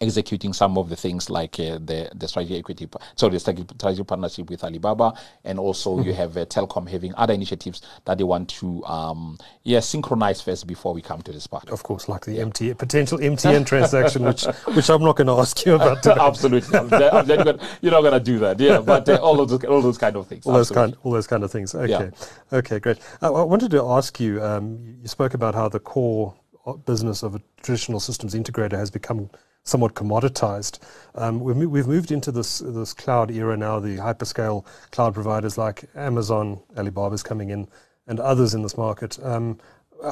executing 0.00 0.52
some 0.52 0.76
of 0.78 0.88
the 0.88 0.96
things 0.96 1.30
like 1.30 1.58
uh, 1.60 1.78
the 1.84 2.10
the 2.14 2.26
strategic 2.26 2.58
equity, 2.58 2.88
sorry, 3.16 3.32
the 3.32 3.40
strategic 3.40 4.06
partnership 4.06 4.50
with 4.50 4.64
Alibaba, 4.64 5.14
and 5.44 5.58
also 5.58 6.00
you 6.00 6.12
have 6.14 6.36
uh, 6.36 6.44
Telkom 6.46 6.88
having 6.88 7.14
other 7.16 7.34
initiatives 7.34 7.82
that 8.04 8.18
they 8.18 8.24
want 8.24 8.48
to 8.50 8.84
um, 8.84 9.38
yeah 9.62 9.80
synchronize 9.80 10.40
first 10.40 10.66
before 10.66 10.92
we 10.94 11.02
come 11.02 11.22
to 11.22 11.32
this 11.32 11.46
part. 11.46 11.68
Of 11.70 11.82
course, 11.82 12.08
like 12.08 12.24
the 12.24 12.40
MT, 12.40 12.74
potential 12.74 13.18
MTN 13.18 13.66
transaction, 13.72 14.24
which 14.24 14.44
which 14.74 14.90
I'm 14.90 15.02
not 15.02 15.16
going 15.16 15.28
to 15.28 15.38
ask 15.38 15.64
you 15.64 15.74
about. 15.74 16.06
Absolutely, 16.06 16.78
I'm 16.78 16.92
I'm 16.92 17.26
gonna, 17.26 17.58
you're 17.80 17.92
not 17.92 18.00
going 18.02 18.14
to 18.14 18.20
do 18.20 18.38
that, 18.40 18.58
yeah. 18.58 18.80
But 18.80 19.08
uh, 19.08 19.16
all 19.16 19.40
of 19.40 19.48
those 19.48 19.64
all 19.64 19.80
those 19.82 19.98
kind 19.98 20.16
of 20.16 20.26
things. 20.26 20.46
all 20.46 20.54
those 20.54 20.70
kind, 20.70 20.96
all 21.02 21.12
those 21.12 21.26
kind 21.26 21.44
of 21.44 21.50
things. 21.52 21.74
Okay, 21.74 21.90
Yeah. 21.90 22.10
okay, 22.58 22.78
great. 22.78 22.98
I, 23.22 23.28
I 23.28 23.42
wanted 23.42 23.70
to 23.72 23.84
ask 23.84 24.18
you. 24.18 24.42
Um, 24.42 24.78
you 24.84 24.94
you 25.04 25.08
spoke 25.08 25.34
about 25.34 25.54
how 25.54 25.68
the 25.68 25.80
core 25.80 26.34
uh, 26.66 26.72
business 26.72 27.22
of 27.22 27.34
a 27.34 27.42
traditional 27.62 28.00
systems 28.00 28.34
integrator 28.34 28.72
has 28.72 28.90
become 28.90 29.28
somewhat 29.64 29.94
commoditized. 29.94 30.78
Um, 31.14 31.40
we've, 31.40 31.56
we've 31.56 31.86
moved 31.86 32.12
into 32.12 32.30
this 32.30 32.58
this 32.58 32.92
cloud 32.92 33.30
era 33.30 33.56
now. 33.56 33.80
The 33.80 33.96
hyperscale 33.96 34.64
cloud 34.92 35.14
providers 35.14 35.58
like 35.58 35.84
Amazon, 35.94 36.60
Alibaba's 36.76 37.22
coming 37.22 37.50
in, 37.50 37.66
and 38.06 38.20
others 38.20 38.54
in 38.54 38.62
this 38.62 38.76
market. 38.76 39.18
Um, 39.22 39.58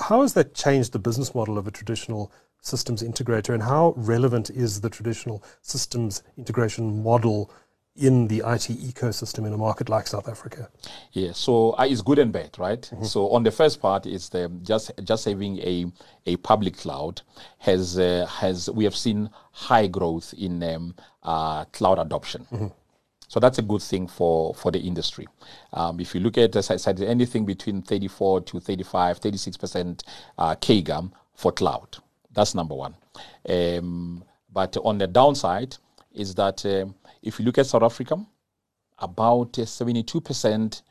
how 0.01 0.23
has 0.23 0.33
that 0.35 0.55
changed 0.55 0.93
the 0.93 0.99
business 0.99 1.35
model 1.35 1.59
of 1.59 1.67
a 1.67 1.71
traditional 1.71 2.33
systems 2.63 3.03
integrator, 3.03 3.53
and 3.53 3.63
how 3.63 3.95
relevant 3.97 4.49
is 4.51 4.81
the 4.81 4.91
traditional 4.91 5.45
systems 5.61 6.23
integration 6.39 7.03
model 7.03 7.51
in 7.95 8.27
the 8.29 8.39
IT 8.39 8.69
ecosystem 8.81 9.47
in 9.47 9.53
a 9.53 9.59
market 9.59 9.89
like 9.89 10.07
South 10.07 10.29
Africa? 10.29 10.69
Yeah, 11.13 11.33
so 11.33 11.73
uh, 11.79 11.87
it's 11.89 12.01
good 12.01 12.19
and 12.19 12.33
bad, 12.33 12.59
right? 12.59 12.81
Mm-hmm. 12.81 13.05
So 13.05 13.31
on 13.31 13.43
the 13.43 13.51
first 13.51 13.81
part, 13.81 14.07
it's 14.07 14.29
the, 14.31 14.51
just 14.63 14.91
just 15.05 15.25
having 15.25 15.59
a 15.59 15.87
a 16.27 16.37
public 16.37 16.77
cloud 16.79 17.23
has 17.59 17.99
uh, 17.99 18.27
has 18.27 18.71
we 18.71 18.85
have 18.85 18.97
seen 18.97 19.29
high 19.53 19.87
growth 19.87 20.35
in 20.39 20.63
um, 20.63 20.95
uh, 21.23 21.65
cloud 21.67 21.99
adoption. 21.99 22.47
Mm-hmm. 22.51 22.67
So 23.29 23.41
that's 23.41 23.57
a 23.57 23.63
good 23.63 23.81
thing 23.81 24.09
for, 24.09 24.55
for 24.55 24.71
the 24.71 24.79
industry. 24.79 25.27
Um, 25.73 26.01
if 26.01 26.15
you 26.15 26.21
look 26.21 26.37
at, 26.37 26.55
as 26.55 26.71
I 26.71 26.77
said, 26.77 27.01
anything 27.01 27.47
between 27.47 27.81
34 27.81 28.43
to 28.43 28.61
35, 28.61 29.21
36% 29.21 30.03
uh, 30.37 30.55
CAGR 30.57 31.11
for 31.33 31.51
cloud. 31.51 31.97
That's 32.31 32.55
number 32.55 32.75
one. 32.75 32.95
Um, 33.49 34.23
but 34.53 34.77
on 34.85 34.99
the 34.99 35.07
downside 35.07 35.79
is 36.13 36.35
that 36.35 36.67
um, 36.67 36.95
if 37.23 37.39
you 37.39 37.45
look 37.45 37.59
at 37.59 37.67
South 37.67 37.83
Africa, 37.83 38.25
about 38.99 39.53
72% 39.53 40.83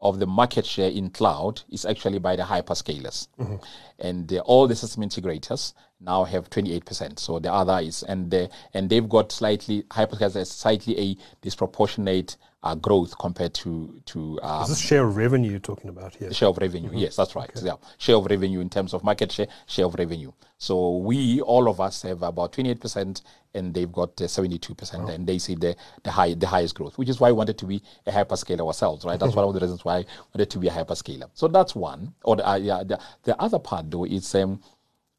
of 0.00 0.18
the 0.20 0.26
market 0.26 0.64
share 0.64 0.90
in 0.90 1.10
cloud 1.10 1.62
is 1.70 1.84
actually 1.84 2.18
by 2.18 2.36
the 2.36 2.42
hyperscalers. 2.42 3.28
Mm-hmm. 3.38 3.56
And 3.98 4.32
uh, 4.32 4.38
all 4.44 4.68
the 4.68 4.76
system 4.76 5.02
integrators 5.02 5.74
now 6.00 6.24
have 6.24 6.50
28%. 6.50 7.18
So 7.18 7.38
the 7.40 7.52
other 7.52 7.80
is, 7.80 8.04
and, 8.04 8.32
uh, 8.32 8.46
and 8.74 8.88
they've 8.88 9.08
got 9.08 9.32
slightly, 9.32 9.82
hyperscalers 9.84 10.46
slightly 10.46 10.98
a 10.98 11.16
disproportionate 11.42 12.36
uh, 12.62 12.74
growth 12.74 13.16
compared 13.18 13.54
to 13.54 14.00
to 14.04 14.38
um, 14.42 14.62
is 14.62 14.70
this 14.70 14.80
share 14.80 15.04
of 15.04 15.16
revenue 15.16 15.52
you're 15.52 15.60
talking 15.60 15.88
about 15.88 16.16
here? 16.16 16.32
Share 16.32 16.48
of 16.48 16.58
revenue, 16.58 16.88
mm-hmm. 16.88 16.98
yes, 16.98 17.14
that's 17.14 17.36
right. 17.36 17.48
Okay. 17.48 17.64
Yeah, 17.64 17.74
share 17.98 18.16
of 18.16 18.26
revenue 18.26 18.60
in 18.60 18.68
terms 18.68 18.94
of 18.94 19.04
market 19.04 19.30
share, 19.30 19.46
share 19.66 19.84
of 19.84 19.94
revenue. 19.94 20.32
So 20.58 20.96
we 20.96 21.40
all 21.40 21.68
of 21.68 21.80
us 21.80 22.02
have 22.02 22.22
about 22.22 22.52
28 22.52 22.80
percent, 22.80 23.22
and 23.54 23.72
they've 23.72 23.90
got 23.90 24.18
72 24.18 24.72
uh, 24.72 24.74
percent, 24.74 25.04
oh. 25.06 25.08
and 25.08 25.24
they 25.24 25.38
see 25.38 25.54
the 25.54 25.76
the 26.02 26.10
high 26.10 26.34
the 26.34 26.48
highest 26.48 26.74
growth, 26.74 26.98
which 26.98 27.08
is 27.08 27.20
why 27.20 27.30
we 27.30 27.36
wanted 27.36 27.58
to 27.58 27.66
be 27.66 27.80
a 28.06 28.10
hyperscaler 28.10 28.66
ourselves, 28.66 29.04
right? 29.04 29.20
That's 29.20 29.36
one 29.36 29.44
of 29.44 29.54
the 29.54 29.60
reasons 29.60 29.84
why 29.84 29.98
I 29.98 30.04
wanted 30.34 30.50
to 30.50 30.58
be 30.58 30.66
a 30.66 30.72
hyperscaler. 30.72 31.30
So 31.34 31.46
that's 31.46 31.76
one. 31.76 32.12
Or 32.24 32.36
the, 32.36 32.48
uh, 32.48 32.56
yeah, 32.56 32.82
the, 32.84 32.98
the 33.22 33.40
other 33.40 33.60
part 33.60 33.88
though 33.88 34.04
is 34.04 34.34
um 34.34 34.60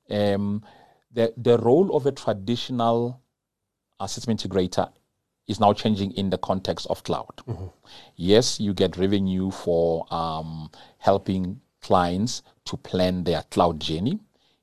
um 0.09 0.61
the 1.13 1.33
the 1.37 1.57
role 1.57 1.95
of 1.95 2.05
a 2.05 2.11
traditional 2.11 3.21
uh, 4.01 4.07
system 4.07 4.35
integrator 4.35 4.91
is 5.49 5.59
now 5.59 5.73
changing 5.73 6.11
in 6.11 6.29
the 6.29 6.37
context 6.37 6.87
of 6.89 7.03
cloud. 7.03 7.35
Mm-hmm. 7.47 7.65
Yes, 8.15 8.59
you 8.59 8.73
get 8.73 8.95
revenue 8.95 9.51
for 9.51 10.05
um, 10.13 10.69
helping 10.99 11.59
clients 11.81 12.43
to 12.65 12.77
plan 12.77 13.23
their 13.23 13.41
cloud 13.49 13.79
journey. 13.81 14.19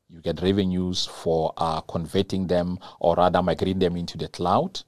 You 0.08 0.20
get 0.20 0.40
revenues 0.40 1.04
for 1.04 1.52
uh, 1.56 1.80
converting 1.82 2.46
them 2.46 2.78
or 3.00 3.16
rather 3.16 3.42
migrating 3.42 3.80
them 3.80 3.96
into 3.96 4.16
the 4.16 4.28
cloud. 4.28 4.80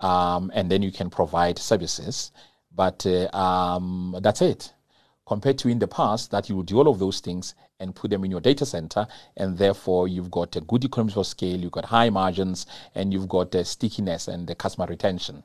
Um, 0.00 0.50
and 0.54 0.68
then 0.68 0.82
you 0.82 0.90
can 0.90 1.08
provide 1.08 1.56
services. 1.58 2.32
But 2.74 3.06
uh, 3.06 3.28
um, 3.34 4.16
that's 4.20 4.42
it. 4.42 4.72
Compared 5.24 5.56
to 5.58 5.68
in 5.68 5.78
the 5.78 5.86
past, 5.86 6.32
that 6.32 6.48
you 6.48 6.56
would 6.56 6.66
do 6.66 6.78
all 6.78 6.88
of 6.88 6.98
those 6.98 7.20
things 7.20 7.54
and 7.80 7.94
put 7.94 8.10
them 8.10 8.24
in 8.24 8.30
your 8.30 8.40
data 8.40 8.64
center, 8.64 9.06
and 9.36 9.58
therefore 9.58 10.08
you've 10.08 10.30
got 10.30 10.56
a 10.56 10.60
good 10.60 10.84
economies 10.84 11.16
of 11.16 11.26
scale, 11.26 11.58
you've 11.58 11.72
got 11.72 11.84
high 11.84 12.10
margins, 12.10 12.66
and 12.94 13.12
you've 13.12 13.28
got 13.28 13.50
the 13.50 13.64
stickiness 13.64 14.28
and 14.28 14.46
the 14.46 14.54
customer 14.54 14.86
retention. 14.86 15.42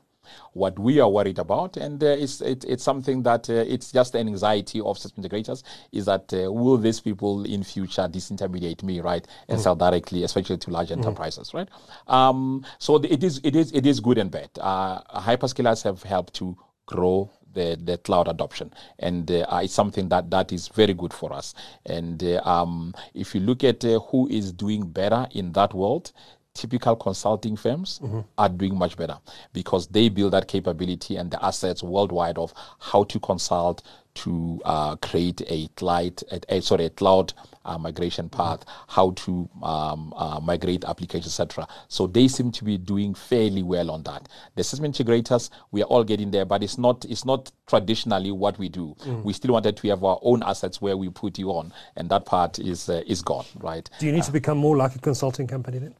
What 0.52 0.78
we 0.78 1.00
are 1.00 1.08
worried 1.08 1.40
about, 1.40 1.76
and 1.76 2.00
uh, 2.04 2.06
it's, 2.06 2.40
it, 2.40 2.64
it's 2.68 2.84
something 2.84 3.24
that 3.24 3.50
uh, 3.50 3.54
it's 3.54 3.90
just 3.90 4.14
an 4.14 4.28
anxiety 4.28 4.80
of 4.80 4.96
system 4.96 5.24
integrators, 5.24 5.64
is 5.90 6.04
that 6.04 6.32
uh, 6.32 6.52
will 6.52 6.76
these 6.76 7.00
people 7.00 7.44
in 7.44 7.64
future 7.64 8.02
disintermediate 8.02 8.84
me, 8.84 9.00
right, 9.00 9.26
and 9.48 9.58
mm. 9.58 9.62
sell 9.62 9.74
directly, 9.74 10.22
especially 10.22 10.56
to 10.58 10.70
large 10.70 10.90
mm. 10.90 10.98
enterprises, 10.98 11.50
mm. 11.50 11.54
right? 11.54 11.68
Um, 12.06 12.64
so 12.78 12.96
it 12.96 13.24
is 13.24 13.40
it 13.42 13.56
is 13.56 13.72
it 13.72 13.86
is 13.86 13.98
good 13.98 14.18
and 14.18 14.30
bad. 14.30 14.50
Uh, 14.60 15.00
hyperscalers 15.20 15.82
have 15.82 16.04
helped 16.04 16.34
to 16.34 16.56
grow 16.86 17.28
the, 17.54 17.78
the 17.82 17.98
cloud 17.98 18.28
adoption. 18.28 18.72
And 18.98 19.30
uh, 19.30 19.60
it's 19.62 19.74
something 19.74 20.08
that, 20.08 20.30
that 20.30 20.52
is 20.52 20.68
very 20.68 20.94
good 20.94 21.12
for 21.12 21.32
us. 21.32 21.54
And 21.86 22.22
uh, 22.22 22.40
um, 22.44 22.94
if 23.14 23.34
you 23.34 23.40
look 23.40 23.64
at 23.64 23.84
uh, 23.84 24.00
who 24.00 24.28
is 24.28 24.52
doing 24.52 24.88
better 24.88 25.26
in 25.32 25.52
that 25.52 25.74
world, 25.74 26.12
typical 26.54 26.96
consulting 26.96 27.56
firms 27.56 28.00
mm-hmm. 28.02 28.20
are 28.36 28.48
doing 28.48 28.76
much 28.76 28.96
better 28.96 29.16
because 29.52 29.86
they 29.88 30.08
build 30.08 30.32
that 30.32 30.48
capability 30.48 31.16
and 31.16 31.30
the 31.30 31.44
assets 31.44 31.82
worldwide 31.82 32.38
of 32.38 32.52
how 32.78 33.04
to 33.04 33.20
consult 33.20 33.82
to 34.12 34.60
uh, 34.64 34.96
create 34.96 35.40
a 35.46 35.68
cloud, 35.76 36.20
a, 36.48 36.60
sorry, 36.60 36.86
a 36.86 36.90
cloud 36.90 37.32
uh, 37.64 37.78
migration 37.78 38.28
path, 38.28 38.60
mm-hmm. 38.60 38.84
how 38.88 39.12
to 39.12 39.48
um, 39.62 40.12
uh, 40.16 40.40
migrate 40.42 40.84
applications, 40.84 41.38
etc. 41.38 41.68
So 41.86 42.08
they 42.08 42.26
seem 42.26 42.50
to 42.52 42.64
be 42.64 42.76
doing 42.76 43.14
fairly 43.14 43.62
well 43.62 43.90
on 43.90 44.02
that. 44.02 44.28
The 44.56 44.64
system 44.64 44.90
integrators, 44.90 45.50
we 45.70 45.82
are 45.82 45.86
all 45.86 46.02
getting 46.02 46.32
there, 46.32 46.44
but 46.44 46.64
it's 46.64 46.76
not 46.76 47.04
it's 47.04 47.24
not 47.24 47.52
traditionally 47.68 48.32
what 48.32 48.58
we 48.58 48.68
do. 48.68 48.96
Mm. 49.04 49.22
We 49.22 49.32
still 49.32 49.52
wanted 49.52 49.76
to 49.76 49.88
have 49.90 50.02
our 50.02 50.18
own 50.22 50.42
assets 50.42 50.82
where 50.82 50.96
we 50.96 51.08
put 51.10 51.38
you 51.38 51.50
on, 51.50 51.72
and 51.94 52.08
that 52.10 52.26
part 52.26 52.58
is 52.58 52.88
uh, 52.88 53.02
is 53.06 53.22
gone, 53.22 53.46
right? 53.60 53.88
Do 54.00 54.06
you 54.06 54.12
need 54.12 54.24
to 54.24 54.32
become 54.32 54.58
more 54.58 54.76
like 54.76 54.96
a 54.96 54.98
consulting 54.98 55.46
company 55.46 55.78
then? 55.78 55.94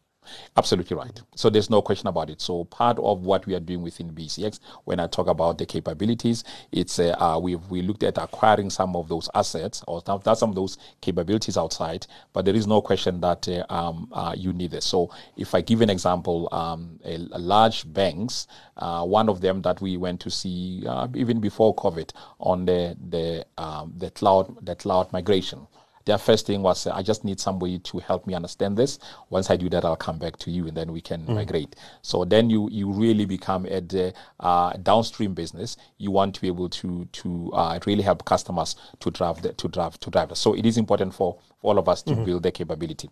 Absolutely 0.56 0.96
right. 0.96 1.20
So 1.34 1.48
there's 1.48 1.70
no 1.70 1.80
question 1.80 2.06
about 2.06 2.28
it. 2.28 2.40
So 2.40 2.64
part 2.64 2.98
of 2.98 3.22
what 3.22 3.46
we 3.46 3.54
are 3.54 3.60
doing 3.60 3.82
within 3.82 4.10
BCX, 4.10 4.60
when 4.84 5.00
I 5.00 5.06
talk 5.06 5.26
about 5.28 5.58
the 5.58 5.66
capabilities, 5.66 6.44
it's 6.72 6.98
uh, 6.98 7.16
uh, 7.18 7.38
we 7.38 7.56
we 7.56 7.82
looked 7.82 8.02
at 8.02 8.18
acquiring 8.18 8.70
some 8.70 8.96
of 8.96 9.08
those 9.08 9.28
assets 9.34 9.82
or 9.88 10.02
some, 10.04 10.20
of 10.26 10.54
those 10.54 10.78
capabilities 11.00 11.56
outside, 11.56 12.06
but 12.32 12.44
there 12.44 12.54
is 12.54 12.66
no 12.66 12.82
question 12.82 13.20
that 13.20 13.48
uh, 13.48 13.64
um, 13.70 14.08
uh, 14.12 14.34
you 14.36 14.52
need 14.52 14.72
this. 14.72 14.84
So 14.84 15.10
if 15.36 15.54
I 15.54 15.62
give 15.62 15.80
an 15.80 15.90
example, 15.90 16.48
um, 16.52 17.00
a, 17.04 17.16
a 17.32 17.38
large 17.38 17.90
banks, 17.92 18.46
uh, 18.76 19.04
one 19.04 19.28
of 19.28 19.40
them 19.40 19.62
that 19.62 19.80
we 19.80 19.96
went 19.96 20.20
to 20.20 20.30
see 20.30 20.84
uh, 20.86 21.08
even 21.14 21.40
before 21.40 21.74
COVID 21.74 22.12
on 22.40 22.66
the 22.66 22.96
the 23.08 23.46
um, 23.56 23.94
the 23.96 24.10
cloud 24.10 24.54
the 24.66 24.76
cloud 24.76 25.12
migration 25.12 25.66
their 26.04 26.18
first 26.18 26.46
thing 26.46 26.62
was, 26.62 26.86
I 26.86 27.02
just 27.02 27.24
need 27.24 27.38
somebody 27.38 27.78
to 27.78 27.98
help 27.98 28.26
me 28.26 28.34
understand 28.34 28.76
this. 28.76 28.98
Once 29.28 29.50
I 29.50 29.56
do 29.56 29.68
that, 29.70 29.84
I'll 29.84 29.96
come 29.96 30.18
back 30.18 30.36
to 30.38 30.50
you 30.50 30.66
and 30.66 30.76
then 30.76 30.92
we 30.92 31.00
can 31.00 31.22
mm. 31.22 31.34
migrate. 31.34 31.76
So 32.02 32.24
then 32.24 32.50
you, 32.50 32.68
you 32.70 32.90
really 32.90 33.26
become 33.26 33.66
a 33.66 34.12
uh, 34.40 34.72
downstream 34.82 35.34
business. 35.34 35.76
You 35.98 36.10
want 36.10 36.34
to 36.34 36.40
be 36.40 36.48
able 36.48 36.68
to, 36.70 37.04
to 37.04 37.52
uh, 37.52 37.78
really 37.86 38.02
help 38.02 38.24
customers 38.24 38.76
to 39.00 39.10
drive, 39.10 39.42
the, 39.42 39.52
to 39.52 39.68
drive, 39.68 40.00
to 40.00 40.10
drive. 40.10 40.36
So 40.36 40.54
it 40.54 40.66
is 40.66 40.76
important 40.76 41.14
for, 41.14 41.20
for 41.60 41.70
all 41.70 41.78
of 41.78 41.88
us 41.88 42.02
to 42.02 42.12
mm-hmm. 42.12 42.24
build 42.24 42.42
the 42.42 42.50
capability. 42.50 43.10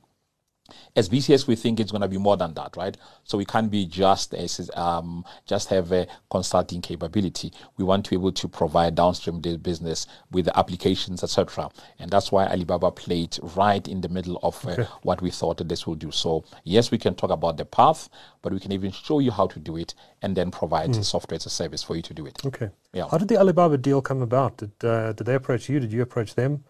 As 0.96 1.08
BCX, 1.08 1.46
we 1.46 1.56
think 1.56 1.80
it's 1.80 1.90
going 1.90 2.02
to 2.02 2.08
be 2.08 2.18
more 2.18 2.36
than 2.36 2.54
that, 2.54 2.76
right? 2.76 2.96
So 3.24 3.38
we 3.38 3.44
can't 3.44 3.70
be 3.70 3.86
just 3.86 4.34
as 4.34 4.70
um, 4.74 5.24
just 5.46 5.68
have 5.68 5.92
a 5.92 6.06
consulting 6.30 6.82
capability. 6.82 7.52
We 7.76 7.84
want 7.84 8.04
to 8.06 8.10
be 8.10 8.16
able 8.16 8.32
to 8.32 8.48
provide 8.48 8.94
downstream 8.94 9.40
business 9.40 10.06
with 10.30 10.46
the 10.46 10.58
applications, 10.58 11.22
etc. 11.22 11.70
And 11.98 12.10
that's 12.10 12.32
why 12.32 12.46
Alibaba 12.46 12.90
played 12.90 13.38
right 13.56 13.86
in 13.86 14.00
the 14.00 14.08
middle 14.08 14.38
of 14.42 14.64
uh, 14.66 14.70
okay. 14.70 14.88
what 15.02 15.22
we 15.22 15.30
thought 15.30 15.66
this 15.68 15.86
will 15.86 15.94
do. 15.94 16.10
So 16.10 16.44
yes, 16.64 16.90
we 16.90 16.98
can 16.98 17.14
talk 17.14 17.30
about 17.30 17.56
the 17.56 17.64
path, 17.64 18.08
but 18.42 18.52
we 18.52 18.60
can 18.60 18.72
even 18.72 18.90
show 18.90 19.20
you 19.20 19.30
how 19.30 19.46
to 19.46 19.58
do 19.58 19.76
it 19.76 19.94
and 20.22 20.36
then 20.36 20.50
provide 20.50 20.90
mm. 20.90 21.04
software 21.04 21.36
as 21.36 21.46
a 21.46 21.50
service 21.50 21.82
for 21.82 21.96
you 21.96 22.02
to 22.02 22.14
do 22.14 22.26
it. 22.26 22.44
Okay. 22.44 22.70
Yeah. 22.92 23.06
How 23.10 23.18
did 23.18 23.28
the 23.28 23.38
Alibaba 23.38 23.78
deal 23.78 24.02
come 24.02 24.22
about? 24.22 24.56
Did 24.58 24.72
uh, 24.84 25.12
did 25.12 25.26
they 25.26 25.34
approach 25.34 25.68
you? 25.68 25.80
Did 25.80 25.92
you 25.92 26.02
approach 26.02 26.34
them? 26.34 26.64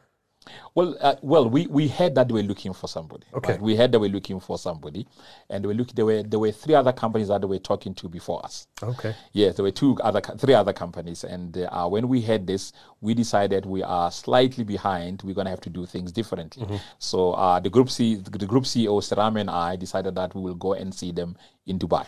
Well, 0.75 0.97
uh, 1.01 1.17
well, 1.23 1.49
we, 1.49 1.67
we 1.67 1.89
heard 1.89 2.15
that 2.15 2.29
they 2.29 2.35
were 2.35 2.43
looking 2.43 2.73
for 2.73 2.89
somebody. 2.89 3.27
Okay. 3.35 3.53
Right? 3.53 3.63
We 3.63 3.77
heard 3.77 3.93
that 3.93 3.99
they 3.99 3.99
were 3.99 4.09
looking 4.09 4.41
for 4.41 4.59
somebody, 4.59 5.07
and 5.51 5.63
they 5.63 5.69
were 5.69 5.75
looking. 5.75 5.95
There 5.95 6.05
were 6.05 6.23
there 6.23 6.39
were 6.39 6.53
three 6.53 6.75
other 6.75 6.93
companies 6.93 7.29
that 7.29 7.41
they 7.41 7.47
were 7.47 7.59
talking 7.59 7.95
to 7.95 8.09
before 8.09 8.45
us. 8.45 8.67
Okay. 8.83 9.15
Yes, 9.33 9.57
there 9.57 9.63
were 9.65 9.71
two 9.71 9.97
other 10.03 10.21
three 10.21 10.55
other 10.55 10.73
companies, 10.73 11.25
and 11.25 11.57
uh, 11.57 11.89
when 11.89 12.09
we 12.09 12.21
heard 12.21 12.47
this, 12.47 12.73
we 13.01 13.15
decided 13.15 13.67
we 13.67 13.83
are 13.83 14.11
slightly 14.11 14.65
behind. 14.65 15.23
We're 15.23 15.35
gonna 15.35 15.51
have 15.51 15.61
to 15.63 15.71
do 15.71 15.87
things 15.87 16.13
differently. 16.13 16.65
Mm-hmm. 16.65 16.77
So 16.99 17.33
uh, 17.33 17.61
the 17.61 17.71
group 17.71 17.91
C, 17.91 18.17
the 18.17 18.47
group 18.47 18.65
CEO 18.65 19.01
Serame 19.01 19.41
and 19.41 19.51
I 19.51 19.77
decided 19.77 20.15
that 20.17 20.35
we 20.35 20.43
will 20.43 20.55
go 20.55 20.75
and 20.75 20.95
see 20.95 21.13
them 21.13 21.37
in 21.67 21.79
Dubai 21.79 22.07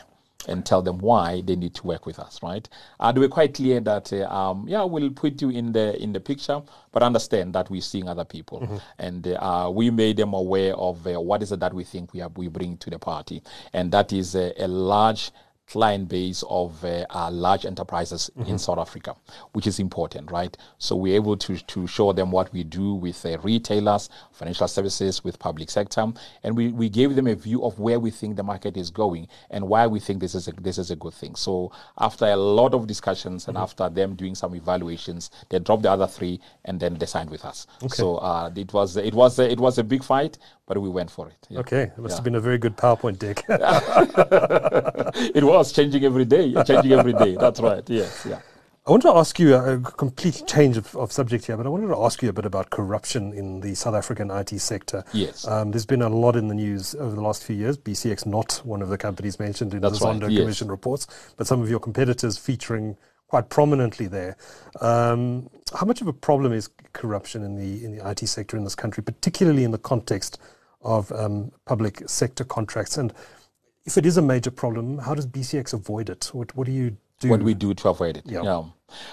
and 0.48 0.64
tell 0.64 0.82
them 0.82 0.98
why 0.98 1.42
they 1.42 1.56
need 1.56 1.74
to 1.74 1.86
work 1.86 2.06
with 2.06 2.18
us, 2.18 2.42
right? 2.42 2.68
And 2.98 3.18
we're 3.18 3.28
quite 3.28 3.54
clear 3.54 3.80
that, 3.80 4.12
uh, 4.12 4.26
um, 4.28 4.66
yeah, 4.68 4.84
we'll 4.84 5.10
put 5.10 5.40
you 5.42 5.50
in 5.50 5.72
the 5.72 6.00
in 6.02 6.12
the 6.12 6.20
picture, 6.20 6.62
but 6.92 7.02
understand 7.02 7.54
that 7.54 7.70
we're 7.70 7.80
seeing 7.80 8.08
other 8.08 8.24
people, 8.24 8.60
mm-hmm. 8.60 8.76
and 8.98 9.26
uh, 9.26 9.70
we 9.72 9.90
made 9.90 10.16
them 10.16 10.32
aware 10.32 10.74
of 10.76 11.06
uh, 11.06 11.20
what 11.20 11.42
is 11.42 11.52
it 11.52 11.60
that 11.60 11.74
we 11.74 11.84
think 11.84 12.12
we 12.12 12.20
have 12.20 12.36
we 12.36 12.48
bring 12.48 12.76
to 12.78 12.90
the 12.90 12.98
party, 12.98 13.42
and 13.72 13.92
that 13.92 14.12
is 14.12 14.34
a 14.34 14.66
large 14.66 15.30
client 15.70 16.08
base 16.08 16.42
of 16.48 16.84
uh, 16.84 17.30
large 17.30 17.64
enterprises 17.64 18.28
mm-hmm. 18.36 18.50
in 18.50 18.58
South 18.58 18.78
Africa, 18.78 19.14
which 19.52 19.66
is 19.66 19.78
important, 19.78 20.30
right? 20.30 20.56
So 20.78 20.96
we're 20.96 21.14
able 21.14 21.36
to, 21.36 21.56
to 21.56 21.86
show 21.86 22.12
them 22.12 22.32
what 22.32 22.52
we 22.52 22.64
do 22.64 22.94
with 22.94 23.24
uh, 23.24 23.38
retailers, 23.38 24.10
financial 24.32 24.66
services, 24.66 25.22
with 25.22 25.38
public 25.38 25.70
sector, 25.70 26.12
and 26.42 26.56
we, 26.56 26.68
we 26.68 26.88
gave 26.88 27.14
them 27.14 27.28
a 27.28 27.36
view 27.36 27.64
of 27.64 27.78
where 27.78 28.00
we 28.00 28.10
think 28.10 28.36
the 28.36 28.42
market 28.42 28.76
is 28.76 28.90
going 28.90 29.28
and 29.50 29.66
why 29.68 29.86
we 29.86 30.00
think 30.00 30.20
this 30.20 30.34
is 30.34 30.48
a, 30.48 30.52
this 30.60 30.76
is 30.76 30.90
a 30.90 30.96
good 30.96 31.14
thing. 31.14 31.36
So 31.36 31.70
after 31.98 32.26
a 32.26 32.36
lot 32.36 32.74
of 32.74 32.88
discussions 32.88 33.46
and 33.46 33.54
mm-hmm. 33.56 33.62
after 33.62 33.88
them 33.88 34.16
doing 34.16 34.34
some 34.34 34.54
evaluations, 34.56 35.30
they 35.50 35.60
dropped 35.60 35.84
the 35.84 35.90
other 35.92 36.08
three 36.08 36.40
and 36.64 36.80
then 36.80 36.94
they 36.94 37.06
signed 37.06 37.30
with 37.30 37.44
us. 37.44 37.68
Okay. 37.82 37.94
So 37.94 38.16
uh, 38.16 38.50
it 38.56 38.72
was 38.72 38.96
it 38.96 39.14
was 39.14 39.38
a, 39.38 39.48
it 39.50 39.60
was 39.60 39.78
a 39.78 39.84
big 39.84 40.02
fight, 40.02 40.36
but 40.66 40.80
we 40.80 40.88
went 40.88 41.10
for 41.10 41.28
it. 41.28 41.46
Yeah. 41.48 41.60
Okay, 41.60 41.82
it 41.82 41.98
must 41.98 42.12
yeah. 42.12 42.16
have 42.16 42.24
been 42.24 42.34
a 42.36 42.40
very 42.40 42.58
good 42.58 42.76
PowerPoint 42.76 43.18
deck. 43.18 43.44
it 45.34 45.44
was 45.44 45.59
changing 45.64 46.04
every 46.04 46.24
day. 46.24 46.52
Changing 46.64 46.92
every 46.92 47.12
day. 47.12 47.36
That's 47.36 47.60
right. 47.70 47.88
Yes. 47.88 48.26
Yeah. 48.28 48.40
I 48.86 48.92
want 48.92 49.02
to 49.02 49.10
ask 49.10 49.38
you 49.38 49.54
a, 49.54 49.78
complete 49.78 50.42
change 50.46 50.76
of, 50.78 50.96
of, 50.96 51.12
subject 51.12 51.44
here, 51.44 51.56
but 51.56 51.66
I 51.66 51.68
wanted 51.68 51.88
to 51.88 52.02
ask 52.02 52.22
you 52.22 52.30
a 52.30 52.32
bit 52.32 52.46
about 52.46 52.70
corruption 52.70 53.32
in 53.34 53.60
the 53.60 53.74
South 53.74 53.94
African 53.94 54.30
IT 54.30 54.58
sector. 54.58 55.04
Yes. 55.12 55.46
Um, 55.46 55.70
there's 55.70 55.84
been 55.86 56.00
a 56.02 56.08
lot 56.08 56.34
in 56.34 56.48
the 56.48 56.54
news 56.54 56.94
over 56.94 57.14
the 57.14 57.20
last 57.20 57.44
few 57.44 57.54
years. 57.54 57.76
BCX 57.76 58.24
not 58.24 58.60
one 58.64 58.80
of 58.80 58.88
the 58.88 58.96
companies 58.96 59.38
mentioned 59.38 59.74
in 59.74 59.80
That's 59.80 59.98
the 59.98 60.06
Zondo 60.06 60.22
right. 60.22 60.32
yes. 60.32 60.40
Commission 60.40 60.68
reports, 60.68 61.06
but 61.36 61.46
some 61.46 61.60
of 61.60 61.68
your 61.68 61.78
competitors 61.78 62.38
featuring 62.38 62.96
quite 63.28 63.48
prominently 63.48 64.08
there. 64.08 64.36
Um, 64.80 65.50
how 65.78 65.86
much 65.86 66.00
of 66.00 66.08
a 66.08 66.12
problem 66.12 66.52
is 66.52 66.68
corruption 66.92 67.44
in 67.44 67.54
the 67.54 67.84
in 67.84 67.96
the 67.96 68.10
IT 68.10 68.26
sector 68.26 68.56
in 68.56 68.64
this 68.64 68.74
country, 68.74 69.04
particularly 69.04 69.62
in 69.62 69.70
the 69.70 69.78
context 69.78 70.38
of 70.82 71.12
um, 71.12 71.52
public 71.64 72.08
sector 72.08 72.42
contracts? 72.42 72.96
And 72.96 73.12
if 73.84 73.96
it 73.98 74.06
is 74.06 74.16
a 74.16 74.22
major 74.22 74.50
problem, 74.50 74.98
how 74.98 75.14
does 75.14 75.26
BCX 75.26 75.72
avoid 75.72 76.10
it? 76.10 76.30
What, 76.32 76.54
what 76.56 76.66
do 76.66 76.72
you 76.72 76.96
do? 77.20 77.28
What 77.28 77.40
do 77.40 77.46
we 77.46 77.54
do 77.54 77.74
to 77.74 77.88
avoid 77.88 78.16
it? 78.16 78.24
Yeah. 78.26 78.42
yeah. 78.42 78.64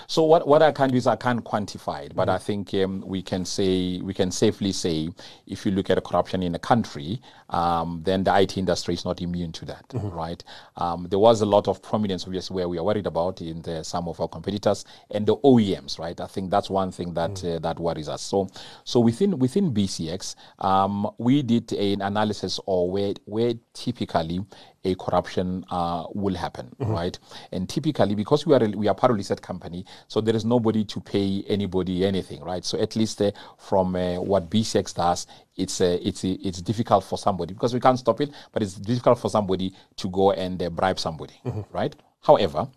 So 0.08 0.24
what, 0.24 0.48
what 0.48 0.62
I 0.62 0.72
can 0.72 0.90
do 0.90 0.98
is 0.98 1.08
I 1.08 1.16
can't 1.16 1.44
quantify 1.44 2.06
it, 2.06 2.16
but 2.16 2.28
mm-hmm. 2.28 2.36
I 2.36 2.38
think 2.38 2.74
um, 2.74 3.04
we 3.06 3.22
can 3.22 3.46
say 3.46 4.00
we 4.02 4.14
can 4.14 4.32
safely 4.32 4.72
say 4.72 5.10
if 5.46 5.66
you 5.66 5.72
look 5.72 5.90
at 5.90 6.04
corruption 6.04 6.44
in 6.44 6.56
a 6.56 6.60
country, 6.60 7.22
um, 7.50 8.02
then 8.04 8.24
the 8.24 8.40
IT 8.40 8.58
industry 8.58 8.94
is 8.94 9.06
not 9.06 9.22
immune 9.22 9.52
to 9.54 9.66
that, 9.66 9.88
mm-hmm. 9.90 10.10
right? 10.10 10.44
Um, 10.78 11.08
there 11.10 11.20
was 11.20 11.42
a 11.42 11.46
lot 11.46 11.68
of 11.68 11.82
prominence, 11.82 12.26
obviously, 12.26 12.56
where 12.56 12.70
we 12.70 12.78
are 12.78 12.84
worried 12.84 13.08
about 13.08 13.42
in 13.42 13.62
the, 13.62 13.84
some 13.84 14.08
of 14.08 14.20
our 14.20 14.28
competitors 14.28 14.86
and 15.12 15.26
the 15.26 15.38
OEMs, 15.38 16.00
right? 16.00 16.20
I 16.20 16.28
think 16.28 16.52
that's 16.52 16.70
one 16.70 16.92
thing 16.92 17.14
that 17.14 17.32
mm-hmm. 17.32 17.58
uh, 17.58 17.60
that 17.60 17.80
worries 17.80 18.10
us. 18.10 18.22
So 18.22 18.50
so 18.84 19.00
within 19.00 19.40
within 19.40 19.74
BCX, 19.74 20.36
um, 20.60 21.10
we 21.18 21.42
did 21.42 21.72
an 21.74 22.02
analysis 22.02 22.60
or 22.66 22.90
where 22.90 23.14
where 23.26 23.54
typically 23.74 24.42
a 24.88 24.96
corruption 24.96 25.66
uh, 25.70 26.06
will 26.14 26.36
happen, 26.36 26.74
mm-hmm. 26.80 26.92
right? 26.92 27.20
And 27.52 27.68
typically, 27.68 28.16
because 28.16 28.46
we 28.46 28.56
are 28.56 28.68
we 28.70 28.88
are 28.88 28.96
part 28.96 29.12
of 29.12 29.18
listed 29.18 29.42
company, 29.42 29.67
so 30.08 30.22
there 30.22 30.36
is 30.36 30.46
nobody 30.46 30.84
to 30.86 31.00
pay 31.00 31.44
anybody 31.48 32.06
anything, 32.06 32.44
right? 32.44 32.64
So 32.64 32.80
at 32.80 32.96
least 32.96 33.22
uh, 33.22 33.32
from 33.58 33.96
uh, 33.96 34.20
what 34.20 34.50
BCX 34.50 34.96
does, 34.96 35.28
it's 35.56 35.82
uh, 35.82 35.98
it's 36.02 36.24
it's 36.24 36.62
difficult 36.62 37.04
for 37.04 37.18
somebody 37.18 37.54
because 37.54 37.74
we 37.74 37.80
can't 37.80 38.00
stop 38.00 38.22
it, 38.22 38.32
but 38.52 38.62
it's 38.64 38.76
difficult 38.76 39.20
for 39.20 39.30
somebody 39.30 39.74
to 39.98 40.10
go 40.10 40.32
and 40.32 40.62
uh, 40.62 40.70
bribe 40.70 41.00
somebody, 41.00 41.36
mm-hmm. 41.46 41.62
right? 41.72 41.96
However, 42.22 42.68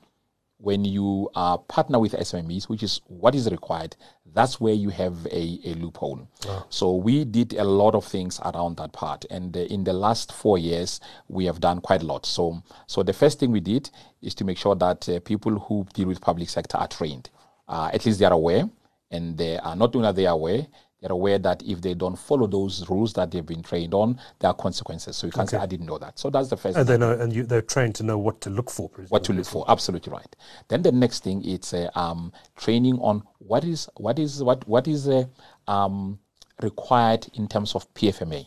when 0.60 0.84
you 0.84 1.30
uh, 1.34 1.56
partner 1.56 1.98
with 1.98 2.12
SMEs, 2.12 2.68
which 2.68 2.82
is 2.82 3.00
what 3.06 3.34
is 3.34 3.50
required, 3.50 3.96
that's 4.34 4.60
where 4.60 4.74
you 4.74 4.90
have 4.90 5.26
a, 5.26 5.60
a 5.64 5.74
loophole. 5.74 6.28
Oh. 6.46 6.66
So 6.70 6.94
we 6.94 7.24
did 7.24 7.54
a 7.54 7.64
lot 7.64 7.94
of 7.94 8.04
things 8.04 8.40
around 8.44 8.76
that 8.76 8.92
part, 8.92 9.24
and 9.30 9.56
uh, 9.56 9.60
in 9.60 9.84
the 9.84 9.92
last 9.92 10.32
four 10.32 10.58
years, 10.58 11.00
we 11.28 11.46
have 11.46 11.60
done 11.60 11.80
quite 11.80 12.02
a 12.02 12.06
lot. 12.06 12.26
So, 12.26 12.62
so 12.86 13.02
the 13.02 13.12
first 13.12 13.38
thing 13.40 13.50
we 13.50 13.60
did 13.60 13.90
is 14.22 14.34
to 14.36 14.44
make 14.44 14.58
sure 14.58 14.74
that 14.76 15.08
uh, 15.08 15.20
people 15.20 15.58
who 15.58 15.86
deal 15.94 16.08
with 16.08 16.20
public 16.20 16.48
sector 16.48 16.78
are 16.78 16.88
trained. 16.88 17.30
Uh, 17.68 17.90
at 17.92 18.04
least 18.04 18.18
they 18.18 18.24
are 18.24 18.32
aware, 18.32 18.68
and 19.10 19.36
they 19.36 19.58
are 19.58 19.76
not 19.76 19.94
only 19.94 20.12
they 20.12 20.26
are 20.26 20.34
aware, 20.34 20.66
they're 21.00 21.12
aware 21.12 21.38
that 21.38 21.62
if 21.62 21.80
they 21.80 21.94
don't 21.94 22.16
follow 22.16 22.46
those 22.46 22.88
rules 22.90 23.14
that 23.14 23.30
they've 23.30 23.44
been 23.44 23.62
trained 23.62 23.94
on, 23.94 24.20
there 24.38 24.50
are 24.50 24.54
consequences. 24.54 25.16
So 25.16 25.26
you 25.26 25.32
can't 25.32 25.48
okay. 25.48 25.56
say, 25.56 25.62
I 25.62 25.66
didn't 25.66 25.86
know 25.86 25.98
that. 25.98 26.18
So 26.18 26.28
that's 26.28 26.48
the 26.48 26.56
first 26.56 26.76
and 26.76 26.86
thing. 26.86 27.00
They 27.00 27.06
know, 27.06 27.12
and 27.18 27.32
you, 27.32 27.44
they're 27.44 27.62
trained 27.62 27.94
to 27.96 28.02
know 28.02 28.18
what 28.18 28.40
to 28.42 28.50
look 28.50 28.70
for. 28.70 28.88
Presumably. 28.88 29.08
What 29.10 29.24
to 29.24 29.32
look 29.32 29.46
for, 29.46 29.64
absolutely 29.68 30.12
right. 30.12 30.36
Then 30.68 30.82
the 30.82 30.92
next 30.92 31.24
thing 31.24 31.42
is 31.42 31.72
uh, 31.72 31.90
um, 31.94 32.32
training 32.56 32.98
on 32.98 33.22
what 33.38 33.64
is 33.64 33.88
what 33.96 34.18
is 34.18 34.42
what 34.42 34.66
what 34.68 34.86
is 34.86 35.08
uh, 35.08 35.24
um, 35.66 36.18
required 36.62 37.26
in 37.34 37.48
terms 37.48 37.74
of 37.74 37.92
PFMA, 37.94 38.46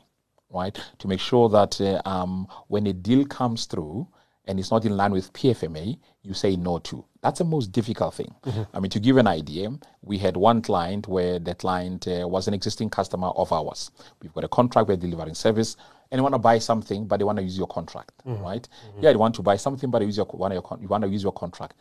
right? 0.52 0.78
To 1.00 1.08
make 1.08 1.20
sure 1.20 1.50
that 1.50 1.82
uh, 1.82 2.02
um, 2.08 2.48
when 2.68 2.86
a 2.86 2.94
deal 2.94 3.26
comes 3.26 3.66
through 3.66 4.08
and 4.46 4.60
it's 4.60 4.72
not 4.72 4.86
in 4.86 4.98
line 4.98 5.12
with 5.12 5.32
PFMA, 5.34 5.98
you 6.22 6.34
say 6.34 6.56
no 6.56 6.80
to. 6.80 7.06
That's 7.22 7.40
the 7.40 7.46
most 7.46 7.72
difficult 7.72 8.14
thing. 8.16 8.34
Mm-hmm. 8.46 8.64
I 8.76 8.80
mean, 8.80 8.90
to 8.92 9.00
give 9.00 9.18
an 9.18 9.28
idea, 9.28 9.70
we 10.02 10.18
had 10.18 10.36
one 10.36 10.62
client 10.62 11.08
where 11.08 11.40
the 11.40 11.56
client 11.56 12.08
uh, 12.08 12.28
was 12.28 12.48
an 12.48 12.54
existing 12.54 12.90
customer 12.90 13.28
of 13.30 13.52
ours. 13.54 13.92
We've 14.22 14.34
got 14.34 14.44
a 14.44 14.50
contract, 14.50 14.90
we're 14.90 14.98
delivering 14.98 15.36
service, 15.36 15.78
and 16.12 16.20
you 16.20 16.24
want 16.24 16.36
to 16.36 16.40
buy 16.40 16.60
something, 16.60 17.08
but 17.08 17.18
they 17.18 17.24
want 17.24 17.38
to 17.38 17.44
use 17.44 17.58
your 17.58 17.68
contract, 17.68 18.12
mm-hmm. 18.28 18.44
right? 18.44 18.68
Mm-hmm. 18.88 19.04
Yeah, 19.04 19.12
they 19.12 19.18
want 19.18 19.36
to 19.36 19.42
buy 19.42 19.56
something, 19.56 19.90
but 19.90 20.02
you, 20.02 20.08
use 20.08 20.18
your, 20.18 20.28
want 20.34 20.54
your, 20.54 20.78
you 20.82 20.88
want 20.88 21.04
to 21.04 21.10
use 21.10 21.24
your 21.24 21.32
contract. 21.32 21.76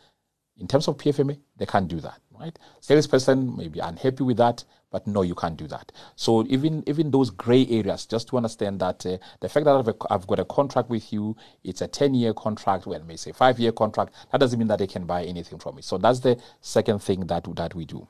In 0.57 0.67
terms 0.67 0.87
of 0.87 0.97
PFMA, 0.97 1.39
they 1.57 1.65
can't 1.65 1.87
do 1.87 1.99
that, 2.01 2.19
right? 2.39 2.57
Salesperson 2.79 3.57
may 3.57 3.67
be 3.67 3.79
unhappy 3.79 4.23
with 4.23 4.37
that, 4.37 4.63
but 4.91 5.07
no, 5.07 5.23
you 5.23 5.33
can't 5.33 5.57
do 5.57 5.67
that. 5.67 5.91
So 6.15 6.45
even 6.47 6.83
even 6.85 7.09
those 7.09 7.31
gray 7.31 7.65
areas, 7.67 8.05
just 8.05 8.27
to 8.29 8.37
understand 8.37 8.79
that 8.79 9.03
uh, 9.05 9.17
the 9.39 9.49
fact 9.49 9.65
that 9.65 9.75
I've, 9.75 9.87
a, 9.87 9.95
I've, 10.11 10.27
got 10.27 10.39
a 10.39 10.45
contract 10.45 10.89
with 10.89 11.11
you, 11.11 11.35
it's 11.63 11.81
a 11.81 11.87
10-year 11.87 12.35
contract, 12.35 12.85
well, 12.85 13.03
may 13.03 13.15
say 13.15 13.31
five-year 13.31 13.71
contract, 13.71 14.13
that 14.31 14.37
doesn't 14.39 14.59
mean 14.59 14.67
that 14.67 14.79
they 14.79 14.87
can 14.87 15.05
buy 15.05 15.23
anything 15.23 15.57
from 15.57 15.79
it. 15.79 15.85
So 15.85 15.97
that's 15.97 16.19
the 16.19 16.39
second 16.61 16.99
thing 16.99 17.21
that, 17.27 17.47
that 17.55 17.73
we 17.73 17.85
do. 17.85 18.07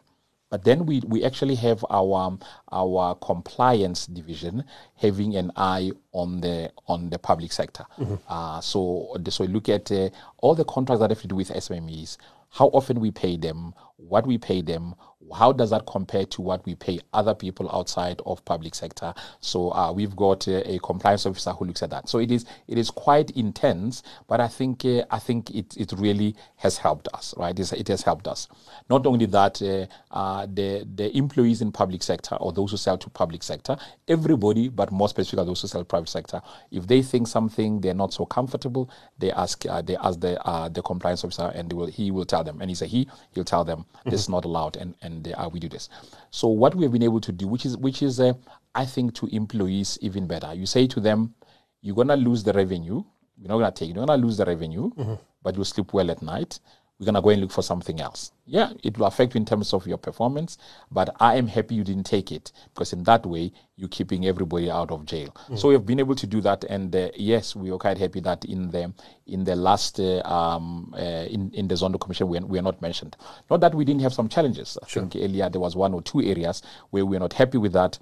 But 0.53 0.65
then 0.65 0.85
we, 0.85 1.01
we 1.07 1.23
actually 1.23 1.55
have 1.55 1.83
our 1.89 2.37
our 2.71 3.15
compliance 3.15 4.05
division 4.05 4.65
having 4.97 5.35
an 5.35 5.51
eye 5.55 5.93
on 6.11 6.41
the 6.41 6.71
on 6.85 7.09
the 7.09 7.17
public 7.17 7.51
sector. 7.51 7.85
Mm-hmm. 7.97 8.15
Uh, 8.29 8.61
so 8.61 9.17
so 9.29 9.45
look 9.45 9.67
at 9.67 9.91
uh, 9.91 10.09
all 10.37 10.53
the 10.53 10.63
contracts 10.63 10.99
that 10.99 11.09
have 11.09 11.21
to 11.21 11.27
do 11.27 11.37
with 11.37 11.49
SMEs, 11.49 12.17
how 12.51 12.67
often 12.67 12.99
we 12.99 13.09
pay 13.09 13.35
them, 13.35 13.73
what 13.97 14.27
we 14.27 14.37
pay 14.37 14.61
them, 14.61 14.93
how 15.35 15.51
does 15.51 15.69
that 15.69 15.85
compare 15.85 16.25
to 16.25 16.41
what 16.41 16.65
we 16.65 16.75
pay 16.75 16.99
other 17.13 17.33
people 17.33 17.69
outside 17.71 18.21
of 18.25 18.43
public 18.45 18.75
sector? 18.75 19.13
So 19.39 19.71
uh, 19.73 19.91
we've 19.91 20.15
got 20.15 20.47
uh, 20.47 20.61
a 20.65 20.79
compliance 20.79 21.25
officer 21.25 21.51
who 21.51 21.65
looks 21.65 21.83
at 21.83 21.89
that. 21.91 22.09
So 22.09 22.19
it 22.19 22.31
is 22.31 22.45
it 22.67 22.77
is 22.77 22.89
quite 22.89 23.31
intense, 23.31 24.03
but 24.27 24.39
I 24.39 24.47
think 24.47 24.85
uh, 24.85 25.03
I 25.11 25.19
think 25.19 25.49
it, 25.51 25.75
it 25.77 25.91
really 25.93 26.35
has 26.57 26.77
helped 26.77 27.07
us, 27.13 27.33
right? 27.37 27.57
It's, 27.57 27.71
it 27.73 27.87
has 27.87 28.01
helped 28.01 28.27
us. 28.27 28.47
Not 28.89 29.05
only 29.05 29.25
that, 29.27 29.61
uh, 29.61 29.85
uh, 30.11 30.47
the 30.51 30.87
the 30.95 31.15
employees 31.15 31.61
in 31.61 31.71
public 31.71 32.03
sector 32.03 32.35
or 32.35 32.51
those 32.51 32.71
who 32.71 32.77
sell 32.77 32.97
to 32.97 33.09
public 33.09 33.43
sector, 33.43 33.77
everybody, 34.07 34.69
but 34.69 34.91
more 34.91 35.09
specifically 35.09 35.45
those 35.45 35.61
who 35.61 35.67
sell 35.67 35.83
private 35.83 36.09
sector, 36.09 36.41
if 36.71 36.87
they 36.87 37.01
think 37.01 37.27
something 37.27 37.81
they're 37.81 37.93
not 37.93 38.13
so 38.13 38.25
comfortable, 38.25 38.89
they 39.19 39.31
ask 39.31 39.65
uh, 39.65 39.81
they 39.81 39.97
ask 39.97 40.19
the 40.19 40.39
the 40.73 40.81
compliance 40.81 41.23
officer, 41.23 41.51
and 41.55 41.71
will, 41.73 41.87
he 41.87 42.11
will 42.11 42.25
tell 42.25 42.43
them, 42.43 42.61
and 42.61 42.69
he's 42.69 42.81
a 42.81 42.85
he, 42.85 43.07
he'll 43.31 43.43
tell 43.43 43.63
them 43.63 43.79
mm-hmm. 43.79 44.09
this 44.09 44.21
is 44.21 44.29
not 44.29 44.45
allowed, 44.45 44.75
and 44.77 44.95
and 45.01 45.12
and 45.13 45.33
uh, 45.37 45.49
we 45.51 45.59
do 45.59 45.69
this. 45.69 45.89
So 46.31 46.47
what 46.47 46.75
we 46.75 46.83
have 46.83 46.91
been 46.91 47.03
able 47.03 47.21
to 47.21 47.31
do, 47.31 47.47
which 47.47 47.65
is 47.65 47.77
which 47.77 48.01
is 48.01 48.19
uh, 48.19 48.33
I 48.75 48.85
think 48.85 49.13
to 49.15 49.27
employees 49.27 49.97
even 50.01 50.27
better. 50.27 50.53
You 50.53 50.65
say 50.65 50.87
to 50.87 50.99
them, 50.99 51.35
you're 51.81 51.95
gonna 51.95 52.15
lose 52.15 52.43
the 52.43 52.53
revenue. 52.53 53.03
You're 53.37 53.49
not 53.49 53.57
gonna 53.59 53.71
take. 53.71 53.89
You're 53.93 54.05
gonna 54.05 54.21
lose 54.21 54.37
the 54.37 54.45
revenue, 54.45 54.89
mm-hmm. 54.91 55.15
but 55.41 55.55
you'll 55.55 55.65
sleep 55.65 55.93
well 55.93 56.11
at 56.11 56.21
night 56.21 56.59
we're 56.99 57.05
going 57.05 57.15
to 57.15 57.21
go 57.21 57.29
and 57.29 57.41
look 57.41 57.51
for 57.51 57.63
something 57.63 57.99
else. 57.99 58.31
Yeah, 58.45 58.71
it 58.83 58.97
will 58.97 59.07
affect 59.07 59.33
you 59.33 59.39
in 59.39 59.45
terms 59.45 59.73
of 59.73 59.87
your 59.87 59.97
performance, 59.97 60.57
but 60.91 61.15
I 61.19 61.35
am 61.35 61.47
happy 61.47 61.75
you 61.75 61.83
didn't 61.83 62.05
take 62.05 62.31
it 62.31 62.51
because 62.73 62.93
in 62.93 63.03
that 63.03 63.25
way, 63.25 63.51
you're 63.77 63.89
keeping 63.89 64.25
everybody 64.25 64.69
out 64.69 64.91
of 64.91 65.05
jail. 65.05 65.35
Mm. 65.49 65.57
So 65.57 65.69
we've 65.69 65.85
been 65.85 65.99
able 65.99 66.15
to 66.15 66.27
do 66.27 66.41
that, 66.41 66.63
and 66.65 66.95
uh, 66.95 67.09
yes, 67.15 67.55
we 67.55 67.71
are 67.71 67.77
quite 67.77 67.97
happy 67.97 68.19
that 68.19 68.45
in 68.45 68.69
the 68.69 68.93
in 69.25 69.43
the 69.43 69.55
last 69.55 69.99
uh, 69.99 70.21
um, 70.25 70.93
uh, 70.95 71.25
in 71.29 71.51
in 71.53 71.67
the 71.67 71.75
Zondo 71.75 71.99
Commission 71.99 72.27
we 72.27 72.37
are, 72.37 72.45
we 72.45 72.59
are 72.59 72.63
not 72.63 72.81
mentioned. 72.81 73.17
Not 73.49 73.61
that 73.61 73.73
we 73.73 73.85
didn't 73.85 74.01
have 74.01 74.13
some 74.13 74.29
challenges. 74.29 74.77
I 74.83 74.87
sure. 74.87 75.03
think 75.03 75.15
earlier 75.15 75.49
there 75.49 75.61
was 75.61 75.75
one 75.75 75.93
or 75.93 76.01
two 76.01 76.21
areas 76.21 76.61
where 76.91 77.05
we 77.05 77.17
are 77.17 77.21
not 77.21 77.33
happy 77.33 77.57
with 77.57 77.73
that, 77.73 77.97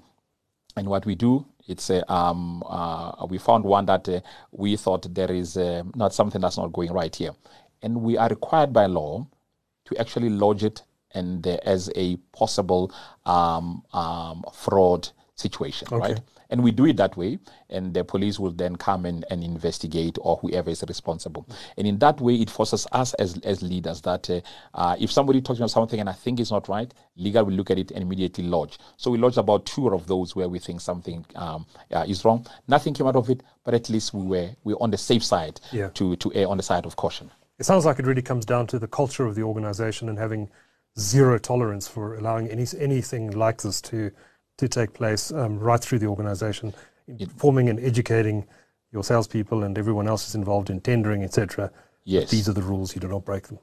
and 0.76 0.88
what 0.88 1.06
we 1.06 1.14
do 1.14 1.46
it's 1.68 1.90
a, 1.90 2.12
um, 2.12 2.62
uh, 2.66 3.26
we 3.28 3.38
found 3.38 3.64
one 3.64 3.86
that 3.86 4.08
uh, 4.08 4.20
we 4.50 4.76
thought 4.76 5.14
there 5.14 5.30
is 5.30 5.56
uh, 5.56 5.82
not 5.94 6.12
something 6.12 6.40
that's 6.40 6.58
not 6.58 6.72
going 6.72 6.92
right 6.92 7.14
here 7.14 7.30
and 7.82 8.02
we 8.02 8.16
are 8.16 8.28
required 8.28 8.72
by 8.72 8.86
law 8.86 9.26
to 9.86 9.96
actually 9.98 10.30
lodge 10.30 10.64
it 10.64 10.82
and 11.14 11.46
uh, 11.46 11.58
as 11.64 11.90
a 11.94 12.16
possible 12.32 12.92
um, 13.26 13.82
um, 13.92 14.44
fraud 14.52 15.08
situation, 15.34 15.88
okay. 15.92 15.96
right? 15.96 16.20
And 16.50 16.62
we 16.62 16.70
do 16.70 16.84
it 16.84 16.98
that 16.98 17.16
way, 17.16 17.38
and 17.70 17.94
the 17.94 18.04
police 18.04 18.38
will 18.38 18.50
then 18.50 18.76
come 18.76 19.06
and, 19.06 19.24
and 19.30 19.42
investigate 19.42 20.18
or 20.20 20.36
whoever 20.36 20.68
is 20.68 20.84
responsible. 20.86 21.48
And 21.78 21.86
in 21.86 21.98
that 22.00 22.20
way, 22.20 22.34
it 22.34 22.50
forces 22.50 22.86
us 22.92 23.14
as, 23.14 23.38
as 23.38 23.62
leaders 23.62 24.02
that 24.02 24.28
uh, 24.28 24.40
uh, 24.74 24.96
if 25.00 25.10
somebody 25.10 25.40
talks 25.40 25.60
about 25.60 25.70
something 25.70 25.98
and 25.98 26.10
I 26.10 26.12
think 26.12 26.40
it's 26.40 26.50
not 26.50 26.68
right, 26.68 26.92
legal 27.16 27.44
will 27.44 27.54
look 27.54 27.70
at 27.70 27.78
it 27.78 27.90
and 27.90 28.02
immediately 28.02 28.44
lodge. 28.44 28.78
So 28.98 29.10
we 29.10 29.16
lodged 29.16 29.38
about 29.38 29.64
two 29.64 29.88
of 29.88 30.06
those 30.06 30.36
where 30.36 30.48
we 30.48 30.58
think 30.58 30.82
something 30.82 31.24
um, 31.36 31.64
uh, 31.90 32.04
is 32.06 32.22
wrong. 32.22 32.46
Nothing 32.68 32.92
came 32.92 33.06
out 33.06 33.16
of 33.16 33.30
it, 33.30 33.42
but 33.64 33.72
at 33.72 33.88
least 33.88 34.12
we 34.12 34.22
were 34.22 34.50
we 34.64 34.74
were 34.74 34.82
on 34.82 34.90
the 34.90 34.98
safe 34.98 35.24
side 35.24 35.58
yeah. 35.72 35.88
to, 35.94 36.16
to 36.16 36.34
err 36.34 36.48
on 36.48 36.58
the 36.58 36.62
side 36.62 36.84
of 36.84 36.96
caution. 36.96 37.30
It 37.62 37.66
sounds 37.66 37.84
like 37.84 38.00
it 38.00 38.06
really 38.06 38.22
comes 38.22 38.44
down 38.44 38.66
to 38.66 38.78
the 38.80 38.88
culture 38.88 39.24
of 39.24 39.36
the 39.36 39.44
organization 39.44 40.08
and 40.08 40.18
having 40.18 40.50
zero 40.98 41.38
tolerance 41.38 41.86
for 41.86 42.16
allowing 42.16 42.48
any, 42.48 42.66
anything 42.76 43.30
like 43.30 43.62
this 43.62 43.80
to, 43.82 44.10
to 44.58 44.66
take 44.66 44.94
place 44.94 45.30
um, 45.30 45.60
right 45.60 45.80
through 45.80 46.00
the 46.00 46.08
organization, 46.08 46.74
informing 47.06 47.68
and 47.68 47.78
educating 47.78 48.48
your 48.90 49.04
salespeople 49.04 49.62
and 49.62 49.78
everyone 49.78 50.08
else 50.08 50.26
is 50.28 50.34
involved 50.34 50.70
in 50.70 50.80
tendering, 50.80 51.22
etc. 51.22 51.70
Yes. 52.02 52.32
These 52.32 52.48
are 52.48 52.52
the 52.52 52.62
rules, 52.62 52.96
you 52.96 53.00
do 53.00 53.06
not 53.06 53.24
break 53.24 53.46
them. 53.46 53.60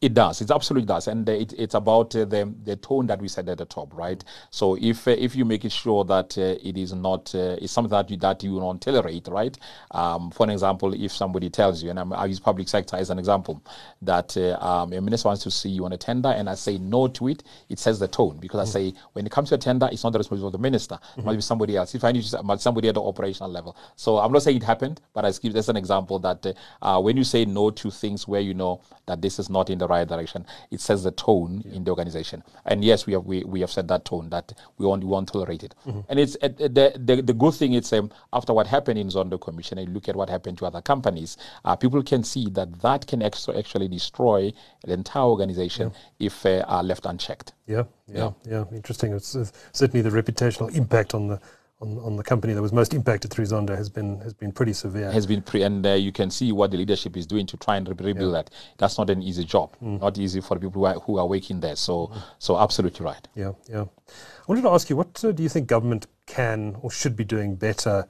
It 0.00 0.14
does. 0.14 0.40
It 0.40 0.50
absolutely 0.50 0.86
does, 0.86 1.06
and 1.06 1.28
uh, 1.28 1.32
it, 1.32 1.52
it's 1.56 1.74
about 1.74 2.14
uh, 2.16 2.24
the 2.24 2.52
the 2.64 2.76
tone 2.76 3.06
that 3.06 3.20
we 3.20 3.28
said 3.28 3.48
at 3.48 3.58
the 3.58 3.64
top, 3.64 3.94
right? 3.94 4.22
So 4.50 4.76
if 4.80 5.06
uh, 5.06 5.12
if 5.12 5.36
you 5.36 5.44
make 5.44 5.64
it 5.64 5.72
sure 5.72 6.04
that 6.04 6.36
uh, 6.36 6.56
it 6.62 6.76
is 6.76 6.92
not 6.92 7.32
uh, 7.34 7.56
it's 7.60 7.72
something 7.72 7.90
that 7.90 8.10
you 8.10 8.16
that 8.18 8.42
you 8.42 8.58
don't 8.58 8.80
tolerate, 8.80 9.28
right? 9.28 9.56
Um, 9.92 10.30
for 10.30 10.44
an 10.44 10.50
example, 10.50 10.94
if 10.94 11.12
somebody 11.12 11.48
tells 11.48 11.82
you, 11.82 11.90
and 11.90 11.98
I'm, 11.98 12.12
I 12.12 12.26
use 12.26 12.40
public 12.40 12.68
sector 12.68 12.96
as 12.96 13.10
an 13.10 13.18
example, 13.18 13.62
that 14.02 14.36
uh, 14.36 14.58
um, 14.60 14.92
a 14.92 15.00
minister 15.00 15.28
wants 15.28 15.42
to 15.44 15.50
see 15.50 15.70
you 15.70 15.84
on 15.84 15.92
a 15.92 15.96
tender, 15.96 16.30
and 16.30 16.48
I 16.50 16.54
say 16.54 16.78
no 16.78 17.08
to 17.08 17.28
it, 17.28 17.44
it 17.68 17.78
sets 17.78 17.98
the 17.98 18.08
tone 18.08 18.38
because 18.38 18.68
mm-hmm. 18.68 18.78
I 18.78 18.90
say 18.90 18.98
when 19.12 19.26
it 19.26 19.32
comes 19.32 19.50
to 19.50 19.54
a 19.54 19.58
tender, 19.58 19.88
it's 19.92 20.02
not 20.02 20.12
the 20.12 20.18
responsibility 20.18 20.56
of 20.56 20.60
the 20.60 20.62
minister, 20.62 20.96
mm-hmm. 20.96 21.20
it 21.20 21.24
must 21.24 21.38
be 21.38 21.42
somebody 21.42 21.76
else. 21.76 21.94
If 21.94 22.04
I 22.04 22.12
need 22.12 22.24
to, 22.24 22.58
somebody 22.58 22.88
at 22.88 22.94
the 22.94 23.02
operational 23.02 23.50
level. 23.50 23.76
So 23.94 24.18
I'm 24.18 24.32
not 24.32 24.42
saying 24.42 24.56
it 24.56 24.62
happened, 24.64 25.00
but 25.14 25.24
I 25.24 25.30
give 25.30 25.52
this 25.52 25.68
an 25.68 25.76
example 25.76 26.18
that 26.20 26.56
when 27.02 27.16
you 27.16 27.24
say 27.24 27.44
no 27.44 27.70
to 27.70 27.90
things 27.90 28.26
where 28.26 28.40
you 28.40 28.54
know 28.54 28.80
that 29.06 29.22
this 29.22 29.38
is 29.38 29.48
not 29.48 29.67
in 29.70 29.78
the 29.78 29.86
right 29.86 30.06
direction. 30.06 30.46
It 30.70 30.80
sets 30.80 31.02
the 31.02 31.10
tone 31.10 31.62
yeah. 31.64 31.76
in 31.76 31.84
the 31.84 31.90
organization. 31.90 32.42
And 32.64 32.84
yes, 32.84 33.06
we 33.06 33.12
have 33.12 33.24
we, 33.24 33.44
we 33.44 33.60
have 33.60 33.70
set 33.70 33.88
that 33.88 34.04
tone 34.04 34.30
that 34.30 34.52
we 34.78 34.86
won't, 34.86 35.02
we 35.02 35.10
won't 35.10 35.28
tolerate 35.28 35.62
it. 35.62 35.74
Mm-hmm. 35.86 36.00
And 36.08 36.18
it's 36.18 36.36
uh, 36.42 36.48
the, 36.48 36.92
the 36.96 37.22
the 37.22 37.32
good 37.34 37.54
thing 37.54 37.74
is 37.74 37.92
um, 37.92 38.10
after 38.32 38.52
what 38.52 38.66
happened 38.66 38.98
in 38.98 39.08
Zondo 39.08 39.40
Commission, 39.40 39.78
and 39.78 39.92
look 39.94 40.08
at 40.08 40.16
what 40.16 40.28
happened 40.28 40.58
to 40.58 40.66
other 40.66 40.82
companies, 40.82 41.36
uh, 41.64 41.76
people 41.76 42.02
can 42.02 42.24
see 42.24 42.48
that 42.50 42.80
that 42.82 43.06
can 43.06 43.22
actually 43.22 43.88
destroy 43.88 44.52
the 44.84 44.92
entire 44.92 45.24
organization 45.24 45.92
yeah. 46.18 46.26
if 46.26 46.46
uh, 46.46 46.64
are 46.66 46.82
left 46.82 47.06
unchecked. 47.06 47.52
Yeah, 47.66 47.84
yeah, 48.06 48.30
yeah. 48.46 48.64
yeah. 48.70 48.76
Interesting. 48.76 49.12
It's 49.12 49.36
certainly 49.72 50.02
the 50.02 50.10
reputational 50.10 50.74
impact 50.74 51.14
on 51.14 51.28
the 51.28 51.40
on, 51.80 51.98
on 51.98 52.16
the 52.16 52.24
company 52.24 52.52
that 52.54 52.62
was 52.62 52.72
most 52.72 52.92
impacted 52.92 53.30
through 53.30 53.44
Zondo 53.44 53.76
has 53.76 53.88
been 53.88 54.20
has 54.20 54.34
been 54.34 54.50
pretty 54.50 54.72
severe. 54.72 55.12
Has 55.12 55.26
been 55.26 55.42
pre, 55.42 55.62
and 55.62 55.86
uh, 55.86 55.92
you 55.92 56.10
can 56.10 56.30
see 56.30 56.50
what 56.50 56.70
the 56.70 56.76
leadership 56.76 57.16
is 57.16 57.26
doing 57.26 57.46
to 57.46 57.56
try 57.56 57.76
and 57.76 57.88
rebuild 57.88 58.32
yeah. 58.32 58.42
that. 58.42 58.50
That's 58.78 58.98
not 58.98 59.10
an 59.10 59.22
easy 59.22 59.44
job, 59.44 59.76
mm. 59.82 60.00
not 60.00 60.18
easy 60.18 60.40
for 60.40 60.54
the 60.54 60.60
people 60.60 60.82
who 60.82 60.84
are, 60.86 60.94
who 60.94 61.18
are 61.18 61.26
working 61.26 61.60
there. 61.60 61.76
So, 61.76 62.08
mm. 62.08 62.22
so 62.38 62.58
absolutely 62.58 63.04
right. 63.04 63.26
Yeah, 63.34 63.52
yeah. 63.68 63.82
I 63.82 64.44
wanted 64.48 64.62
to 64.62 64.70
ask 64.70 64.90
you, 64.90 64.96
what 64.96 65.24
uh, 65.24 65.30
do 65.30 65.42
you 65.42 65.48
think 65.48 65.68
government 65.68 66.06
can 66.26 66.76
or 66.82 66.90
should 66.90 67.14
be 67.14 67.24
doing 67.24 67.54
better 67.54 68.06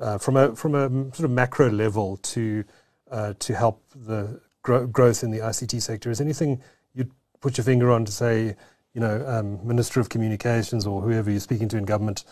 uh, 0.00 0.18
from 0.18 0.36
a 0.36 0.56
from 0.56 0.74
a 0.74 0.88
sort 1.14 1.24
of 1.24 1.30
macro 1.30 1.70
level 1.70 2.16
to 2.16 2.64
uh, 3.12 3.34
to 3.38 3.54
help 3.54 3.84
the 3.94 4.40
gro- 4.62 4.88
growth 4.88 5.22
in 5.22 5.30
the 5.30 5.38
ICT 5.38 5.80
sector? 5.82 6.10
Is 6.10 6.20
anything 6.20 6.60
you'd 6.94 7.12
put 7.40 7.58
your 7.58 7.64
finger 7.64 7.92
on 7.92 8.04
to 8.06 8.12
say, 8.12 8.56
you 8.92 9.00
know, 9.00 9.24
um, 9.24 9.64
Minister 9.64 10.00
of 10.00 10.08
Communications 10.08 10.84
or 10.84 11.00
whoever 11.00 11.30
you're 11.30 11.38
speaking 11.38 11.68
to 11.68 11.76
in 11.76 11.84
government? 11.84 12.24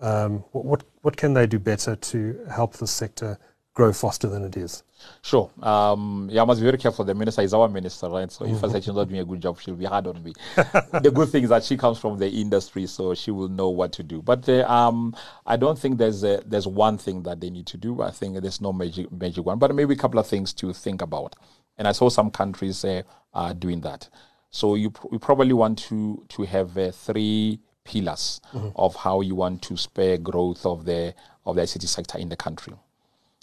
Um, 0.00 0.44
what, 0.52 0.64
what, 0.64 0.84
what 1.02 1.16
can 1.16 1.34
they 1.34 1.46
do 1.46 1.58
better 1.58 1.96
to 1.96 2.46
help 2.50 2.74
the 2.74 2.86
sector 2.86 3.38
grow 3.74 3.92
faster 3.92 4.28
than 4.28 4.44
it 4.44 4.56
is? 4.56 4.82
Sure. 5.20 5.50
Um, 5.62 6.28
yeah, 6.30 6.42
I 6.42 6.44
must 6.44 6.60
be 6.60 6.64
very 6.64 6.78
careful. 6.78 7.04
The 7.04 7.14
minister 7.14 7.42
is 7.42 7.52
our 7.52 7.68
minister, 7.68 8.08
right? 8.08 8.30
So 8.30 8.44
mm-hmm. 8.44 8.54
if 8.54 8.64
I 8.64 8.68
say 8.68 8.80
she's 8.80 8.94
not 8.94 9.08
doing 9.08 9.20
a 9.20 9.24
good 9.24 9.42
job, 9.42 9.60
she'll 9.60 9.74
be 9.74 9.84
hard 9.84 10.06
on 10.06 10.22
me. 10.22 10.32
the 10.56 11.10
good 11.12 11.28
thing 11.28 11.42
is 11.42 11.50
that 11.50 11.64
she 11.64 11.76
comes 11.76 11.98
from 11.98 12.18
the 12.18 12.28
industry, 12.28 12.86
so 12.86 13.14
she 13.14 13.30
will 13.30 13.48
know 13.48 13.68
what 13.68 13.92
to 13.94 14.02
do. 14.02 14.22
But 14.22 14.48
uh, 14.48 14.64
um, 14.68 15.14
I 15.44 15.56
don't 15.56 15.78
think 15.78 15.98
there's 15.98 16.22
a, 16.24 16.42
there's 16.46 16.66
one 16.66 16.98
thing 16.98 17.22
that 17.24 17.40
they 17.40 17.50
need 17.50 17.66
to 17.66 17.76
do. 17.76 18.00
I 18.00 18.10
think 18.10 18.40
there's 18.40 18.60
no 18.60 18.72
magic 18.72 19.10
magic 19.12 19.44
one, 19.44 19.58
but 19.58 19.74
maybe 19.74 19.94
a 19.94 19.98
couple 19.98 20.20
of 20.20 20.26
things 20.26 20.52
to 20.54 20.72
think 20.72 21.02
about. 21.02 21.36
And 21.76 21.88
I 21.88 21.92
saw 21.92 22.08
some 22.08 22.30
countries 22.30 22.84
uh, 22.84 23.02
are 23.34 23.52
doing 23.52 23.80
that. 23.80 24.08
So 24.50 24.76
you, 24.76 24.90
pr- 24.90 25.08
you 25.10 25.18
probably 25.18 25.52
want 25.52 25.78
to 25.90 26.24
to 26.28 26.44
have 26.44 26.78
uh, 26.78 26.92
three 26.92 27.58
pillars 27.84 28.40
mm-hmm. 28.52 28.68
of 28.76 28.94
how 28.96 29.20
you 29.20 29.34
want 29.34 29.62
to 29.62 29.76
spur 29.76 30.16
growth 30.16 30.64
of 30.66 30.84
the 30.84 31.14
of 31.46 31.56
the 31.56 31.62
ICT 31.62 31.86
sector 31.86 32.18
in 32.18 32.28
the 32.28 32.36
country. 32.36 32.72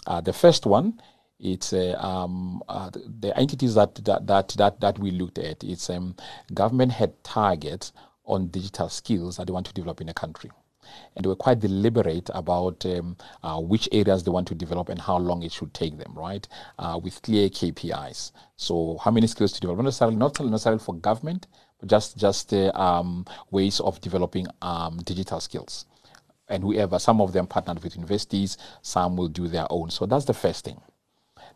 Uh, 0.08 0.20
the 0.20 0.34
first 0.34 0.66
one, 0.66 1.00
it's 1.40 1.74
uh, 1.74 1.96
um, 2.00 2.64
uh, 2.68 2.90
the 3.20 3.38
entities 3.38 3.76
that, 3.76 3.96
that 4.04 4.26
that 4.28 4.50
that 4.58 4.80
that 4.82 5.00
we 5.00 5.12
looked 5.12 5.38
at. 5.38 5.64
It's 5.64 5.90
um, 5.90 6.16
government 6.54 6.92
had 6.92 7.24
targets 7.24 7.94
on 8.26 8.48
digital 8.48 8.90
skills 8.90 9.38
that 9.38 9.48
they 9.48 9.54
want 9.54 9.66
to 9.68 9.74
develop 9.74 10.02
in 10.02 10.08
the 10.08 10.14
country. 10.14 10.52
And 11.16 11.24
they 11.24 11.30
were 11.30 11.36
quite 11.36 11.60
deliberate 11.60 12.30
about 12.34 12.86
um, 12.86 13.16
uh, 13.44 13.60
which 13.60 13.88
areas 13.92 14.24
they 14.24 14.32
want 14.32 14.48
to 14.50 14.56
develop 14.56 14.90
and 14.90 15.00
how 15.00 15.18
long 15.18 15.42
it 15.44 15.52
should 15.52 15.74
take 15.74 15.98
them, 15.98 16.12
right? 16.16 16.46
Uh, 16.78 17.00
with 17.02 17.22
clear 17.22 17.50
KPIs. 17.50 18.32
So, 18.58 18.98
how 19.02 19.12
many 19.12 19.28
skills 19.28 19.54
to 19.54 19.62
develop? 19.62 19.78
Not 19.78 19.86
necessarily, 19.86 20.18
not 20.18 20.40
necessarily 20.40 20.80
for 20.80 20.96
government, 20.96 21.48
just 21.86 22.18
just 22.18 22.54
um, 22.54 23.26
ways 23.52 23.80
of 23.80 24.00
developing 24.02 24.48
um, 24.62 24.98
digital 25.04 25.40
skills. 25.40 25.86
And 26.48 26.64
whoever, 26.64 27.00
some 27.00 27.22
of 27.22 27.32
them 27.32 27.48
partnered 27.48 27.82
with 27.82 27.96
universities, 27.96 28.58
some 28.82 29.16
will 29.16 29.30
do 29.30 29.48
their 29.48 29.68
own. 29.70 29.90
So 29.90 30.06
that's 30.06 30.26
the 30.26 30.34
first 30.34 30.66
thing. 30.66 30.82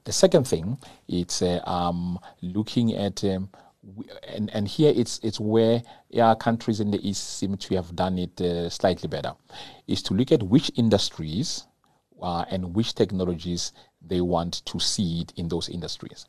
The 0.05 0.13
second 0.13 0.47
thing, 0.47 0.77
it's 1.07 1.41
uh, 1.41 1.59
um, 1.65 2.19
looking 2.41 2.95
at, 2.95 3.23
um, 3.23 3.49
and, 4.27 4.49
and 4.53 4.67
here 4.67 4.93
it's 4.95 5.19
it's 5.23 5.39
where 5.39 5.81
yeah, 6.09 6.33
countries 6.35 6.79
in 6.79 6.91
the 6.91 7.07
East 7.07 7.37
seem 7.37 7.57
to 7.57 7.75
have 7.75 7.95
done 7.95 8.17
it 8.19 8.39
uh, 8.39 8.69
slightly 8.69 9.09
better, 9.09 9.33
is 9.87 10.01
to 10.03 10.13
look 10.13 10.31
at 10.31 10.43
which 10.43 10.71
industries 10.75 11.65
uh, 12.21 12.45
and 12.49 12.73
which 12.75 12.93
technologies 12.93 13.73
they 14.01 14.21
want 14.21 14.63
to 14.65 14.79
seed 14.79 15.33
in 15.35 15.49
those 15.49 15.69
industries. 15.69 16.25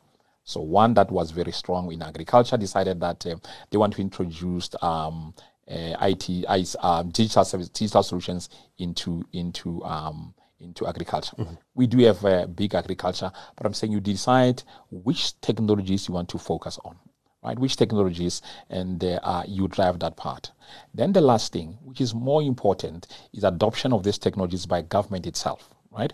So 0.47 0.61
one 0.61 0.93
that 0.93 1.11
was 1.11 1.31
very 1.31 1.51
strong 1.51 1.91
in 1.91 2.01
agriculture 2.01 2.55
decided 2.55 3.01
that 3.01 3.25
uh, 3.25 3.35
they 3.69 3.77
want 3.77 3.93
to 3.95 4.01
introduce 4.01 4.69
um, 4.81 5.33
uh, 5.69 5.97
IT, 6.01 6.75
um, 6.79 7.09
digital 7.09 7.43
service, 7.43 7.67
digital 7.67 8.01
solutions 8.01 8.47
into 8.77 9.25
into 9.33 9.83
um, 9.83 10.33
into 10.61 10.87
agriculture. 10.87 11.35
Mm-hmm. 11.35 11.55
We 11.75 11.87
do 11.87 11.97
have 12.05 12.23
uh, 12.23 12.47
big 12.47 12.75
agriculture, 12.75 13.29
but 13.57 13.65
I'm 13.65 13.73
saying 13.73 13.91
you 13.91 13.99
decide 13.99 14.63
which 14.89 15.39
technologies 15.41 16.07
you 16.07 16.13
want 16.13 16.29
to 16.29 16.37
focus 16.37 16.79
on, 16.85 16.95
right? 17.43 17.59
Which 17.59 17.75
technologies, 17.75 18.41
and 18.69 19.03
uh, 19.03 19.43
you 19.45 19.67
drive 19.67 19.99
that 19.99 20.15
part. 20.15 20.51
Then 20.93 21.11
the 21.11 21.19
last 21.19 21.51
thing, 21.51 21.77
which 21.83 21.99
is 21.99 22.15
more 22.15 22.41
important, 22.41 23.07
is 23.33 23.43
adoption 23.43 23.91
of 23.91 24.03
these 24.03 24.17
technologies 24.17 24.65
by 24.65 24.81
government 24.83 25.27
itself, 25.27 25.69
right? 25.91 26.13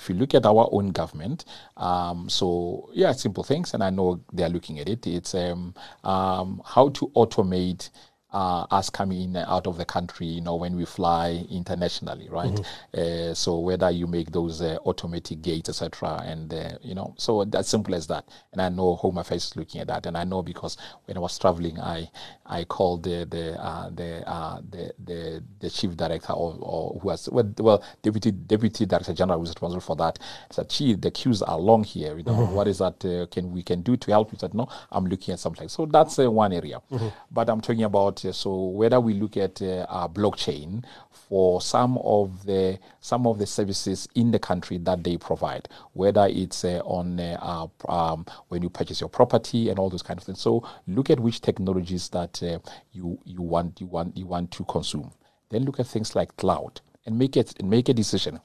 If 0.00 0.08
you 0.08 0.14
look 0.14 0.34
at 0.34 0.46
our 0.46 0.68
own 0.72 0.88
government, 0.88 1.44
um, 1.76 2.28
so 2.28 2.88
yeah, 2.94 3.12
simple 3.12 3.44
things, 3.44 3.74
and 3.74 3.82
I 3.82 3.90
know 3.90 4.20
they 4.32 4.44
are 4.44 4.48
looking 4.48 4.80
at 4.80 4.88
it. 4.88 5.06
It's 5.06 5.34
um, 5.34 5.74
um, 6.04 6.62
how 6.64 6.88
to 6.88 7.08
automate 7.14 7.90
uh, 8.32 8.64
us 8.70 8.90
coming 8.90 9.22
in 9.22 9.36
out 9.36 9.66
of 9.66 9.76
the 9.76 9.84
country, 9.84 10.26
you 10.26 10.40
know, 10.40 10.54
when 10.54 10.76
we 10.76 10.84
fly 10.84 11.44
internationally, 11.50 12.28
right? 12.30 12.52
Mm-hmm. 12.52 13.30
Uh, 13.30 13.34
so 13.34 13.58
whether 13.58 13.90
you 13.90 14.06
make 14.06 14.30
those 14.30 14.62
uh, 14.62 14.78
automatic 14.86 15.42
gates, 15.42 15.68
etc., 15.68 16.22
and 16.24 16.54
uh, 16.54 16.70
you 16.82 16.94
know, 16.94 17.14
so 17.18 17.42
as 17.42 17.68
simple 17.68 17.94
as 17.94 18.06
that. 18.06 18.28
And 18.52 18.62
I 18.62 18.68
know 18.68 18.94
Home 18.96 19.18
Affairs 19.18 19.46
is 19.46 19.56
looking 19.56 19.80
at 19.80 19.88
that, 19.88 20.06
and 20.06 20.16
I 20.16 20.24
know 20.24 20.42
because 20.42 20.76
when 21.06 21.16
I 21.16 21.20
was 21.20 21.38
traveling, 21.38 21.78
I 21.80 22.10
I 22.50 22.64
called 22.64 23.04
the 23.04 23.24
the 23.24 23.58
uh, 23.62 23.90
the, 23.90 24.28
uh, 24.28 24.60
the, 24.68 24.92
the 25.04 25.42
the 25.60 25.70
chief 25.70 25.96
director 25.96 26.32
or, 26.32 26.56
or 26.60 26.98
who 27.00 27.08
was 27.08 27.28
well, 27.30 27.50
well, 27.58 27.84
deputy 28.02 28.32
deputy 28.32 28.86
director 28.86 29.14
general 29.14 29.38
who 29.38 29.42
was 29.42 29.50
responsible 29.50 29.80
for 29.80 29.96
that. 29.96 30.18
Said, 30.50 30.68
"Gee, 30.68 30.94
the 30.94 31.10
queues 31.10 31.42
are 31.42 31.58
long 31.58 31.84
here. 31.84 32.18
You 32.18 32.24
know, 32.24 32.32
mm-hmm. 32.32 32.54
what 32.54 32.66
is 32.66 32.78
that? 32.78 32.98
can 33.30 33.52
we 33.52 33.62
can 33.62 33.82
do 33.82 33.96
to 33.96 34.10
help?" 34.10 34.32
He 34.32 34.36
said, 34.36 34.52
"No, 34.52 34.68
I'm 34.90 35.06
looking 35.06 35.32
at 35.32 35.38
something." 35.38 35.68
So 35.68 35.86
that's 35.86 36.18
one 36.18 36.52
area, 36.52 36.82
mm-hmm. 36.90 37.08
but 37.30 37.48
I'm 37.48 37.60
talking 37.60 37.84
about 37.84 38.18
so 38.18 38.64
whether 38.64 39.00
we 39.00 39.14
look 39.14 39.36
at 39.36 39.62
uh, 39.62 40.08
blockchain 40.12 40.84
for 41.30 41.60
some 41.60 41.96
of 41.98 42.44
the 42.44 42.78
some 43.00 43.26
of 43.26 43.38
the 43.38 43.46
services 43.46 44.08
in 44.14 44.30
the 44.30 44.38
country 44.38 44.78
that 44.78 45.02
they 45.04 45.16
provide, 45.16 45.68
whether 45.94 46.26
it's 46.30 46.64
uh, 46.64 46.80
on 46.84 47.18
uh, 47.18 47.66
um, 47.88 48.26
when 48.48 48.62
you 48.62 48.70
purchase 48.70 49.00
your 49.00 49.08
property 49.08 49.68
and 49.70 49.78
all 49.78 49.90
those 49.90 50.02
kind 50.02 50.18
of 50.18 50.24
things. 50.24 50.40
So 50.40 50.66
look 50.86 51.10
at 51.10 51.20
which 51.20 51.40
technologies 51.40 52.08
that 52.10 52.42
uh, 52.42 52.58
you 52.92 53.18
you 53.24 53.42
want 53.42 53.80
you 53.80 53.86
want 53.86 54.16
you 54.16 54.26
want 54.26 54.50
to 54.52 54.64
consume. 54.64 55.12
Then 55.50 55.64
look 55.64 55.80
at 55.80 55.86
things 55.86 56.14
like 56.14 56.36
cloud 56.36 56.80
and 57.06 57.18
make 57.18 57.36
it 57.36 57.54
and 57.58 57.68
make 57.68 57.88
a 57.88 57.94
decision. 57.94 58.40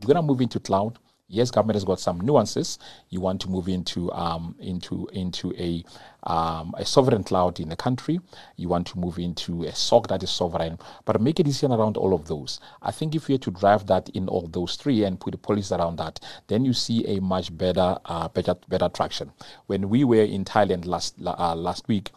We're 0.00 0.14
gonna 0.14 0.26
move 0.26 0.40
into 0.40 0.60
cloud 0.60 0.98
yes, 1.30 1.50
government 1.50 1.76
has 1.76 1.84
got 1.84 2.00
some 2.00 2.20
nuances. 2.20 2.78
You 3.08 3.20
want 3.20 3.40
to 3.42 3.48
move 3.48 3.68
into 3.68 4.12
um, 4.12 4.54
into 4.58 5.08
into 5.12 5.54
a 5.56 5.84
um, 6.24 6.74
a 6.76 6.84
sovereign 6.84 7.24
cloud 7.24 7.60
in 7.60 7.68
the 7.68 7.76
country. 7.76 8.20
You 8.56 8.68
want 8.68 8.86
to 8.88 8.98
move 8.98 9.18
into 9.18 9.64
a 9.64 9.74
SOC 9.74 10.08
that 10.08 10.22
is 10.22 10.30
sovereign, 10.30 10.78
but 11.04 11.20
make 11.20 11.38
a 11.38 11.42
decision 11.42 11.72
around 11.72 11.96
all 11.96 12.12
of 12.12 12.26
those. 12.28 12.60
I 12.82 12.90
think 12.90 13.14
if 13.14 13.28
you 13.28 13.34
had 13.34 13.42
to 13.42 13.50
drive 13.50 13.86
that 13.86 14.08
in 14.10 14.28
all 14.28 14.46
those 14.46 14.76
three 14.76 15.04
and 15.04 15.18
put 15.18 15.34
a 15.34 15.38
policy 15.38 15.74
around 15.74 15.96
that, 15.96 16.20
then 16.48 16.64
you 16.64 16.72
see 16.72 17.06
a 17.06 17.20
much 17.20 17.56
better 17.56 17.98
uh, 18.04 18.28
better 18.28 18.54
better 18.68 18.88
traction. 18.88 19.32
When 19.66 19.88
we 19.88 20.04
were 20.04 20.24
in 20.24 20.44
Thailand 20.44 20.84
last 20.84 21.14
uh, 21.24 21.54
last 21.54 21.88
week 21.88 22.10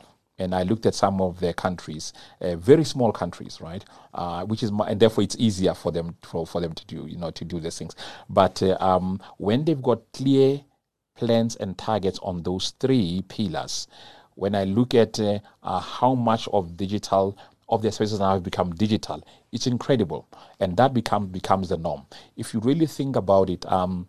and 0.43 0.53
I 0.53 0.63
looked 0.63 0.85
at 0.85 0.93
some 0.93 1.21
of 1.21 1.39
their 1.39 1.53
countries, 1.53 2.13
uh, 2.41 2.55
very 2.55 2.83
small 2.83 3.11
countries, 3.11 3.59
right? 3.61 3.83
Uh, 4.13 4.45
which 4.45 4.61
is 4.61 4.71
and 4.87 4.99
therefore 4.99 5.23
it's 5.23 5.35
easier 5.39 5.73
for 5.73 5.91
them 5.91 6.15
for, 6.21 6.45
for 6.45 6.61
them 6.61 6.73
to 6.73 6.85
do 6.85 7.07
you 7.07 7.17
know 7.17 7.31
to 7.31 7.45
do 7.45 7.59
these 7.59 7.77
things. 7.77 7.95
But 8.29 8.61
uh, 8.61 8.77
um, 8.79 9.21
when 9.37 9.65
they've 9.65 9.81
got 9.81 10.01
clear 10.13 10.61
plans 11.15 11.55
and 11.55 11.77
targets 11.77 12.19
on 12.21 12.43
those 12.43 12.71
three 12.79 13.23
pillars, 13.27 13.87
when 14.35 14.55
I 14.55 14.65
look 14.65 14.93
at 14.93 15.19
uh, 15.19 15.39
uh, 15.63 15.79
how 15.79 16.13
much 16.15 16.47
of 16.49 16.77
digital 16.77 17.37
of 17.69 17.81
their 17.81 17.91
spaces 17.91 18.19
now 18.19 18.33
have 18.33 18.43
become 18.43 18.75
digital, 18.75 19.23
it's 19.51 19.65
incredible, 19.67 20.27
and 20.59 20.77
that 20.77 20.93
becomes 20.93 21.29
becomes 21.31 21.69
the 21.69 21.77
norm. 21.77 22.05
If 22.37 22.53
you 22.53 22.59
really 22.59 22.87
think 22.87 23.15
about 23.15 23.49
it. 23.49 23.65
Um, 23.71 24.07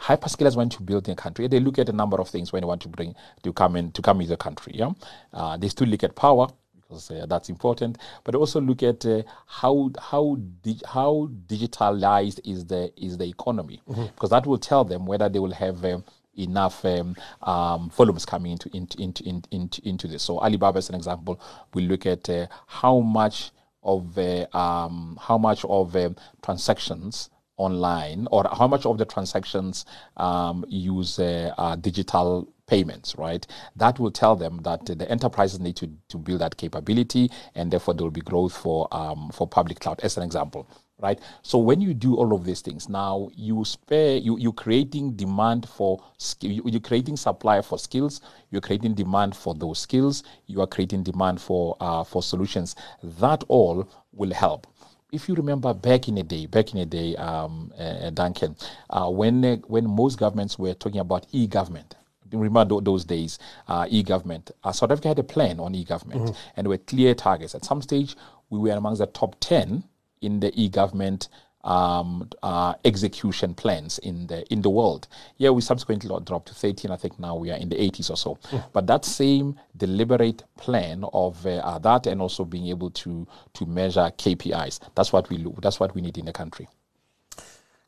hyperscalers 0.00 0.56
want 0.56 0.72
to 0.72 0.82
build 0.82 1.08
in 1.08 1.12
a 1.12 1.16
country. 1.16 1.46
They 1.48 1.60
look 1.60 1.78
at 1.78 1.88
a 1.88 1.92
number 1.92 2.20
of 2.20 2.28
things 2.28 2.52
when 2.52 2.62
they 2.62 2.66
want 2.66 2.82
to 2.82 2.88
bring 2.88 3.14
to 3.42 3.52
come 3.52 3.76
in 3.76 3.92
to 3.92 4.02
come 4.02 4.20
into 4.20 4.30
the 4.30 4.36
country. 4.36 4.72
Yeah, 4.76 4.92
uh, 5.32 5.56
they 5.56 5.68
still 5.68 5.88
look 5.88 6.04
at 6.04 6.14
power 6.16 6.48
because 6.74 7.10
uh, 7.10 7.26
that's 7.28 7.48
important, 7.48 7.98
but 8.24 8.34
also 8.34 8.60
look 8.60 8.82
at 8.82 9.04
uh, 9.06 9.22
how 9.46 9.90
how 10.00 10.38
di- 10.62 10.82
how 10.86 11.28
digitalized 11.46 12.40
is 12.44 12.66
the 12.66 12.92
is 12.96 13.18
the 13.18 13.24
economy 13.24 13.80
mm-hmm. 13.88 14.06
because 14.06 14.30
that 14.30 14.46
will 14.46 14.58
tell 14.58 14.84
them 14.84 15.06
whether 15.06 15.28
they 15.28 15.38
will 15.38 15.52
have. 15.52 15.84
Um, 15.84 16.04
enough 16.36 16.84
um, 16.84 17.14
um, 17.42 17.90
volumes 17.90 18.24
coming 18.24 18.52
into 18.52 18.74
into, 18.74 18.98
into 19.02 19.22
into 19.50 19.86
into 19.86 20.06
this. 20.06 20.22
So 20.22 20.38
Alibaba, 20.38 20.78
as 20.78 20.88
an 20.88 20.94
example, 20.94 21.40
we 21.74 21.82
look 21.82 22.06
at 22.06 22.30
uh, 22.30 22.46
how 22.66 23.00
much 23.00 23.50
of 23.82 24.16
uh, 24.16 24.46
um, 24.52 25.18
how 25.20 25.38
much 25.38 25.64
of 25.64 25.94
um, 25.96 26.16
transactions 26.42 27.30
online 27.60 28.26
or 28.30 28.48
how 28.58 28.66
much 28.66 28.86
of 28.86 28.96
the 28.98 29.04
transactions 29.04 29.84
um, 30.16 30.64
use 30.68 31.18
uh, 31.18 31.52
uh, 31.58 31.76
digital 31.76 32.48
payments, 32.66 33.14
right? 33.18 33.46
That 33.76 33.98
will 33.98 34.10
tell 34.10 34.34
them 34.34 34.60
that 34.62 34.86
the 34.86 35.10
enterprises 35.10 35.60
need 35.60 35.76
to, 35.76 35.90
to 36.08 36.16
build 36.16 36.40
that 36.40 36.56
capability 36.56 37.30
and 37.54 37.70
therefore 37.70 37.94
there 37.94 38.04
will 38.04 38.10
be 38.10 38.22
growth 38.22 38.56
for, 38.56 38.88
um, 38.92 39.30
for 39.32 39.46
public 39.46 39.80
cloud, 39.80 40.00
as 40.02 40.16
an 40.16 40.22
example. 40.22 40.66
Right. 41.02 41.18
So 41.40 41.56
when 41.56 41.80
you 41.80 41.94
do 41.94 42.14
all 42.14 42.34
of 42.34 42.44
these 42.44 42.60
things, 42.60 42.90
now 42.90 43.30
you 43.34 43.64
spare 43.64 44.18
you 44.18 44.36
you're 44.38 44.52
creating 44.52 45.12
demand 45.16 45.66
for. 45.66 45.98
You're 46.42 46.78
creating 46.80 47.16
supply 47.16 47.62
for 47.62 47.78
skills. 47.78 48.20
You're 48.50 48.60
creating 48.60 48.92
demand 48.96 49.34
for 49.34 49.54
those 49.54 49.78
skills. 49.78 50.24
You 50.46 50.60
are 50.60 50.66
creating 50.66 51.04
demand 51.04 51.40
for 51.40 51.74
uh, 51.80 52.04
for 52.04 52.22
solutions. 52.22 52.76
That 53.02 53.42
all 53.48 53.88
will 54.12 54.34
help 54.34 54.66
if 55.12 55.28
you 55.28 55.34
remember 55.34 55.74
back 55.74 56.08
in 56.08 56.14
the 56.14 56.22
day, 56.22 56.46
back 56.46 56.72
in 56.72 56.78
the 56.78 56.86
day, 56.86 57.16
um, 57.16 57.72
uh, 57.78 58.10
Duncan, 58.10 58.56
uh, 58.90 59.08
when 59.10 59.44
uh, 59.44 59.56
when 59.66 59.88
most 59.88 60.18
governments 60.18 60.58
were 60.58 60.74
talking 60.74 61.00
about 61.00 61.26
e-government, 61.32 61.94
remember 62.32 62.80
those 62.80 63.04
days, 63.04 63.38
uh, 63.68 63.86
e-government. 63.88 64.50
Uh, 64.62 64.72
South 64.72 64.90
Africa 64.90 65.08
had 65.08 65.18
a 65.18 65.24
plan 65.24 65.60
on 65.60 65.74
e-government, 65.74 66.22
mm-hmm. 66.22 66.50
and 66.56 66.64
there 66.64 66.70
were 66.70 66.78
clear 66.78 67.14
targets. 67.14 67.54
At 67.54 67.64
some 67.64 67.82
stage, 67.82 68.16
we 68.50 68.58
were 68.58 68.70
amongst 68.70 69.00
the 69.00 69.06
top 69.06 69.36
ten 69.40 69.84
in 70.20 70.40
the 70.40 70.52
e-government 70.60 71.28
um, 71.64 72.28
uh, 72.42 72.74
execution 72.84 73.54
plans 73.54 73.98
in 73.98 74.26
the 74.26 74.44
in 74.52 74.62
the 74.62 74.70
world. 74.70 75.08
Yeah, 75.36 75.50
we 75.50 75.62
subsequently 75.62 76.08
dropped 76.24 76.48
to 76.48 76.54
13. 76.54 76.90
I 76.90 76.96
think 76.96 77.18
now 77.18 77.36
we 77.36 77.50
are 77.50 77.56
in 77.56 77.68
the 77.68 77.76
80s 77.76 78.10
or 78.10 78.16
so. 78.16 78.38
Mm. 78.50 78.64
But 78.72 78.86
that 78.86 79.04
same 79.04 79.58
deliberate 79.76 80.44
plan 80.56 81.04
of 81.12 81.44
uh, 81.46 81.56
uh, 81.56 81.78
that 81.80 82.06
and 82.06 82.20
also 82.20 82.44
being 82.44 82.68
able 82.68 82.90
to 82.90 83.26
to 83.54 83.66
measure 83.66 84.10
KPIs. 84.16 84.80
That's 84.94 85.12
what 85.12 85.28
we 85.30 85.38
look. 85.38 85.60
That's 85.60 85.80
what 85.80 85.94
we 85.94 86.00
need 86.00 86.18
in 86.18 86.26
the 86.26 86.32
country. 86.32 86.68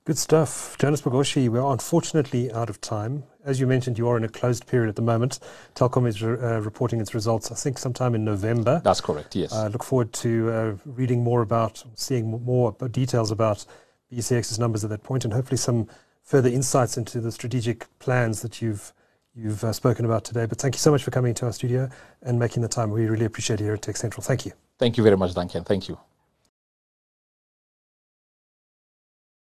Good 0.05 0.18
stuff. 0.18 0.77
Jonas 0.81 1.01
Bogoshi, 1.01 1.49
we're 1.49 1.64
unfortunately 1.64 2.51
out 2.53 2.68
of 2.68 2.81
time. 2.81 3.23
As 3.45 3.59
you 3.59 3.66
mentioned, 3.66 3.99
you 3.99 4.09
are 4.09 4.16
in 4.16 4.24
a 4.24 4.28
closed 4.28 4.66
period 4.66 4.88
at 4.88 4.97
the 4.97 5.03
moment. 5.03 5.40
Telkom 5.74 6.07
is 6.07 6.22
re- 6.22 6.38
uh, 6.40 6.61
reporting 6.61 7.01
its 7.01 7.12
results, 7.14 7.51
I 7.51 7.55
think, 7.57 7.76
sometime 7.78 8.14
in 8.14 8.24
November. 8.24 8.80
That's 8.84 9.01
correct, 9.01 9.34
yes. 9.34 9.53
I 9.53 9.66
uh, 9.66 9.68
look 9.68 9.82
forward 9.82 10.12
to 10.14 10.51
uh, 10.51 10.74
reading 10.84 11.24
more 11.24 11.43
about, 11.43 11.82
seeing 11.95 12.30
more 12.45 12.72
details 12.90 13.30
about 13.30 13.64
BCX's 14.12 14.59
numbers 14.59 14.84
at 14.84 14.90
that 14.90 15.03
point, 15.03 15.24
and 15.24 15.32
hopefully 15.32 15.57
some 15.57 15.88
further 16.22 16.49
insights 16.49 16.97
into 16.97 17.20
the 17.20 17.32
strategic 17.32 17.86
plans 17.99 18.43
that 18.43 18.62
you've 18.62 18.93
you've 19.34 19.64
uh, 19.64 19.72
spoken 19.72 20.05
about 20.05 20.24
today. 20.24 20.45
But 20.45 20.59
thank 20.59 20.74
you 20.74 20.78
so 20.78 20.90
much 20.90 21.03
for 21.03 21.11
coming 21.11 21.32
to 21.34 21.47
our 21.47 21.53
studio 21.53 21.88
and 22.20 22.38
making 22.38 22.62
the 22.62 22.68
time. 22.68 22.90
We 22.90 23.07
really 23.07 23.24
appreciate 23.24 23.61
it 23.61 23.64
here 23.64 23.72
at 23.72 23.80
TechCentral. 23.80 24.22
Thank 24.22 24.45
you. 24.45 24.53
Thank 24.78 24.99
you 24.99 25.03
very 25.03 25.16
much, 25.16 25.34
Duncan. 25.34 25.64
Thank 25.64 25.88
you. 25.88 25.99